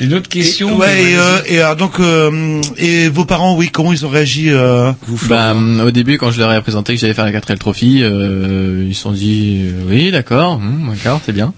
[0.00, 3.92] Une autre question ouais, et, euh, et alors donc, euh, et vos parents, oui, comment
[3.92, 4.90] ils ont réagi euh,
[5.28, 8.00] Bah, hum, au début, quand je leur ai présenté que j'allais faire la 4L Trophy,
[8.02, 11.54] euh, ils se sont dit euh, oui, d'accord, hum, d'accord, c'est bien.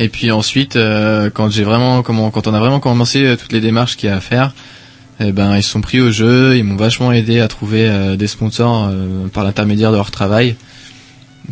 [0.00, 3.52] Et puis ensuite, euh, quand j'ai vraiment, comment, quand on a vraiment commencé euh, toutes
[3.52, 4.54] les démarches qu'il y a à faire,
[5.28, 8.16] eh ben ils se sont pris au jeu, ils m'ont vachement aidé à trouver euh,
[8.16, 10.56] des sponsors euh, par l'intermédiaire de leur travail,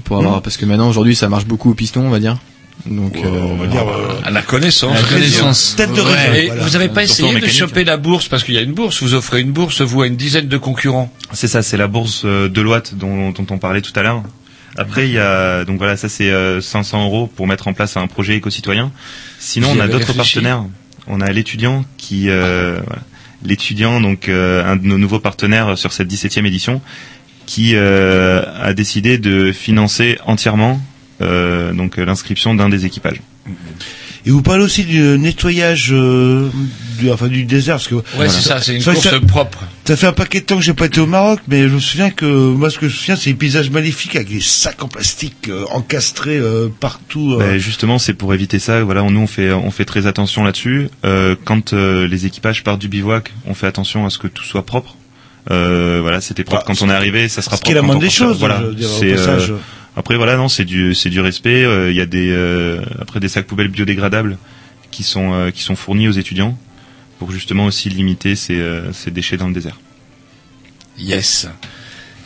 [0.05, 0.43] pour avoir, Mmh.
[0.43, 2.39] parce que maintenant aujourd'hui ça marche beaucoup au piston, on va dire.
[2.87, 4.97] Donc, euh, on va dire, euh, À la connaissance.
[4.97, 5.75] À la connaissance.
[5.77, 6.47] Tête de Ouais.
[6.47, 6.63] voilà.
[6.63, 9.03] vous avez pas Surtout essayé de choper la bourse parce qu'il y a une bourse.
[9.03, 11.13] Vous offrez une bourse, vous à une dizaine de concurrents.
[11.35, 14.23] C'est ça, c'est la bourse euh, Deloitte dont, dont on parlait tout à l'heure.
[14.79, 17.99] Après, il y a donc voilà, ça c'est euh, 500 euros pour mettre en place
[17.99, 18.93] un projet éco-citoyen.
[19.39, 20.65] Sinon, on a d'autres partenaires.
[21.07, 23.03] On a l'étudiant qui, euh, voilà.
[23.45, 26.81] L'étudiant donc euh, un de nos nouveaux partenaires sur cette 17e édition,
[27.47, 30.81] qui euh, a décidé de financer entièrement
[31.21, 33.21] euh, donc l'inscription d'un des équipages.
[34.27, 36.49] Et vous parlez aussi du nettoyage euh,
[36.99, 39.65] du, enfin, du désert, parce que Ouais, c'est ça, c'est une Ça, course ça- propre.
[39.91, 41.81] Ça fait un paquet de temps que j'ai pas été au Maroc, mais je me
[41.81, 44.85] souviens que moi, ce que je me souviens, c'est les paysages magnifiques avec des sacs
[44.85, 47.33] en plastique euh, encastrés euh, partout.
[47.35, 47.39] euh.
[47.39, 48.85] Bah, justement, c'est pour éviter ça.
[48.85, 50.89] Voilà, nous on fait on fait très attention là-dessus.
[51.45, 54.95] Quand les équipages partent du bivouac, on fait attention à ce que tout soit propre.
[55.49, 57.65] Voilà, c'était propre Bah, quand on est arrivé, ça sera ce propre.
[57.65, 58.63] qui est la moindre des choses, Voilà,
[59.01, 59.17] c'est,
[59.97, 61.63] après voilà, non, c'est du c'est du respect.
[61.91, 62.33] Il y a des
[63.01, 64.39] après des sacs poubelles biodégradables
[64.93, 66.57] qui sont qui sont fournis aux étudiants
[67.21, 69.79] pour justement aussi limiter ces euh, ces déchets dans le désert.
[70.99, 71.49] Yes.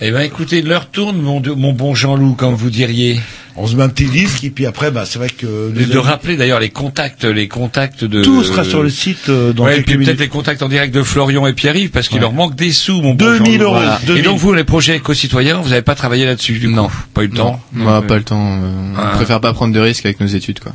[0.00, 3.20] Eh ben, écoutez, l'heure tourne, mon, mon bon Jean-Loup, comme vous diriez.
[3.56, 5.84] On se met un petit disque et puis après, bah, c'est vrai que De, les
[5.86, 8.22] de amis- rappeler d'ailleurs les contacts, les contacts de.
[8.24, 10.92] tout sera sur le site euh, dans ouais, et puis peut-être les contacts en direct
[10.94, 12.22] de Florian et Pierre-Yves, parce qu'il Ouais.
[12.22, 13.62] leur manque des sous, mon bon 2000 Jean-Loup.
[13.64, 14.00] euros, Voilà.
[14.06, 14.20] 2000.
[14.20, 16.88] Et donc vous, les projets éco-citoyens, vous n'avez pas travaillé là-dessus, du Non.
[16.88, 16.96] coup?
[17.14, 17.60] Pas eu le temps?
[17.76, 18.60] On n'a pas le temps.
[18.62, 19.10] euh, Ah.
[19.12, 20.72] On préfère pas prendre de risques avec nos études, quoi.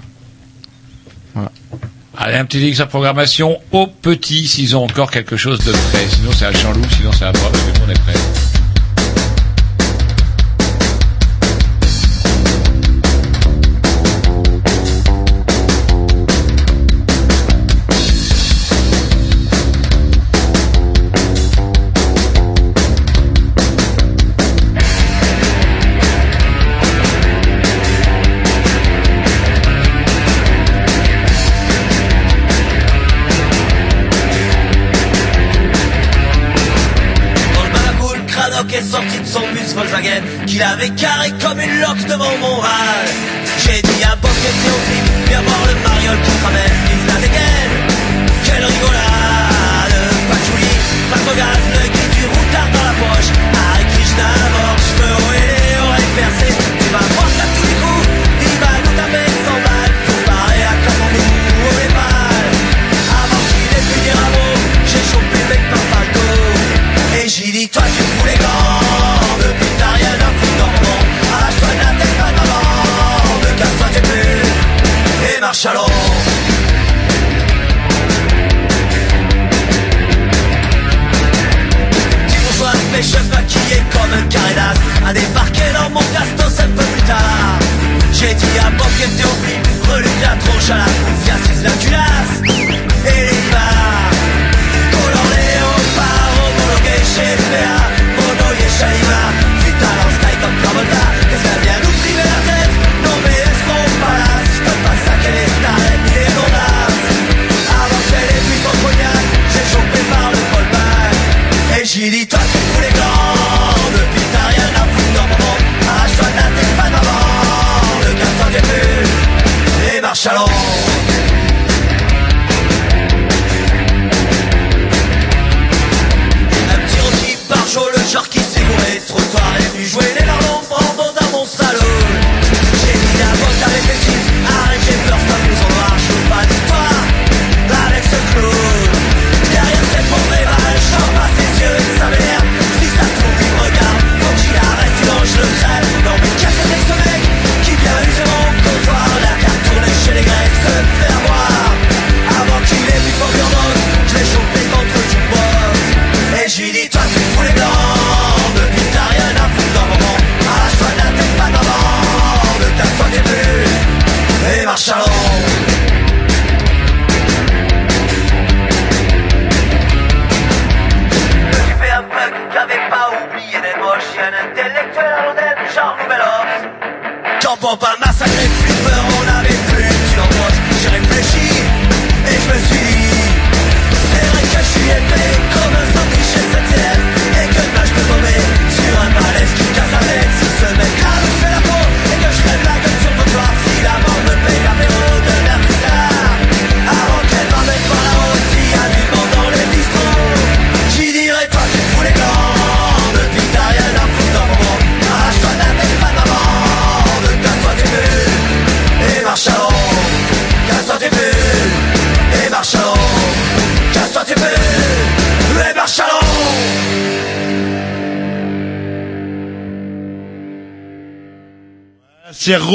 [2.21, 6.05] Allez, un petit X à programmation aux petits, s'ils ont encore quelque chose de prêt.
[6.09, 8.48] Sinon, c'est à Jean-Loup, sinon c'est à moi, parce que nous, on est prêt.
[40.49, 42.58] Qu'il avait carré comme une loque devant mon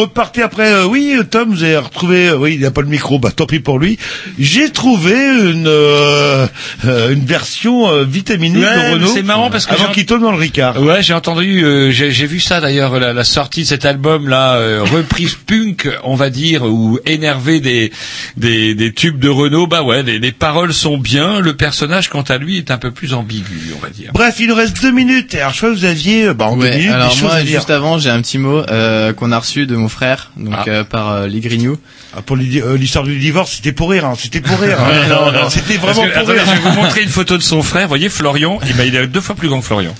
[0.04, 0.72] Reparti après.
[0.72, 2.28] euh, oui, Tom, vous avez retrouvé.
[2.28, 3.18] euh, oui, il n'a pas le micro.
[3.18, 3.98] Bah, tant pis pour lui.
[4.38, 6.46] J'ai trouvé une euh,
[6.84, 9.10] euh, une version vitaminée Ouais, de Renault.
[9.14, 10.80] c'est marrant parce que avant qu'il tombe dans le Ricard.
[10.82, 14.28] Ouais, j'ai entendu, euh, j'ai j'ai vu ça d'ailleurs, la, la sortie de cet album
[14.28, 17.92] là, euh, reprise punk, on va dire, ou énervé des,
[18.36, 19.66] des des tubes de Renault.
[19.66, 22.90] Bah ouais, les, les paroles sont bien, le personnage quant à lui est un peu
[22.90, 24.10] plus ambigu, on va dire.
[24.12, 25.34] Bref, il nous reste deux minutes.
[25.34, 27.34] Alors, je crois que vous aviez, euh, bah, en deux minutes, alors des choses moi
[27.34, 27.58] à dire.
[27.60, 30.64] juste avant j'ai un petit mot euh, qu'on a reçu de mon frère donc Ah.
[30.68, 31.76] euh, par euh, Lee Grignou.
[32.16, 34.04] Ah, pour euh, l'histoire du divorce, c'était pour rire.
[34.04, 34.14] Hein.
[34.18, 34.78] C'était pour rire.
[34.80, 34.88] hein.
[34.90, 35.48] Ouais, non, non.
[35.50, 36.52] C'était Parce vraiment que, pour attendez, rire.
[36.56, 37.82] je vais vous montrer une photo de son frère.
[37.82, 39.94] Vous voyez, Florian, il, bah, il est deux fois plus grand que Florian.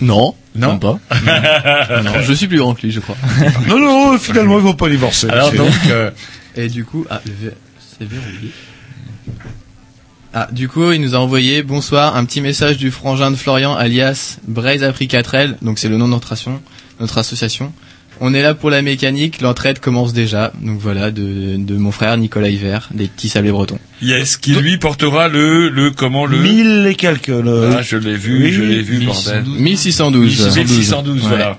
[0.00, 0.78] Non, non?
[0.78, 0.98] Pas.
[2.02, 3.16] non, je suis plus grand que lui je crois.
[3.68, 5.28] non non, finalement ils vont pas divorcer.
[5.30, 6.10] Alors donc euh,
[6.56, 7.56] et du coup ah le ver-
[7.98, 8.50] c'est verrouillé.
[10.34, 13.74] Ah, du coup, il nous a envoyé bonsoir, un petit message du frangin de Florian
[13.76, 16.62] alias Braise Africatrel, donc c'est le nom de notre association,
[17.00, 17.72] notre association.
[18.20, 20.52] On est là pour la mécanique, l'entraide commence déjà.
[20.62, 23.78] Donc voilà, de, de mon frère Nicolas Hiver, des petits sablés bretons.
[24.00, 27.26] Yes, qui lui portera le le comment le 1000 et quelques.
[27.28, 29.44] le- Ah, je l'ai vu, Oui, je l'ai vu, bordel.
[29.44, 30.56] 1612.
[30.56, 31.50] 1612, voilà.
[31.50, 31.56] Ouais.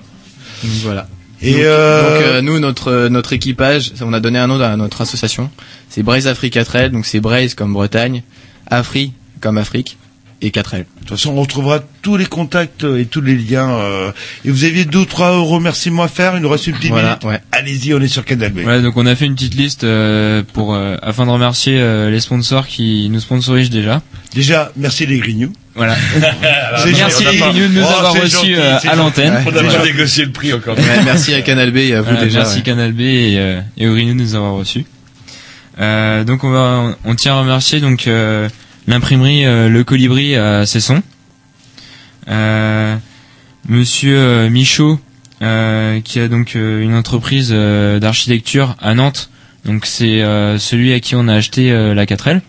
[0.64, 1.08] Donc voilà.
[1.44, 4.76] Et donc, euh, donc, euh, nous notre notre équipage, on a donné un nom à
[4.76, 5.50] notre association.
[5.88, 8.22] C'est Braise Africa Trail, donc c'est Braise comme Bretagne,
[8.70, 9.98] Afri comme Afrique
[10.42, 10.78] et 4L.
[10.78, 13.70] De toute façon, on retrouvera tous les contacts et tous les liens.
[13.78, 14.12] euh,
[14.44, 16.36] et vous aviez deux ou trois remerciements à faire.
[16.36, 17.24] Il nous reste une petite Voilà, minute.
[17.24, 17.40] ouais.
[17.52, 18.58] Allez-y, on est sur Canal B.
[18.66, 22.10] Ouais, donc on a fait une petite liste euh, pour euh, afin de remercier euh,
[22.10, 24.02] les sponsors qui nous sponsorisent déjà.
[24.34, 25.52] Déjà, merci les Grignoux.
[25.74, 25.96] Voilà.
[26.86, 29.42] Merci les de nous Oh, avoir reçus euh, à l'antenne.
[29.46, 30.78] On n'a pas négocié le prix encore.
[30.78, 32.40] Ouais, merci à Canal B et à vous Voilà, déjà.
[32.40, 32.62] Merci ouais.
[32.62, 34.84] Canal B et, euh, et de nous avoir reçus.
[35.80, 38.48] Euh, donc on va, on tient à remercier donc euh,
[38.86, 41.02] l'imprimerie euh, Le Colibri à Cesson,
[42.28, 42.94] euh,
[43.68, 45.00] Monsieur euh, Michaud
[45.42, 49.30] euh, qui a donc euh, une entreprise euh, d'architecture à Nantes.
[49.64, 52.40] Donc c'est euh, celui à qui on a acheté euh, la 4L.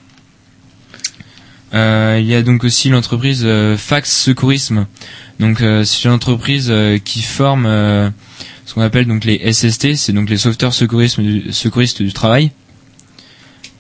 [1.75, 4.87] Euh, il y a donc aussi l'entreprise euh, Fax Secourisme.
[5.39, 6.73] Donc euh, c'est une entreprise
[7.03, 7.65] qui forme
[8.65, 12.51] ce qu'on appelle donc les SST, c'est donc les sauveteurs secourisme du, secouristes du travail.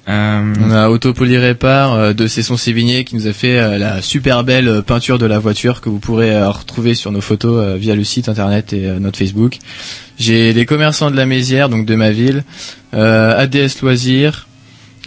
[0.07, 5.17] On a Autopolirépar euh, de Cesson Sévigné qui nous a fait la super belle peinture
[5.17, 8.87] de la voiture que vous pourrez retrouver sur nos photos via le site internet et
[8.99, 9.57] notre Facebook.
[10.19, 12.43] J'ai les commerçants de la Mézière, donc de ma ville,
[12.93, 14.47] ADS Loisirs,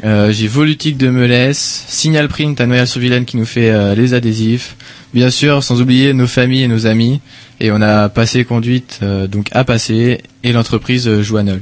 [0.04, 1.58] Euh, j'ai Volutique de Melès,
[1.88, 4.76] Signal Print à Noyal-sur-Vilaine qui nous fait euh, les adhésifs.
[5.14, 7.20] Bien sûr, sans oublier nos familles et nos amis.
[7.60, 11.60] Et on a passé conduite euh, donc à passer et l'entreprise euh, Joannol.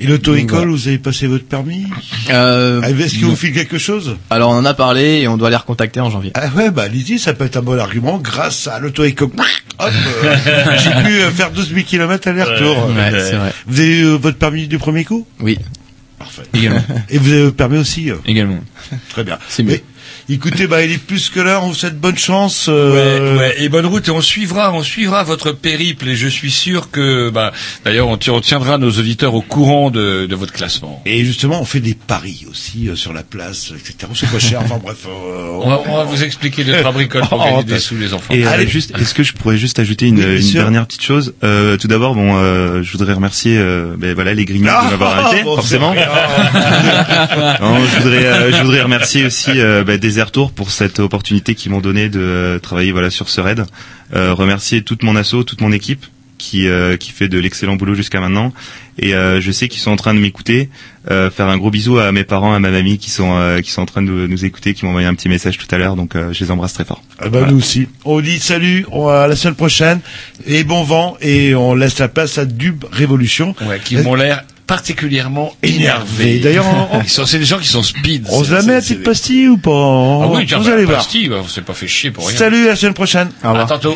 [0.00, 0.70] Et l'auto-école, voilà.
[0.72, 1.84] vous avez passé votre permis
[2.30, 5.36] Euh, Ah, Est-ce qu'il vous file quelque chose Alors on en a parlé et on
[5.36, 6.32] doit les recontacter en janvier.
[6.34, 8.18] Ah ouais, bah allez-y, ça peut être un bon argument.
[8.18, 9.28] Grâce à l'auto-école,
[9.78, 9.90] hop,
[10.24, 10.34] euh,
[10.82, 12.88] j'ai pu faire 12 000 km aller-retour.
[12.88, 13.52] Ouais, vrai.
[13.66, 15.26] Vous avez eu votre permis du premier coup?
[15.40, 15.58] Oui.
[16.22, 16.42] Parfait.
[16.54, 16.82] Également.
[17.10, 18.60] Et vous avez permis aussi euh Également.
[19.10, 19.38] Très bien.
[19.48, 19.80] C'est mieux.
[20.28, 21.64] Écoutez, bah il est plus que l'heure.
[21.64, 22.66] On vous souhaite bonne chance.
[22.68, 26.28] euh, Ouais, ouais, et bonne route et on suivra, on suivra votre périple et je
[26.28, 27.52] suis sûr que, bah,
[27.84, 31.02] d'ailleurs, on, ti- on tiendra nos auditeurs au courant de, de votre classement.
[31.06, 34.10] Et justement, on fait des paris aussi euh, sur la place, etc.
[34.14, 34.60] C'est pas cher.
[34.64, 34.98] Enfin bref.
[35.06, 37.80] euh, On va, on va vous expliquer les trois bricoles pour Oh, gagner des bah.
[37.80, 38.32] sous les enfants.
[38.34, 38.68] Et euh, Allez.
[38.68, 41.88] juste, est-ce que je pourrais juste ajouter une, Oui, une dernière petite chose Euh, Tout
[41.88, 45.42] d'abord, bon, euh, je voudrais remercier, euh, ben voilà, les Grignoux Ah, de m'avoir invité,
[45.44, 45.94] bon, forcément.
[47.60, 51.54] Non, je voudrais, euh, je voudrais remercier aussi euh, ben, Desert Tour pour cette opportunité
[51.54, 53.64] qu'ils m'ont donnée de euh, travailler voilà sur ce raid.
[54.14, 56.04] Euh, remercier toute mon asso, toute mon équipe
[56.36, 58.52] qui euh, qui fait de l'excellent boulot jusqu'à maintenant.
[58.98, 60.68] Et euh, je sais qu'ils sont en train de m'écouter.
[61.10, 63.70] Euh, faire un gros bisou à mes parents, à ma mamie qui sont euh, qui
[63.70, 65.96] sont en train de nous écouter, qui m'ont envoyé un petit message tout à l'heure.
[65.96, 67.02] Donc euh, je les embrasse très fort.
[67.18, 67.88] Ah bah nous aussi.
[68.04, 70.00] On dit salut, on, à la semaine prochaine
[70.44, 73.54] et bon vent et on laisse la place à Dub Révolution.
[73.66, 75.78] Ouais, qui m'ont l'air particulièrement Énervé.
[76.24, 76.38] énervés.
[76.40, 78.26] D'ailleurs, on- Ils sont- c'est des gens qui sont speed.
[78.30, 79.70] On se la met la c'est petite pastille ou pas
[80.22, 80.98] Ah oui, tiens, Vous bah, allez voir.
[80.98, 82.36] pastille, bah, on s'est pas fait chier pour rien.
[82.36, 83.30] Salut, à la semaine prochaine.
[83.42, 83.90] À tantôt.